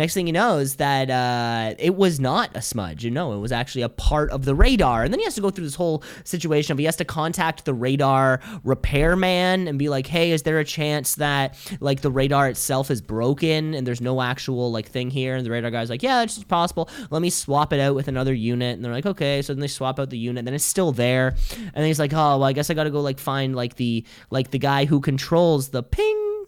Next 0.00 0.14
thing 0.14 0.24
he 0.24 0.32
knows 0.32 0.76
that 0.76 1.10
uh, 1.10 1.74
it 1.78 1.94
was 1.94 2.18
not 2.18 2.56
a 2.56 2.62
smudge. 2.62 3.04
You 3.04 3.10
know, 3.10 3.34
it 3.34 3.38
was 3.38 3.52
actually 3.52 3.82
a 3.82 3.90
part 3.90 4.30
of 4.30 4.46
the 4.46 4.54
radar. 4.54 5.04
And 5.04 5.12
then 5.12 5.20
he 5.20 5.24
has 5.24 5.34
to 5.34 5.42
go 5.42 5.50
through 5.50 5.66
this 5.66 5.74
whole 5.74 6.02
situation 6.24 6.72
of 6.72 6.78
he 6.78 6.86
has 6.86 6.96
to 6.96 7.04
contact 7.04 7.66
the 7.66 7.74
radar 7.74 8.40
repairman 8.64 9.68
and 9.68 9.78
be 9.78 9.90
like, 9.90 10.06
hey, 10.06 10.30
is 10.30 10.42
there 10.42 10.58
a 10.58 10.64
chance 10.64 11.16
that 11.16 11.54
like 11.80 12.00
the 12.00 12.10
radar 12.10 12.48
itself 12.48 12.90
is 12.90 13.02
broken 13.02 13.74
and 13.74 13.86
there's 13.86 14.00
no 14.00 14.22
actual 14.22 14.72
like 14.72 14.88
thing 14.88 15.10
here? 15.10 15.36
And 15.36 15.44
the 15.44 15.50
radar 15.50 15.70
guy's 15.70 15.90
like, 15.90 16.02
yeah, 16.02 16.22
it's 16.22 16.42
possible. 16.44 16.88
Let 17.10 17.20
me 17.20 17.28
swap 17.28 17.70
it 17.74 17.78
out 17.78 17.94
with 17.94 18.08
another 18.08 18.32
unit. 18.32 18.76
And 18.76 18.82
they're 18.82 18.94
like, 18.94 19.04
okay. 19.04 19.42
So 19.42 19.52
then 19.52 19.60
they 19.60 19.68
swap 19.68 20.00
out 20.00 20.08
the 20.08 20.16
unit. 20.16 20.46
Then 20.46 20.54
it's 20.54 20.64
still 20.64 20.92
there. 20.92 21.34
And 21.74 21.84
he's 21.84 21.98
like, 21.98 22.14
oh, 22.14 22.38
well, 22.38 22.44
I 22.44 22.54
guess 22.54 22.70
I 22.70 22.74
got 22.74 22.84
to 22.84 22.90
go 22.90 23.02
like 23.02 23.18
find 23.18 23.54
like 23.54 23.76
the 23.76 24.06
like 24.30 24.50
the 24.50 24.58
guy 24.58 24.86
who 24.86 25.02
controls 25.02 25.68
the 25.68 25.82
ping 25.82 26.39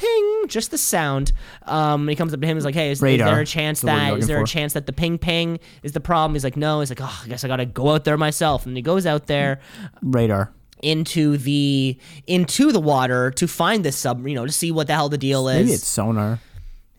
ping, 0.00 0.48
just 0.48 0.70
the 0.70 0.78
sound. 0.78 1.32
Um, 1.66 2.08
he 2.08 2.16
comes 2.16 2.32
up 2.32 2.40
to 2.40 2.46
him. 2.46 2.56
He's 2.56 2.64
like, 2.64 2.74
"Hey, 2.74 2.90
is, 2.90 3.02
is 3.02 3.18
there 3.18 3.40
a 3.40 3.46
chance 3.46 3.80
That's 3.82 4.06
the 4.06 4.12
word 4.12 4.22
that 4.22 4.26
there 4.26 4.42
a 4.42 4.46
chance 4.46 4.72
that 4.72 4.86
the 4.86 4.92
ping 4.92 5.18
ping 5.18 5.60
is 5.82 5.92
the 5.92 6.00
problem?" 6.00 6.34
He's 6.34 6.44
like, 6.44 6.56
"No." 6.56 6.80
He's 6.80 6.90
like, 6.90 7.00
"Oh, 7.02 7.20
I 7.24 7.28
guess 7.28 7.44
I 7.44 7.48
gotta 7.48 7.66
go 7.66 7.90
out 7.90 8.04
there 8.04 8.16
myself." 8.16 8.66
And 8.66 8.76
he 8.76 8.82
goes 8.82 9.06
out 9.06 9.26
there 9.26 9.60
Radar. 10.02 10.52
into 10.82 11.36
the 11.36 11.98
into 12.26 12.72
the 12.72 12.80
water 12.80 13.30
to 13.32 13.46
find 13.46 13.84
this 13.84 13.96
sub, 13.96 14.26
you 14.26 14.34
know, 14.34 14.46
to 14.46 14.52
see 14.52 14.72
what 14.72 14.86
the 14.86 14.94
hell 14.94 15.08
the 15.08 15.18
deal 15.18 15.48
is. 15.48 15.64
Maybe 15.64 15.72
it's 15.74 15.86
sonar. 15.86 16.40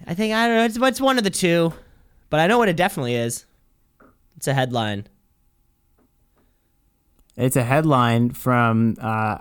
I 0.05 0.13
think 0.13 0.33
I 0.33 0.47
don't 0.47 0.55
know. 0.57 0.65
It's, 0.65 0.77
it's 0.77 1.01
one 1.01 1.17
of 1.17 1.23
the 1.23 1.29
two, 1.29 1.73
but 2.29 2.39
I 2.39 2.47
know 2.47 2.57
what 2.57 2.69
it 2.69 2.75
definitely 2.77 3.15
is. 3.15 3.45
It's 4.37 4.47
a 4.47 4.53
headline. 4.53 5.07
It's 7.37 7.55
a 7.55 7.63
headline 7.63 8.31
from 8.31 8.97
uh, 8.99 9.37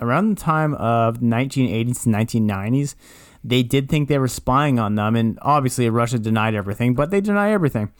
around 0.00 0.36
the 0.36 0.40
time 0.40 0.74
of 0.74 1.18
1980s 1.18 2.02
to 2.04 2.08
1990s. 2.08 2.94
They 3.42 3.62
did 3.62 3.88
think 3.88 4.08
they 4.08 4.18
were 4.18 4.28
spying 4.28 4.78
on 4.78 4.96
them, 4.96 5.16
and 5.16 5.38
obviously 5.40 5.88
Russia 5.88 6.18
denied 6.18 6.54
everything, 6.54 6.94
but 6.94 7.10
they 7.10 7.20
deny 7.20 7.52
everything. 7.52 7.92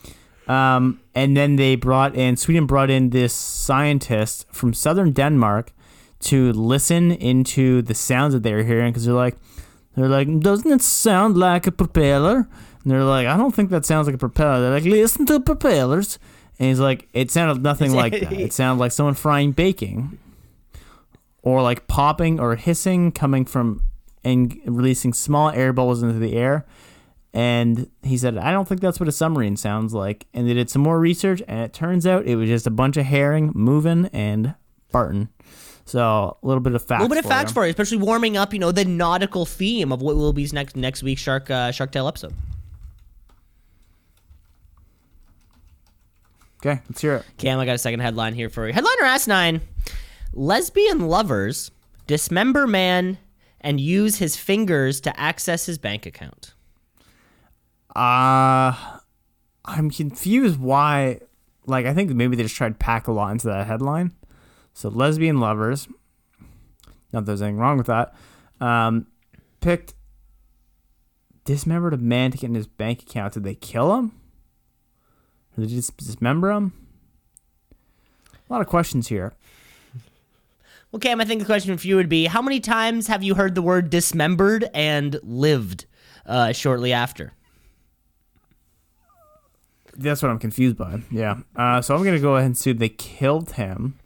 Um, 0.47 0.99
and 1.15 1.35
then 1.37 1.55
they 1.55 1.75
brought 1.75 2.15
in 2.15 2.35
Sweden 2.35 2.65
brought 2.65 2.89
in 2.89 3.11
this 3.11 3.33
scientist 3.33 4.45
from 4.51 4.73
southern 4.73 5.13
Denmark 5.13 5.71
to 6.21 6.51
listen 6.53 7.11
into 7.11 7.81
the 7.81 7.93
sounds 7.93 8.33
that 8.33 8.43
they 8.43 8.53
were 8.53 8.63
hearing 8.63 8.91
because 8.91 9.05
they're 9.05 9.13
like, 9.13 9.37
they're 9.95 10.07
like, 10.07 10.39
doesn't 10.39 10.71
it 10.71 10.81
sound 10.81 11.37
like 11.37 11.67
a 11.67 11.71
propeller? 11.71 12.47
And 12.83 12.91
they're 12.91 13.03
like, 13.03 13.27
I 13.27 13.37
don't 13.37 13.53
think 13.53 13.69
that 13.69 13.85
sounds 13.85 14.07
like 14.07 14.15
a 14.15 14.19
propeller. 14.19 14.61
They're 14.61 14.71
like, 14.71 14.83
listen 14.83 15.25
to 15.27 15.39
propellers. 15.39 16.17
And 16.59 16.69
he's 16.69 16.79
like, 16.79 17.07
it 17.13 17.31
sounded 17.31 17.63
nothing 17.63 17.93
like 17.95 18.13
that. 18.13 18.33
It 18.33 18.53
sounded 18.53 18.79
like 18.79 18.91
someone 18.91 19.15
frying 19.15 19.51
baking, 19.51 20.17
or 21.41 21.61
like 21.61 21.87
popping 21.87 22.39
or 22.39 22.55
hissing 22.55 23.11
coming 23.11 23.45
from 23.45 23.81
and 24.23 24.59
releasing 24.65 25.13
small 25.13 25.49
air 25.49 25.73
bubbles 25.73 26.03
into 26.03 26.19
the 26.19 26.33
air. 26.33 26.65
And 27.33 27.89
he 28.03 28.17
said, 28.17 28.37
I 28.37 28.51
don't 28.51 28.67
think 28.67 28.81
that's 28.81 28.99
what 28.99 29.07
a 29.07 29.11
submarine 29.11 29.55
sounds 29.55 29.93
like. 29.93 30.27
And 30.33 30.49
they 30.49 30.53
did 30.53 30.69
some 30.69 30.81
more 30.81 30.99
research, 30.99 31.41
and 31.47 31.61
it 31.61 31.73
turns 31.73 32.05
out 32.05 32.25
it 32.25 32.35
was 32.35 32.49
just 32.49 32.67
a 32.67 32.71
bunch 32.71 32.97
of 32.97 33.05
herring 33.05 33.51
moving 33.55 34.07
and 34.11 34.55
farting. 34.93 35.29
So 35.85 36.37
a 36.41 36.45
little 36.45 36.61
bit 36.61 36.73
of 36.73 36.81
facts. 36.81 36.99
A 36.99 37.03
little 37.03 37.09
bit 37.09 37.19
of 37.19 37.25
for 37.25 37.29
facts 37.29 37.51
you. 37.51 37.53
for 37.53 37.65
you, 37.65 37.69
especially 37.69 37.97
warming 37.97 38.37
up, 38.37 38.53
you 38.53 38.59
know, 38.59 38.71
the 38.71 38.85
nautical 38.85 39.45
theme 39.45 39.91
of 39.91 40.01
what 40.01 40.15
will 40.15 40.33
be 40.33 40.47
next 40.51 40.75
next 40.75 41.03
week's 41.03 41.21
Shark 41.21 41.49
uh, 41.49 41.71
Shark 41.71 41.91
Tale 41.91 42.07
episode. 42.07 42.33
Okay, 46.63 46.79
let's 46.89 47.01
hear 47.01 47.15
it. 47.15 47.25
Cam, 47.37 47.59
I 47.59 47.65
got 47.65 47.75
a 47.75 47.79
second 47.79 48.01
headline 48.01 48.35
here 48.35 48.49
for 48.49 48.67
you. 48.67 48.73
Headline 48.73 49.01
or 49.01 49.05
asinine: 49.05 49.61
Lesbian 50.33 51.07
lovers 51.07 51.71
dismember 52.07 52.67
man 52.67 53.17
and 53.59 53.79
use 53.79 54.17
his 54.17 54.35
fingers 54.35 55.01
to 55.01 55.19
access 55.19 55.65
his 55.65 55.77
bank 55.77 56.05
account. 56.05 56.53
Uh 57.95 58.99
I'm 59.65 59.91
confused 59.91 60.59
why 60.59 61.19
like 61.65 61.85
I 61.85 61.93
think 61.93 62.11
maybe 62.11 62.35
they 62.35 62.43
just 62.43 62.55
tried 62.55 62.69
to 62.69 62.85
pack 62.85 63.07
a 63.07 63.11
lot 63.11 63.31
into 63.31 63.47
that 63.47 63.67
headline. 63.67 64.13
So 64.73 64.89
lesbian 64.89 65.39
lovers, 65.39 65.87
not 67.11 67.21
that 67.21 67.25
there's 67.25 67.41
anything 67.41 67.57
wrong 67.57 67.77
with 67.77 67.87
that. 67.87 68.15
Um 68.59 69.07
picked 69.59 69.93
dismembered 71.43 71.93
a 71.93 71.97
man 71.97 72.31
to 72.31 72.37
get 72.37 72.47
in 72.47 72.55
his 72.55 72.67
bank 72.67 73.01
account. 73.01 73.33
Did 73.33 73.43
they 73.43 73.55
kill 73.55 73.95
him? 73.95 74.13
Or 75.51 75.61
did 75.61 75.69
they 75.69 75.75
just 75.75 75.97
dismember 75.97 76.51
him? 76.51 76.73
A 78.49 78.53
lot 78.53 78.61
of 78.61 78.67
questions 78.67 79.07
here. 79.07 79.33
Well, 80.91 80.99
Cam, 80.99 81.21
I 81.21 81.25
think 81.25 81.39
the 81.39 81.45
question 81.45 81.77
for 81.77 81.87
you 81.87 81.95
would 81.95 82.09
be: 82.09 82.25
How 82.25 82.41
many 82.41 82.59
times 82.59 83.07
have 83.07 83.23
you 83.23 83.35
heard 83.35 83.55
the 83.55 83.61
word 83.61 83.89
dismembered 83.89 84.69
and 84.73 85.17
lived 85.23 85.85
uh, 86.25 86.51
shortly 86.51 86.91
after? 86.91 87.33
That's 89.95 90.21
what 90.21 90.29
I'm 90.31 90.39
confused 90.39 90.77
by. 90.77 91.01
Yeah. 91.11 91.39
Uh, 91.55 91.81
so 91.81 91.95
I'm 91.95 92.03
gonna 92.03 92.19
go 92.19 92.35
ahead 92.35 92.45
and 92.47 92.57
say 92.57 92.73
they 92.73 92.89
killed 92.89 93.51
him, 93.53 93.99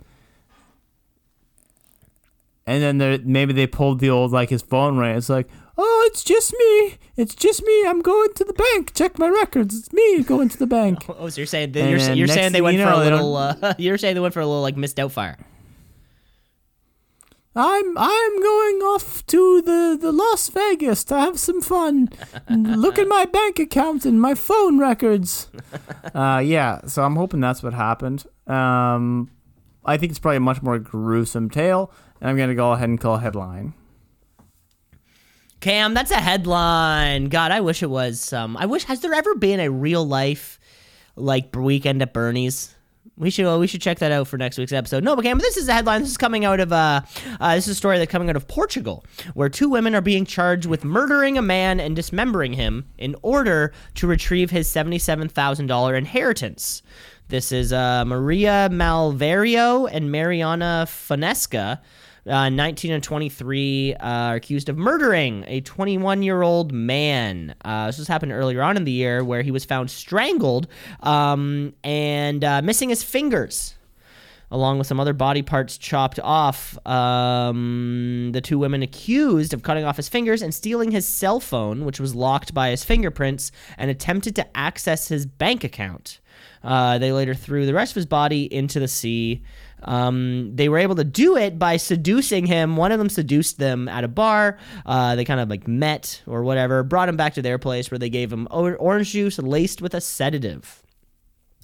and 2.68 2.82
then 2.82 2.98
there- 2.98 3.20
maybe 3.24 3.54
they 3.54 3.68
pulled 3.68 4.00
the 4.00 4.10
old 4.10 4.32
like 4.32 4.50
his 4.50 4.62
phone 4.62 4.98
rang. 4.98 5.18
It's 5.18 5.30
like, 5.30 5.48
oh, 5.78 6.04
it's 6.12 6.24
just 6.24 6.54
me. 6.54 6.98
It's 7.18 7.34
just 7.36 7.64
me. 7.64 7.88
I'm 7.88 8.02
going 8.02 8.34
to 8.34 8.44
the 8.44 8.54
bank. 8.54 8.94
Check 8.94 9.18
my 9.20 9.28
records. 9.30 9.76
It's 9.78 9.94
me 9.94 10.24
going 10.24 10.50
to 10.50 10.58
the 10.58 10.68
bank. 10.68 11.06
Oh, 11.18 11.30
so 11.30 11.42
you're 11.42 11.46
saying 11.48 11.74
you're, 11.74 11.98
you're 12.14 12.28
saying 12.28 12.52
they 12.52 12.62
went 12.62 12.78
you 12.78 12.84
for 12.84 12.92
a 12.92 12.98
little. 12.98 13.36
Uh, 13.36 13.74
you're 13.80 13.98
saying 13.98 14.16
they 14.16 14.22
went 14.22 14.34
for 14.34 14.42
a 14.42 14.46
little 14.46 14.62
like 14.62 14.78
Miss 14.78 14.94
Doubtfire. 14.94 15.38
I'm 17.56 17.98
I'm 17.98 18.42
going 18.42 18.76
off 18.82 19.26
to 19.28 19.62
the, 19.62 19.98
the 20.00 20.12
Las 20.12 20.50
Vegas 20.50 21.06
to 21.06 21.18
have 21.18 21.40
some 21.40 21.62
fun. 21.62 22.10
Look 22.50 23.00
at 23.00 23.08
my 23.08 23.24
bank 23.26 23.60
account 23.60 24.06
and 24.06 24.20
my 24.22 24.36
phone 24.36 24.78
records. 24.80 25.48
Uh, 26.14 26.40
yeah, 26.40 26.80
so 26.86 27.04
I'm 27.04 27.18
hoping 27.18 27.42
that's 27.42 27.62
what 27.62 27.74
happened. 27.74 28.24
Um, 28.48 29.30
I 29.84 29.98
think 29.98 30.12
it's 30.12 30.20
probably 30.20 30.38
a 30.38 30.40
much 30.40 30.62
more 30.62 30.80
gruesome 30.80 31.50
tale, 31.50 31.92
and 32.22 32.30
I'm 32.30 32.38
gonna 32.38 32.56
go 32.56 32.72
ahead 32.72 32.88
and 32.88 33.02
call 33.02 33.18
headline. 33.18 33.74
Cam, 35.60 35.94
that's 35.94 36.12
a 36.12 36.20
headline. 36.20 37.26
God, 37.26 37.52
I 37.52 37.60
wish 37.60 37.84
it 37.84 37.90
was. 37.90 38.32
Um, 38.32 38.56
I 38.56 38.66
wish. 38.66 38.86
Has 38.86 39.02
there 39.02 39.14
ever 39.14 39.36
been 39.36 39.60
a 39.60 39.70
real 39.70 40.06
life 40.06 40.58
like 41.18 41.54
weekend 41.54 42.02
at 42.02 42.14
Bernie's? 42.14 42.75
We 43.18 43.30
should 43.30 43.60
we 43.60 43.68
should 43.68 43.82
check 43.82 44.00
that 44.00 44.12
out 44.12 44.28
for 44.28 44.38
next 44.38 44.58
week's 44.58 44.74
episode. 44.74 45.04
No, 45.04 45.16
but 45.16 45.24
this 45.40 45.56
is 45.56 45.70
a 45.70 45.74
headline. 45.74 46.02
This 46.02 46.12
is 46.12 46.18
coming 46.18 46.44
out 46.44 46.60
of 46.60 46.74
uh, 46.74 47.02
uh 47.40 47.56
this 47.56 47.66
is 47.66 47.72
a 47.72 47.76
story 47.76 47.98
that's 47.98 48.12
coming 48.12 48.30
out 48.30 48.36
of 48.36 48.48
Portugal, 48.48 49.06
where 49.36 49.48
two 49.48 49.70
women 49.70 49.96
are 49.96 50.02
being 50.02 50.26
charged 50.26 50.66
with 50.66 50.84
murdering 50.84 51.38
a 51.38 51.42
man 51.42 51.80
and 51.80 51.96
dismembering 51.96 52.54
him 52.54 52.86
in 52.98 53.16
order 53.22 53.72
to 53.96 54.06
retrieve 54.06 54.52
his 54.52 54.68
seventy-seven 54.70 55.30
thousand 55.30 55.68
dollar 55.68 55.96
inheritance. 55.96 56.84
This 57.30 57.52
is 57.54 57.72
uh, 57.72 58.04
Maria 58.06 58.70
Malveiro 58.70 59.90
and 59.90 60.12
Mariana 60.12 60.86
Fonesca. 60.88 61.80
Uh, 62.28 62.50
19 62.50 62.92
and 62.92 63.04
23 63.04 63.94
uh, 63.94 63.98
are 64.00 64.36
accused 64.36 64.68
of 64.68 64.78
murdering 64.78 65.44
a 65.48 65.62
21 65.62 66.24
year 66.24 66.42
old 66.42 66.72
man. 66.72 67.54
Uh, 67.64 67.86
this 67.88 68.00
was 68.00 68.08
happened 68.08 68.32
earlier 68.32 68.64
on 68.64 68.78
in 68.78 68.84
the 68.84 68.92
year 68.92 69.24
where 69.24 69.44
he 69.44 69.52
was 69.52 69.64
found 69.64 69.92
strangled 69.92 70.68
um, 71.02 71.74
and 71.84 72.44
uh, 72.44 72.62
missing 72.64 72.90
his 72.90 73.04
fingers. 73.04 73.76
Along 74.52 74.78
with 74.78 74.88
some 74.88 75.00
other 75.00 75.14
body 75.14 75.42
parts 75.42 75.78
chopped 75.78 76.20
off, 76.20 76.78
um, 76.88 78.30
the 78.32 78.42
two 78.42 78.60
women 78.60 78.84
accused 78.84 79.54
of 79.54 79.64
cutting 79.64 79.86
off 79.86 79.98
his 79.98 80.10
fingers 80.10 80.42
and 80.42 80.54
stealing 80.54 80.92
his 80.92 81.08
cell 81.08 81.40
phone, 81.40 81.86
which 81.86 82.00
was 82.00 82.14
locked 82.14 82.54
by 82.54 82.70
his 82.70 82.84
fingerprints, 82.84 83.52
and 83.78 83.90
attempted 83.90 84.36
to 84.36 84.58
access 84.58 85.08
his 85.08 85.26
bank 85.26 85.64
account. 85.64 86.20
Uh, 86.64 86.98
they 86.98 87.12
later 87.12 87.34
threw 87.34 87.66
the 87.66 87.74
rest 87.74 87.92
of 87.92 87.96
his 87.96 88.06
body 88.06 88.52
into 88.52 88.80
the 88.80 88.88
sea. 88.88 89.44
Um, 89.84 90.56
they 90.56 90.68
were 90.68 90.80
able 90.80 90.96
to 90.96 91.04
do 91.04 91.38
it 91.38 91.60
by 91.60 91.78
seducing 91.78 92.46
him. 92.46 92.76
One 92.76 92.92
of 92.92 92.98
them 92.98 93.10
seduced 93.10 93.60
them 93.60 93.88
at 93.88 94.04
a 94.04 94.08
bar. 94.08 94.58
Uh, 94.86 95.16
they 95.16 95.26
kind 95.26 95.40
of 95.40 95.50
like 95.50 95.68
met 95.68 96.22
or 96.26 96.44
whatever, 96.44 96.84
brought 96.84 97.10
him 97.10 97.18
back 97.18 97.36
to 97.36 97.42
their 97.42 97.60
place 97.60 97.92
where 97.92 98.00
they 98.00 98.10
gave 98.10 98.34
him 98.34 98.48
orange 98.52 99.12
juice 99.12 99.38
laced 99.38 99.82
with 99.82 99.94
a 99.94 100.02
sedative. 100.02 100.85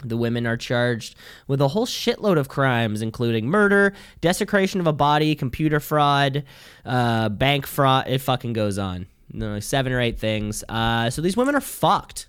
The 0.03 0.17
women 0.17 0.47
are 0.47 0.57
charged 0.57 1.15
with 1.47 1.61
a 1.61 1.67
whole 1.69 1.85
shitload 1.85 2.37
of 2.37 2.49
crimes, 2.49 3.01
including 3.01 3.47
murder, 3.47 3.93
desecration 4.19 4.79
of 4.79 4.87
a 4.87 4.93
body, 4.93 5.35
computer 5.35 5.79
fraud, 5.79 6.43
uh, 6.85 7.29
bank 7.29 7.67
fraud. 7.67 8.07
It 8.07 8.19
fucking 8.19 8.53
goes 8.53 8.77
on. 8.77 9.07
No, 9.31 9.59
seven 9.59 9.93
or 9.93 10.01
eight 10.01 10.19
things. 10.19 10.63
Uh, 10.67 11.09
so 11.09 11.21
these 11.21 11.37
women 11.37 11.55
are 11.55 11.61
fucked. 11.61 12.27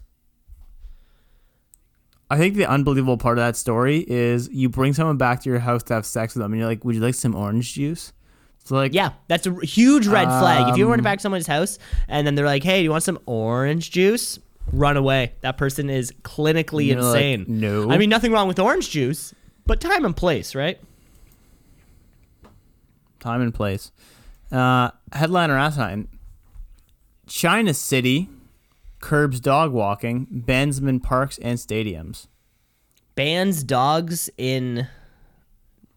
I 2.30 2.38
think 2.38 2.56
the 2.56 2.66
unbelievable 2.68 3.18
part 3.18 3.36
of 3.38 3.44
that 3.44 3.56
story 3.56 4.04
is 4.08 4.48
you 4.50 4.68
bring 4.68 4.94
someone 4.94 5.18
back 5.18 5.42
to 5.42 5.50
your 5.50 5.58
house 5.58 5.82
to 5.84 5.94
have 5.94 6.06
sex 6.06 6.34
with 6.34 6.42
them, 6.42 6.52
and 6.52 6.60
you're 6.60 6.68
like, 6.68 6.84
"Would 6.84 6.94
you 6.94 7.00
like 7.02 7.14
some 7.14 7.34
orange 7.34 7.74
juice?" 7.74 8.12
It's 8.60 8.70
like, 8.70 8.94
Yeah, 8.94 9.10
that's 9.28 9.46
a 9.46 9.54
huge 9.66 10.06
red 10.06 10.26
flag. 10.28 10.68
If 10.70 10.76
you 10.76 10.86
went 10.88 11.00
Um, 11.00 11.04
back 11.04 11.18
to 11.18 11.22
someone's 11.22 11.48
house 11.48 11.78
and 12.08 12.24
then 12.26 12.36
they're 12.36 12.46
like, 12.46 12.62
"Hey, 12.62 12.78
do 12.78 12.84
you 12.84 12.90
want 12.90 13.02
some 13.02 13.18
orange 13.26 13.90
juice?" 13.90 14.38
Run 14.70 14.96
away. 14.96 15.32
That 15.40 15.58
person 15.58 15.90
is 15.90 16.12
clinically 16.22 16.86
You're 16.88 17.02
like, 17.02 17.16
insane. 17.16 17.46
"No." 17.48 17.90
I 17.90 17.98
mean, 17.98 18.08
nothing 18.10 18.32
wrong 18.32 18.48
with 18.48 18.58
orange 18.58 18.90
juice, 18.90 19.34
but 19.66 19.80
time 19.80 20.04
and 20.04 20.16
place, 20.16 20.54
right? 20.54 20.78
time 23.22 23.40
and 23.40 23.54
place. 23.54 23.92
Uh, 24.50 24.90
headline 25.12 25.50
or 25.50 25.56
asinine. 25.56 26.08
China 27.26 27.72
City 27.72 28.28
curbs 29.00 29.40
dog 29.40 29.72
walking, 29.72 30.26
bans 30.30 30.80
them 30.80 30.88
in 30.88 31.00
parks 31.00 31.38
and 31.38 31.58
stadiums. 31.58 32.26
Bans 33.14 33.62
dogs 33.62 34.28
in 34.36 34.88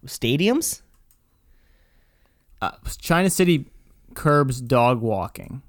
stadiums. 0.05 0.81
Uh, 2.61 2.71
China 2.99 3.29
City 3.29 3.65
curbs 4.13 4.61
dog 4.61 5.01
walking. 5.01 5.61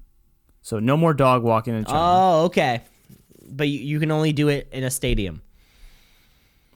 So 0.67 0.79
no 0.79 0.97
more 0.97 1.13
dog 1.13 1.43
walking 1.43 1.75
in 1.77 1.85
China. 1.85 1.97
Oh, 1.97 2.43
okay. 2.47 2.81
But 3.49 3.69
you, 3.69 3.79
you 3.79 4.01
can 4.01 4.11
only 4.11 4.33
do 4.33 4.49
it 4.49 4.67
in 4.73 4.83
a 4.83 4.91
stadium. 4.91 5.41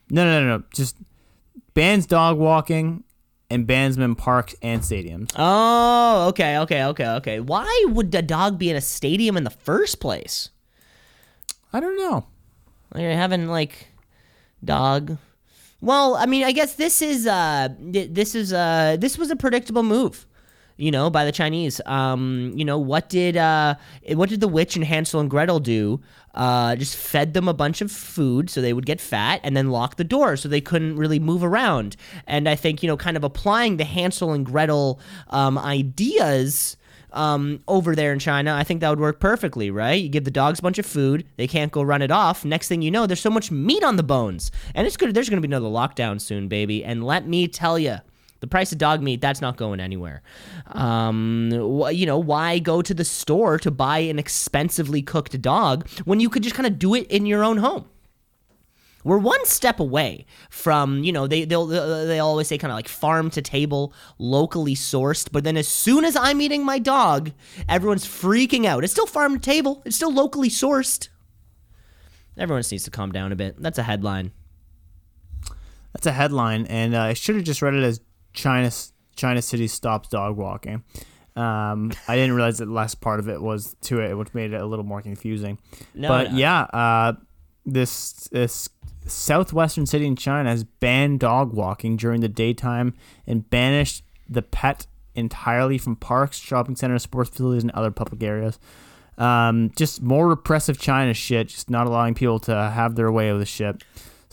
no, 0.09 0.23
no, 0.23 0.39
no, 0.39 0.57
no. 0.59 0.63
Just 0.73 0.95
bans 1.73 2.05
dog 2.05 2.37
walking 2.37 3.03
and 3.49 3.67
bans 3.67 3.97
them 3.97 4.05
in 4.05 4.15
parks 4.15 4.55
and 4.61 4.79
stadiums. 4.81 5.33
Oh, 5.35 6.29
okay, 6.29 6.59
okay, 6.59 6.85
okay, 6.85 7.05
okay. 7.05 7.39
Why 7.41 7.85
would 7.89 8.15
a 8.15 8.21
dog 8.21 8.57
be 8.57 8.69
in 8.69 8.77
a 8.77 8.81
stadium 8.81 9.35
in 9.35 9.43
the 9.43 9.49
first 9.49 9.99
place? 9.99 10.51
I 11.73 11.81
don't 11.81 11.97
know. 11.97 12.27
You're 12.95 13.11
having 13.11 13.49
like 13.49 13.89
dog. 14.63 15.17
Well, 15.81 16.15
I 16.15 16.27
mean, 16.27 16.45
I 16.45 16.53
guess 16.53 16.75
this 16.75 17.01
is 17.01 17.27
uh 17.27 17.67
this 17.77 18.35
is 18.35 18.53
uh 18.53 18.95
this 18.97 19.17
was 19.17 19.31
a 19.31 19.35
predictable 19.35 19.83
move. 19.83 20.25
You 20.77 20.91
know, 20.91 21.09
by 21.09 21.25
the 21.25 21.31
Chinese. 21.31 21.79
Um, 21.85 22.53
you 22.55 22.65
know, 22.65 22.77
what 22.77 23.09
did 23.09 23.37
uh 23.37 23.75
what 24.13 24.29
did 24.29 24.41
the 24.41 24.47
witch 24.47 24.75
and 24.75 24.85
Hansel 24.85 25.19
and 25.19 25.29
Gretel 25.29 25.59
do? 25.59 26.01
Uh 26.33 26.75
just 26.75 26.95
fed 26.95 27.33
them 27.33 27.47
a 27.47 27.53
bunch 27.53 27.81
of 27.81 27.91
food 27.91 28.49
so 28.49 28.61
they 28.61 28.73
would 28.73 28.85
get 28.85 29.01
fat 29.01 29.41
and 29.43 29.55
then 29.55 29.69
lock 29.69 29.97
the 29.97 30.03
door 30.03 30.37
so 30.37 30.49
they 30.49 30.61
couldn't 30.61 30.95
really 30.95 31.19
move 31.19 31.43
around. 31.43 31.95
And 32.25 32.47
I 32.47 32.55
think, 32.55 32.81
you 32.81 32.87
know, 32.87 32.97
kind 32.97 33.17
of 33.17 33.23
applying 33.23 33.77
the 33.77 33.83
Hansel 33.83 34.33
and 34.33 34.45
Gretel 34.45 34.99
um 35.29 35.57
ideas 35.57 36.77
um, 37.13 37.61
over 37.67 37.95
there 37.95 38.13
in 38.13 38.19
China, 38.19 38.53
I 38.55 38.63
think 38.63 38.81
that 38.81 38.89
would 38.89 38.99
work 38.99 39.19
perfectly, 39.19 39.69
right? 39.69 40.01
You 40.01 40.09
give 40.09 40.23
the 40.23 40.31
dogs 40.31 40.59
a 40.59 40.61
bunch 40.61 40.79
of 40.79 40.85
food, 40.85 41.25
they 41.37 41.47
can't 41.47 41.71
go 41.71 41.81
run 41.81 42.01
it 42.01 42.11
off. 42.11 42.45
Next 42.45 42.67
thing 42.67 42.81
you 42.81 42.91
know, 42.91 43.05
there's 43.05 43.19
so 43.19 43.29
much 43.29 43.51
meat 43.51 43.83
on 43.83 43.97
the 43.97 44.03
bones, 44.03 44.51
and 44.75 44.87
it's 44.87 44.97
good. 44.97 45.13
There's 45.13 45.29
going 45.29 45.41
to 45.41 45.47
be 45.47 45.51
another 45.51 45.67
lockdown 45.67 46.21
soon, 46.21 46.47
baby. 46.47 46.83
And 46.83 47.03
let 47.03 47.27
me 47.27 47.47
tell 47.47 47.77
you, 47.77 47.97
the 48.41 48.47
price 48.47 48.71
of 48.71 48.77
dog 48.77 49.01
meat 49.01 49.21
that's 49.21 49.39
not 49.39 49.55
going 49.55 49.79
anywhere. 49.79 50.21
Um, 50.67 51.51
wh- 51.51 51.93
you 51.93 52.05
know, 52.05 52.19
why 52.19 52.59
go 52.59 52.81
to 52.81 52.93
the 52.93 53.05
store 53.05 53.57
to 53.59 53.71
buy 53.71 53.99
an 53.99 54.19
expensively 54.19 55.01
cooked 55.01 55.41
dog 55.41 55.87
when 56.05 56.19
you 56.19 56.29
could 56.29 56.43
just 56.43 56.55
kind 56.55 56.67
of 56.67 56.77
do 56.77 56.93
it 56.93 57.07
in 57.09 57.25
your 57.25 57.43
own 57.43 57.57
home? 57.57 57.85
we're 59.03 59.17
one 59.17 59.43
step 59.47 59.79
away 59.79 60.27
from 60.51 61.03
you 61.03 61.11
know 61.11 61.25
they 61.25 61.43
they'll 61.43 61.65
they 61.65 62.19
always 62.19 62.47
say 62.47 62.55
kind 62.55 62.71
of 62.71 62.75
like 62.75 62.87
farm 62.87 63.31
to 63.31 63.41
table 63.41 63.91
locally 64.19 64.75
sourced 64.75 65.27
but 65.31 65.43
then 65.43 65.57
as 65.57 65.67
soon 65.67 66.05
as 66.05 66.15
i'm 66.15 66.39
eating 66.39 66.63
my 66.63 66.77
dog 66.77 67.31
everyone's 67.67 68.05
freaking 68.05 68.65
out 68.65 68.83
it's 68.83 68.93
still 68.93 69.07
farm 69.07 69.33
to 69.33 69.39
table 69.39 69.81
it's 69.85 69.95
still 69.95 70.13
locally 70.13 70.49
sourced 70.49 71.09
everyone 72.37 72.63
needs 72.69 72.83
to 72.83 72.91
calm 72.91 73.11
down 73.11 73.31
a 73.31 73.35
bit 73.35 73.59
that's 73.59 73.79
a 73.79 73.83
headline 73.83 74.31
That's 75.93 76.05
a 76.05 76.11
headline, 76.11 76.65
and 76.67 76.95
uh, 76.95 77.01
I 77.01 77.13
should 77.13 77.35
have 77.35 77.43
just 77.43 77.61
read 77.61 77.73
it 77.73 77.83
as 77.83 77.99
China 78.33 78.71
China 79.15 79.41
City 79.41 79.67
stops 79.67 80.09
dog 80.09 80.37
walking. 80.37 80.83
Um, 81.35 81.91
I 82.07 82.15
didn't 82.15 82.33
realize 82.33 82.57
that 82.57 82.65
the 82.65 82.73
last 82.73 82.99
part 82.99 83.19
of 83.19 83.29
it 83.29 83.41
was 83.41 83.75
to 83.81 84.01
it, 84.01 84.17
which 84.17 84.33
made 84.33 84.53
it 84.53 84.59
a 84.59 84.65
little 84.65 84.85
more 84.85 85.01
confusing. 85.01 85.59
No, 85.93 86.09
but 86.09 86.31
no. 86.31 86.37
yeah, 86.37 86.61
uh, 86.61 87.13
this 87.65 88.27
this 88.31 88.69
southwestern 89.05 89.85
city 89.85 90.05
in 90.05 90.15
China 90.15 90.49
has 90.49 90.63
banned 90.63 91.19
dog 91.19 91.53
walking 91.53 91.97
during 91.97 92.21
the 92.21 92.27
daytime 92.27 92.93
and 93.25 93.49
banished 93.49 94.03
the 94.29 94.41
pet 94.41 94.87
entirely 95.15 95.77
from 95.77 95.95
parks, 95.95 96.37
shopping 96.37 96.75
centers, 96.75 97.03
sports 97.03 97.29
facilities, 97.29 97.63
and 97.63 97.71
other 97.71 97.91
public 97.91 98.23
areas. 98.23 98.59
Um, 99.17 99.71
just 99.75 100.01
more 100.01 100.27
repressive 100.27 100.79
China 100.79 101.13
shit, 101.13 101.49
just 101.49 101.69
not 101.69 101.87
allowing 101.87 102.13
people 102.13 102.39
to 102.39 102.55
have 102.55 102.95
their 102.95 103.11
way 103.11 103.31
with 103.31 103.41
the 103.41 103.45
shit. 103.45 103.83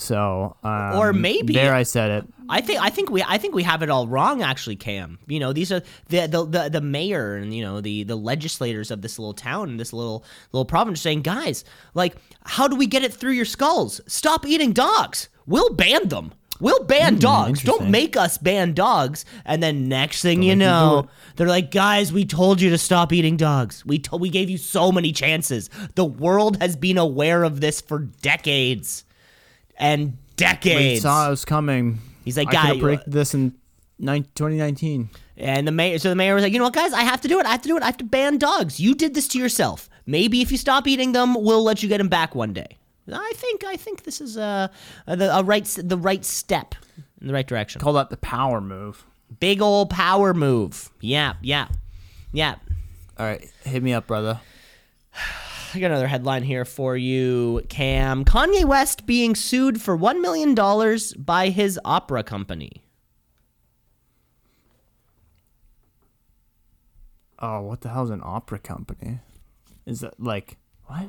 So, 0.00 0.56
um, 0.62 0.94
Or 0.96 1.12
maybe- 1.12 1.52
there 1.54 1.74
I 1.74 1.82
said 1.82 2.10
it. 2.10 2.24
I 2.48 2.60
think 2.62 2.80
I 2.80 2.88
think 2.88 3.10
we 3.10 3.22
I 3.26 3.36
think 3.36 3.54
we 3.54 3.64
have 3.64 3.82
it 3.82 3.90
all 3.90 4.06
wrong 4.06 4.42
actually, 4.42 4.76
Cam. 4.76 5.18
You 5.26 5.38
know, 5.40 5.52
these 5.52 5.70
are 5.72 5.82
the 6.08 6.26
the 6.28 6.44
the, 6.46 6.68
the 6.70 6.80
mayor 6.80 7.34
and 7.34 7.52
you 7.52 7.62
know 7.62 7.80
the 7.80 8.04
the 8.04 8.14
legislators 8.16 8.90
of 8.92 9.02
this 9.02 9.18
little 9.18 9.34
town, 9.34 9.68
and 9.68 9.78
this 9.78 9.92
little 9.92 10.24
little 10.52 10.64
province 10.64 11.00
saying, 11.00 11.22
"Guys, 11.22 11.64
like 11.94 12.16
how 12.44 12.68
do 12.68 12.76
we 12.76 12.86
get 12.86 13.02
it 13.02 13.12
through 13.12 13.32
your 13.32 13.44
skulls? 13.44 14.00
Stop 14.06 14.46
eating 14.46 14.72
dogs. 14.72 15.28
We'll 15.46 15.74
ban 15.74 16.08
them. 16.08 16.32
We'll 16.60 16.84
ban 16.84 17.18
dogs. 17.18 17.62
Don't 17.62 17.90
make 17.90 18.16
us 18.16 18.38
ban 18.38 18.72
dogs." 18.74 19.24
And 19.44 19.60
then 19.62 19.88
next 19.88 20.22
thing 20.22 20.42
you 20.42 20.50
make 20.56 20.64
you 20.64 20.70
know, 20.70 21.08
they're 21.36 21.48
like, 21.48 21.70
"Guys, 21.72 22.12
we 22.14 22.24
told 22.24 22.60
you 22.62 22.70
to 22.70 22.78
stop 22.78 23.12
eating 23.12 23.36
dogs. 23.36 23.84
We 23.84 23.98
to- 23.98 24.16
we 24.16 24.30
gave 24.30 24.48
you 24.48 24.58
so 24.58 24.90
many 24.92 25.12
chances. 25.12 25.68
The 25.96 26.04
world 26.04 26.62
has 26.62 26.76
been 26.76 26.98
aware 26.98 27.42
of 27.42 27.60
this 27.60 27.80
for 27.82 27.98
decades." 27.98 29.04
And 29.78 30.10
We 30.12 30.16
decades. 30.36 31.02
saw 31.02 31.26
it 31.26 31.30
was 31.30 31.44
coming. 31.44 31.98
He's 32.24 32.36
like, 32.36 32.48
I 32.48 32.52
"Guy, 32.52 32.72
you- 32.72 32.80
predicted 32.80 33.12
this 33.12 33.34
in 33.34 33.54
nine- 33.98 34.26
2019. 34.34 35.08
And 35.36 35.66
the 35.66 35.72
mayor, 35.72 35.98
so 35.98 36.08
the 36.10 36.16
mayor 36.16 36.34
was 36.34 36.42
like, 36.42 36.52
you 36.52 36.58
know 36.58 36.64
what, 36.64 36.74
guys, 36.74 36.92
I 36.92 37.02
have 37.02 37.20
to 37.20 37.28
do 37.28 37.38
it. 37.38 37.46
I 37.46 37.50
have 37.50 37.62
to 37.62 37.68
do 37.68 37.76
it. 37.76 37.82
I 37.82 37.86
have 37.86 37.96
to 37.98 38.04
ban 38.04 38.38
dogs. 38.38 38.80
You 38.80 38.94
did 38.94 39.14
this 39.14 39.28
to 39.28 39.38
yourself. 39.38 39.88
Maybe 40.04 40.40
if 40.42 40.50
you 40.50 40.58
stop 40.58 40.86
eating 40.88 41.12
them, 41.12 41.34
we'll 41.34 41.62
let 41.62 41.82
you 41.82 41.88
get 41.88 41.98
them 41.98 42.08
back 42.08 42.34
one 42.34 42.52
day. 42.52 42.76
I 43.10 43.32
think, 43.36 43.64
I 43.64 43.76
think 43.76 44.02
this 44.02 44.20
is 44.20 44.36
a, 44.36 44.70
a, 45.06 45.16
the- 45.16 45.34
a 45.38 45.42
right, 45.44 45.64
the 45.82 45.96
right 45.96 46.24
step 46.24 46.74
in 47.20 47.26
the 47.28 47.32
right 47.32 47.46
direction. 47.46 47.80
Call 47.80 47.92
that 47.94 48.10
the 48.10 48.16
power 48.18 48.60
move. 48.60 49.04
Big 49.40 49.62
old 49.62 49.90
power 49.90 50.34
move. 50.34 50.90
Yeah, 51.00 51.34
yeah, 51.40 51.68
yeah. 52.32 52.56
All 53.18 53.26
right, 53.26 53.48
hit 53.64 53.82
me 53.82 53.92
up, 53.94 54.06
brother. 54.06 54.40
I 55.74 55.80
got 55.80 55.90
another 55.90 56.06
headline 56.06 56.44
here 56.44 56.64
for 56.64 56.96
you, 56.96 57.62
Cam. 57.68 58.24
Kanye 58.24 58.64
West 58.64 59.06
being 59.06 59.34
sued 59.34 59.82
for 59.82 59.98
$1 59.98 60.20
million 60.20 60.54
by 61.18 61.50
his 61.50 61.78
opera 61.84 62.22
company. 62.22 62.84
Oh, 67.38 67.60
what 67.60 67.82
the 67.82 67.90
hell 67.90 68.04
is 68.04 68.10
an 68.10 68.22
opera 68.24 68.58
company? 68.58 69.20
Is 69.86 70.00
that 70.00 70.18
like 70.18 70.56
what? 70.86 71.08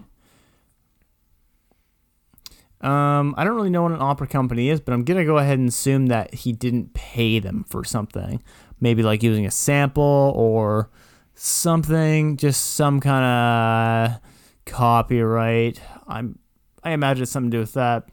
Um, 2.82 3.34
I 3.38 3.44
don't 3.44 3.56
really 3.56 3.70
know 3.70 3.84
what 3.84 3.92
an 3.92 4.02
opera 4.02 4.28
company 4.28 4.70
is, 4.70 4.80
but 4.80 4.94
I'm 4.94 5.04
gonna 5.04 5.26
go 5.26 5.38
ahead 5.38 5.58
and 5.60 5.70
assume 5.70 6.08
that 6.08 6.34
he 6.34 6.54
didn't 6.54 6.94
pay 6.94 7.40
them 7.40 7.66
for 7.68 7.84
something. 7.84 8.42
Maybe 8.80 9.04
like 9.04 9.24
using 9.24 9.46
a 9.46 9.52
sample 9.52 10.34
or 10.36 10.90
something, 11.34 12.38
just 12.38 12.76
some 12.76 13.00
kind 13.00 13.26
of 13.26 14.29
copyright. 14.70 15.82
I'm 16.08 16.40
I 16.84 16.92
imagine 16.92 17.24
it's 17.24 17.32
something 17.32 17.52
to 17.52 17.58
do 17.58 17.62
with 17.62 17.74
that. 17.74 18.08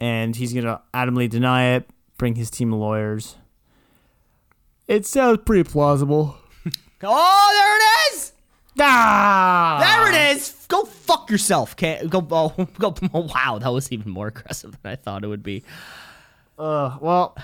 And 0.00 0.34
he's 0.34 0.52
gonna 0.52 0.82
adamantly 0.92 1.28
deny 1.28 1.74
it, 1.76 1.88
bring 2.18 2.34
his 2.34 2.50
team 2.50 2.72
of 2.72 2.80
lawyers. 2.80 3.36
It 4.88 5.06
sounds 5.06 5.40
pretty 5.44 5.68
plausible. 5.68 6.36
Oh, 7.04 7.48
there 7.58 7.76
it 7.76 8.14
is. 8.14 8.32
Ah! 8.78 9.78
There 9.80 10.12
it 10.12 10.36
is. 10.36 10.66
Go 10.68 10.84
fuck 10.84 11.28
yourself. 11.32 11.74
Can't 11.74 12.08
go. 12.08 12.20
Oh, 12.30 12.68
go. 12.78 12.94
Oh, 13.12 13.20
wow, 13.34 13.58
that 13.58 13.68
was 13.70 13.90
even 13.90 14.12
more 14.12 14.28
aggressive 14.28 14.78
than 14.80 14.92
I 14.92 14.94
thought 14.94 15.24
it 15.24 15.26
would 15.26 15.42
be. 15.42 15.64
Uh, 16.56 16.96
well, 17.00 17.36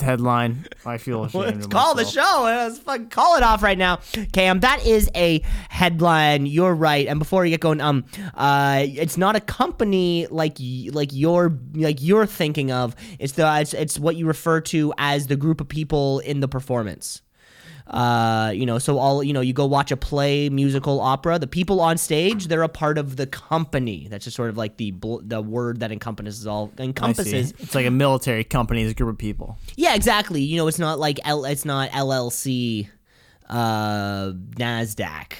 headline. 0.00 0.66
I 0.84 0.98
feel 0.98 1.24
ashamed. 1.24 1.44
Let's 1.44 1.66
of 1.66 1.70
call 1.70 1.94
the 1.94 2.04
show. 2.04 2.42
Let's 2.44 2.78
fucking 2.78 3.08
call 3.08 3.36
it 3.36 3.42
off 3.42 3.62
right 3.62 3.78
now. 3.78 4.00
Cam, 4.32 4.60
that 4.60 4.86
is 4.86 5.10
a 5.14 5.40
headline. 5.68 6.46
You're 6.46 6.74
right. 6.74 7.06
And 7.06 7.18
before 7.18 7.44
you 7.44 7.50
get 7.50 7.60
going, 7.60 7.80
um, 7.80 8.04
uh, 8.34 8.84
it's 8.84 9.16
not 9.16 9.36
a 9.36 9.40
company 9.40 10.26
like 10.30 10.58
like 10.58 11.10
you're 11.12 11.58
like 11.74 12.02
you're 12.02 12.26
thinking 12.26 12.70
of. 12.70 12.94
It's 13.18 13.34
the 13.34 13.60
it's, 13.60 13.74
it's 13.74 13.98
what 13.98 14.16
you 14.16 14.26
refer 14.26 14.60
to 14.62 14.92
as 14.98 15.26
the 15.26 15.36
group 15.36 15.60
of 15.60 15.68
people 15.68 16.20
in 16.20 16.40
the 16.40 16.48
performance. 16.48 17.22
Uh, 17.86 18.50
you 18.52 18.66
know, 18.66 18.78
so 18.78 18.98
all 18.98 19.22
you 19.22 19.32
know, 19.32 19.40
you 19.40 19.52
go 19.52 19.64
watch 19.64 19.92
a 19.92 19.96
play, 19.96 20.48
musical, 20.48 21.00
opera. 21.00 21.38
The 21.38 21.46
people 21.46 21.80
on 21.80 21.98
stage, 21.98 22.48
they're 22.48 22.64
a 22.64 22.68
part 22.68 22.98
of 22.98 23.14
the 23.16 23.28
company. 23.28 24.08
That's 24.10 24.24
just 24.24 24.36
sort 24.36 24.50
of 24.50 24.56
like 24.56 24.76
the 24.76 24.90
bl- 24.90 25.20
the 25.22 25.40
word 25.40 25.78
that 25.80 25.92
encompasses 25.92 26.46
all 26.48 26.72
encompasses 26.78 27.52
It's 27.60 27.74
like 27.76 27.86
a 27.86 27.90
military 27.92 28.42
company. 28.42 28.82
It's 28.82 28.90
a 28.90 28.94
group 28.94 29.10
of 29.10 29.18
people. 29.18 29.56
yeah, 29.76 29.94
exactly. 29.94 30.40
You 30.42 30.56
know, 30.56 30.66
it's 30.66 30.80
not 30.80 30.98
like 30.98 31.20
L- 31.24 31.44
it's 31.44 31.64
not 31.64 31.90
LLC, 31.90 32.88
uh, 33.48 34.32
Nasdaq 34.56 35.32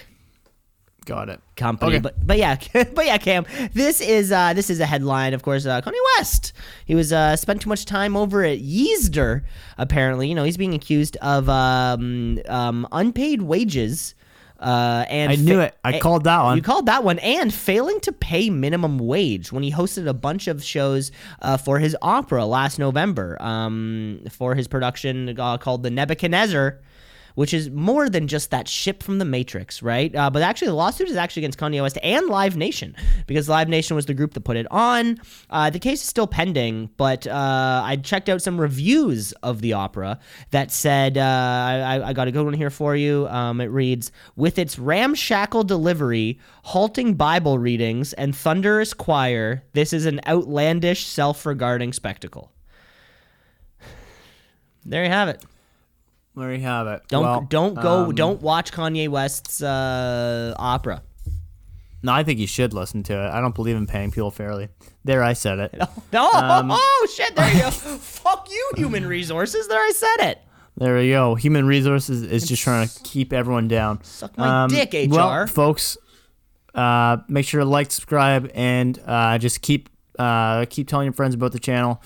Got 1.06 1.28
it. 1.28 1.40
company. 1.54 1.92
Okay. 1.92 2.00
But 2.00 2.26
but 2.26 2.36
yeah, 2.36 2.58
but 2.72 3.06
yeah, 3.06 3.16
Cam. 3.16 3.46
This 3.72 4.00
is 4.00 4.32
uh 4.32 4.52
this 4.52 4.68
is 4.68 4.80
a 4.80 4.86
headline. 4.86 5.34
Of 5.34 5.42
course, 5.42 5.64
uh, 5.64 5.80
Kanye 5.80 5.94
West. 6.18 6.52
He 6.84 6.94
was 6.94 7.12
uh 7.12 7.36
spent 7.36 7.62
too 7.62 7.68
much 7.68 7.86
time 7.86 8.16
over 8.16 8.42
at 8.44 8.58
Yeezer. 8.58 9.42
Apparently, 9.78 10.28
you 10.28 10.34
know, 10.34 10.44
he's 10.44 10.56
being 10.56 10.74
accused 10.74 11.16
of 11.18 11.48
um 11.48 12.40
um 12.48 12.86
unpaid 12.92 13.42
wages. 13.42 14.14
Uh, 14.58 15.04
and 15.10 15.30
I 15.30 15.36
knew 15.36 15.60
it. 15.60 15.76
I 15.84 15.98
called 15.98 16.24
that 16.24 16.42
one. 16.42 16.56
You 16.56 16.62
called 16.62 16.86
that 16.86 17.04
one, 17.04 17.18
and 17.18 17.52
failing 17.52 18.00
to 18.00 18.12
pay 18.12 18.48
minimum 18.48 18.98
wage 18.98 19.52
when 19.52 19.62
he 19.62 19.70
hosted 19.70 20.08
a 20.08 20.14
bunch 20.14 20.48
of 20.48 20.64
shows 20.64 21.12
uh, 21.42 21.58
for 21.58 21.78
his 21.78 21.94
opera 22.00 22.46
last 22.46 22.78
November. 22.78 23.36
Um, 23.40 24.22
for 24.30 24.54
his 24.54 24.66
production 24.66 25.38
uh, 25.38 25.58
called 25.58 25.82
The 25.82 25.90
Nebuchadnezzar, 25.90 26.80
which 27.36 27.54
is 27.54 27.70
more 27.70 28.08
than 28.08 28.26
just 28.26 28.50
that 28.50 28.66
ship 28.66 29.02
from 29.02 29.18
the 29.18 29.24
Matrix, 29.24 29.82
right? 29.82 30.12
Uh, 30.14 30.30
but 30.30 30.42
actually, 30.42 30.68
the 30.68 30.74
lawsuit 30.74 31.08
is 31.08 31.16
actually 31.16 31.42
against 31.42 31.58
Kanye 31.58 31.82
West 31.82 31.98
and 32.02 32.26
Live 32.28 32.56
Nation 32.56 32.96
because 33.26 33.48
Live 33.48 33.68
Nation 33.68 33.94
was 33.94 34.06
the 34.06 34.14
group 34.14 34.32
that 34.34 34.40
put 34.40 34.56
it 34.56 34.66
on. 34.70 35.20
Uh, 35.50 35.68
the 35.68 35.78
case 35.78 36.02
is 36.02 36.08
still 36.08 36.26
pending, 36.26 36.90
but 36.96 37.26
uh, 37.26 37.82
I 37.84 37.96
checked 37.96 38.30
out 38.30 38.40
some 38.40 38.58
reviews 38.58 39.32
of 39.42 39.60
the 39.60 39.74
opera 39.74 40.18
that 40.50 40.72
said, 40.72 41.18
uh, 41.18 41.20
I, 41.20 42.08
I 42.08 42.12
got 42.14 42.26
a 42.26 42.32
good 42.32 42.44
one 42.44 42.54
here 42.54 42.70
for 42.70 42.96
you. 42.96 43.28
Um, 43.28 43.60
it 43.60 43.66
reads, 43.66 44.12
with 44.34 44.58
its 44.58 44.78
ramshackle 44.78 45.64
delivery, 45.64 46.40
halting 46.64 47.14
Bible 47.14 47.58
readings, 47.58 48.14
and 48.14 48.34
thunderous 48.34 48.94
choir, 48.94 49.62
this 49.74 49.92
is 49.92 50.06
an 50.06 50.20
outlandish, 50.26 51.06
self-regarding 51.06 51.92
spectacle. 51.92 52.50
There 54.88 55.02
you 55.02 55.10
have 55.10 55.28
it. 55.28 55.44
There 56.36 56.52
you 56.52 56.60
have 56.60 56.86
it. 56.86 57.02
Don't 57.08 57.22
Well, 57.24 57.46
don't 57.48 57.74
go 57.74 58.04
um, 58.04 58.14
don't 58.14 58.42
watch 58.42 58.70
Kanye 58.70 59.08
West's 59.08 59.62
uh, 59.62 60.54
opera. 60.58 61.02
No, 62.02 62.12
I 62.12 62.22
think 62.24 62.38
you 62.38 62.46
should 62.46 62.74
listen 62.74 63.02
to 63.04 63.14
it. 63.14 63.30
I 63.30 63.40
don't 63.40 63.54
believe 63.54 63.74
in 63.74 63.86
paying 63.86 64.10
people 64.10 64.30
fairly. 64.30 64.68
There, 65.04 65.22
I 65.22 65.32
said 65.32 65.58
it. 65.58 65.74
No, 66.12 66.30
Um, 66.30 66.70
oh 66.72 67.08
shit! 67.14 67.34
There 67.34 67.52
you 67.52 67.62
go. 67.62 67.70
Fuck 67.70 68.48
you, 68.50 68.70
human 68.76 69.06
resources. 69.06 69.66
There, 69.66 69.78
I 69.78 69.90
said 69.94 70.30
it. 70.30 70.38
There 70.76 70.96
we 70.96 71.08
go. 71.08 71.34
Human 71.36 71.66
resources 71.66 72.22
is 72.22 72.46
just 72.46 72.62
trying 72.62 72.86
to 72.86 73.02
keep 73.02 73.32
everyone 73.32 73.66
down. 73.66 74.02
Suck 74.04 74.36
my 74.36 74.66
dick, 74.68 74.92
HR. 74.92 75.14
Well, 75.14 75.46
folks, 75.46 75.96
uh, 76.74 77.18
make 77.28 77.46
sure 77.46 77.60
to 77.60 77.64
like, 77.64 77.90
subscribe, 77.90 78.50
and 78.54 79.00
uh, 79.06 79.38
just 79.38 79.62
keep 79.62 79.88
uh, 80.18 80.66
keep 80.68 80.86
telling 80.86 81.06
your 81.06 81.14
friends 81.14 81.34
about 81.34 81.52
the 81.52 81.58
channel. 81.58 82.02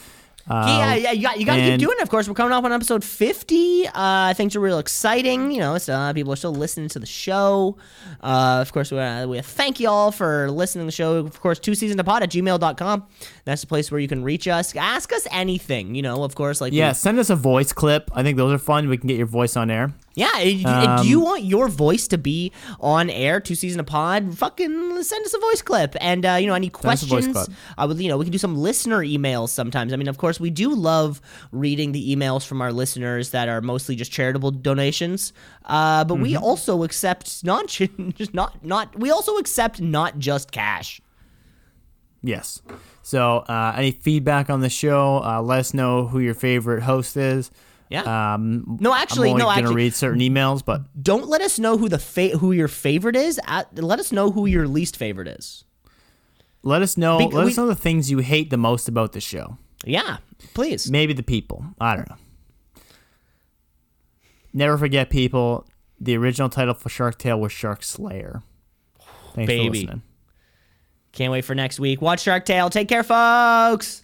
Uh, 0.48 0.66
yeah, 0.68 0.94
yeah, 0.94 1.12
you 1.12 1.22
got 1.22 1.38
you 1.40 1.46
got 1.46 1.56
to 1.56 1.62
keep 1.62 1.80
doing 1.80 1.96
it. 1.98 2.02
Of 2.02 2.08
course, 2.10 2.26
we're 2.26 2.34
coming 2.34 2.52
up 2.52 2.64
on 2.64 2.72
episode 2.72 3.04
fifty. 3.04 3.84
Uh, 3.94 4.34
things 4.34 4.56
are 4.56 4.60
real 4.60 4.78
exciting. 4.78 5.50
You 5.52 5.58
know, 5.60 5.78
so, 5.78 5.92
uh, 5.94 6.12
people 6.12 6.32
are 6.32 6.36
still 6.36 6.52
listening 6.54 6.88
to 6.88 6.98
the 6.98 7.06
show. 7.06 7.76
Uh, 8.20 8.58
of 8.60 8.72
course, 8.72 8.90
we, 8.90 8.98
uh, 8.98 9.26
we 9.26 9.40
thank 9.42 9.78
you 9.80 9.88
all 9.88 10.10
for 10.10 10.50
listening 10.50 10.82
to 10.82 10.86
the 10.86 10.92
show. 10.92 11.16
Of 11.16 11.40
course, 11.40 11.58
two 11.58 11.74
season 11.74 11.98
pod 11.98 12.22
at 12.22 12.30
gmail.com. 12.30 13.06
That's 13.44 13.60
the 13.60 13.66
place 13.66 13.90
where 13.90 14.00
you 14.00 14.08
can 14.08 14.24
reach 14.24 14.48
us. 14.48 14.74
Ask 14.74 15.12
us 15.12 15.26
anything. 15.30 15.94
You 15.94 16.02
know, 16.02 16.24
of 16.24 16.34
course, 16.34 16.60
like 16.60 16.72
Yeah, 16.72 16.88
we- 16.90 16.94
send 16.94 17.18
us 17.18 17.30
a 17.30 17.36
voice 17.36 17.72
clip. 17.72 18.10
I 18.14 18.22
think 18.22 18.36
those 18.36 18.52
are 18.52 18.58
fun. 18.58 18.88
We 18.88 18.96
can 18.98 19.08
get 19.08 19.18
your 19.18 19.26
voice 19.26 19.56
on 19.56 19.70
air. 19.70 19.92
Yeah, 20.20 20.38
if 20.38 21.02
do 21.02 21.08
you 21.08 21.20
want 21.20 21.44
your 21.44 21.68
voice 21.68 22.06
to 22.08 22.18
be 22.18 22.52
on 22.78 23.08
air 23.08 23.40
two 23.40 23.54
C's 23.54 23.74
in 23.74 23.80
a 23.80 23.84
pod? 23.84 24.36
Fucking 24.36 25.02
send 25.02 25.24
us 25.24 25.34
a 25.34 25.38
voice 25.38 25.62
clip, 25.62 25.96
and 26.00 26.26
uh, 26.26 26.34
you 26.34 26.46
know 26.46 26.54
any 26.54 26.68
us 26.68 27.02
a 27.02 27.06
voice 27.06 27.26
questions. 27.26 27.56
I 27.78 27.86
would, 27.86 27.98
you 27.98 28.08
know, 28.08 28.18
we 28.18 28.24
can 28.26 28.32
do 28.32 28.38
some 28.38 28.56
listener 28.56 28.98
emails 28.98 29.48
sometimes. 29.48 29.92
I 29.92 29.96
mean, 29.96 30.08
of 30.08 30.18
course, 30.18 30.38
we 30.38 30.50
do 30.50 30.74
love 30.74 31.20
reading 31.52 31.92
the 31.92 32.14
emails 32.14 32.46
from 32.46 32.60
our 32.60 32.72
listeners 32.72 33.30
that 33.30 33.48
are 33.48 33.60
mostly 33.60 33.96
just 33.96 34.12
charitable 34.12 34.50
donations. 34.50 35.32
Uh, 35.64 36.04
but 36.04 36.14
Mm-hmm. 36.14 36.22
we 36.22 36.36
also 36.36 36.82
accept 36.82 37.42
not 37.44 37.66
just 38.14 38.34
not 38.34 38.64
not. 38.64 38.98
We 38.98 39.10
also 39.10 39.36
accept 39.38 39.80
not 39.80 40.18
just 40.18 40.52
cash. 40.52 41.00
Yes. 42.22 42.60
So, 43.02 43.38
uh, 43.48 43.72
any 43.76 43.92
feedback 43.92 44.50
on 44.50 44.60
the 44.60 44.68
show? 44.68 45.22
Uh, 45.24 45.40
let 45.40 45.60
us 45.60 45.72
know 45.74 46.06
who 46.08 46.18
your 46.18 46.34
favorite 46.34 46.82
host 46.82 47.16
is. 47.16 47.50
Yeah. 47.90 48.34
Um, 48.34 48.78
No, 48.80 48.94
actually, 48.94 49.28
I'm 49.28 49.32
only 49.34 49.42
no, 49.42 49.48
gonna 49.48 49.58
actually- 49.60 49.74
read 49.74 49.94
certain 49.94 50.20
emails, 50.20 50.64
but 50.64 50.82
Don't 51.02 51.28
let 51.28 51.40
us 51.42 51.58
know 51.58 51.76
who 51.76 51.88
the 51.88 51.98
fa- 51.98 52.38
who 52.38 52.52
your 52.52 52.68
favorite 52.68 53.16
is. 53.16 53.38
At, 53.46 53.76
let 53.82 53.98
us 53.98 54.12
know 54.12 54.30
who 54.30 54.46
your 54.46 54.66
least 54.68 54.96
favorite 54.96 55.26
is. 55.28 55.64
let 56.62 56.82
us 56.82 56.96
know. 56.96 57.18
Bec- 57.18 57.32
let 57.32 57.44
we- 57.46 57.50
us 57.50 57.56
know 57.56 57.66
the 57.66 57.74
things 57.74 58.10
you 58.10 58.18
hate 58.18 58.50
the 58.50 58.56
most 58.56 58.86
about 58.88 59.12
the 59.12 59.20
show. 59.20 59.58
Yeah, 59.84 60.18
please. 60.54 60.90
Maybe 60.90 61.12
the 61.14 61.22
people. 61.22 61.64
I 61.80 61.96
don't 61.96 62.08
know. 62.08 62.16
Never 64.52 64.76
forget, 64.78 65.10
people. 65.10 65.66
The 66.00 66.16
original 66.16 66.48
title 66.48 66.74
for 66.74 66.88
Shark 66.88 67.18
Tale 67.18 67.40
was 67.40 67.50
Shark 67.52 67.82
Slayer. 67.82 68.42
Thanks 69.34 69.46
Baby. 69.48 69.66
for 69.66 69.70
listening. 69.72 70.02
Can't 71.12 71.32
wait 71.32 71.44
for 71.44 71.54
next 71.54 71.80
week. 71.80 72.00
Watch 72.00 72.20
Shark 72.22 72.44
Tale. 72.44 72.70
Take 72.70 72.88
care, 72.88 73.02
folks. 73.02 74.02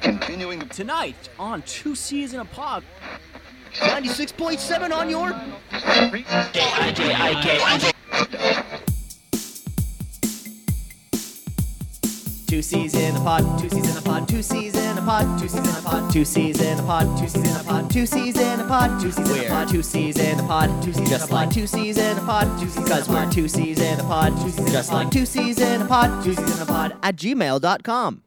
Continuing 0.00 0.60
Tonight 0.68 1.28
on 1.38 1.62
Two 1.62 1.94
Seas 1.94 2.34
in 2.34 2.40
a 2.40 2.44
Pod. 2.44 2.84
96.7 3.74 4.92
on 4.92 5.08
your. 5.10 5.32
Two 12.46 12.60
C's 12.60 12.94
in 12.94 13.16
a 13.16 13.20
pod, 13.20 13.58
two 13.58 13.70
C's 13.70 13.88
in 13.88 13.96
a 13.96 14.02
pod, 14.02 14.28
two 14.28 14.42
C's 14.42 14.74
in 14.74 14.98
a 14.98 15.00
pod, 15.02 15.38
two 15.38 15.48
C's 15.48 15.72
in 15.72 15.78
a 15.78 15.82
pod, 15.82 16.12
two 16.12 16.24
C's 16.26 16.60
in 16.60 16.78
a 16.78 16.82
pod, 16.82 17.18
two 17.18 17.24
C's 17.24 17.40
in 17.40 17.60
a 17.60 17.62
pod, 17.64 17.90
two 17.90 18.02
C's 18.02 18.36
in 18.38 18.60
a 18.60 18.64
pod, 18.68 19.00
two 19.00 19.12
C's 19.16 19.38
in 19.38 19.40
a 19.40 19.48
pod, 19.48 19.70
two 19.70 19.82
C's 19.82 20.18
in 20.18 20.38
a 20.38 20.42
pod, 20.44 20.82
two 20.82 20.92
C's 20.92 21.08
just 21.08 21.30
like 21.30 21.50
two 21.50 21.66
C's 21.66 21.98
in 21.98 22.18
a 22.18 22.20
pod, 22.20 22.60
two 22.60 22.68
C's 22.68 22.82
because 22.84 23.08
we're 23.08 23.30
two 23.30 23.48
C's 23.48 23.80
in 23.80 24.00
a 24.00 24.02
pod, 24.04 24.36
two 24.42 24.50
C's 24.50 24.72
just 24.72 24.92
like 24.92 25.10
two 25.10 25.24
C's 25.24 25.58
in 25.60 25.80
a 25.80 25.86
pod, 25.86 26.22
two 26.22 26.34
C's 26.34 26.56
in 26.56 26.62
a 26.62 26.66
pod 26.66 26.94
at 27.02 27.16
gmail.com. 27.16 28.22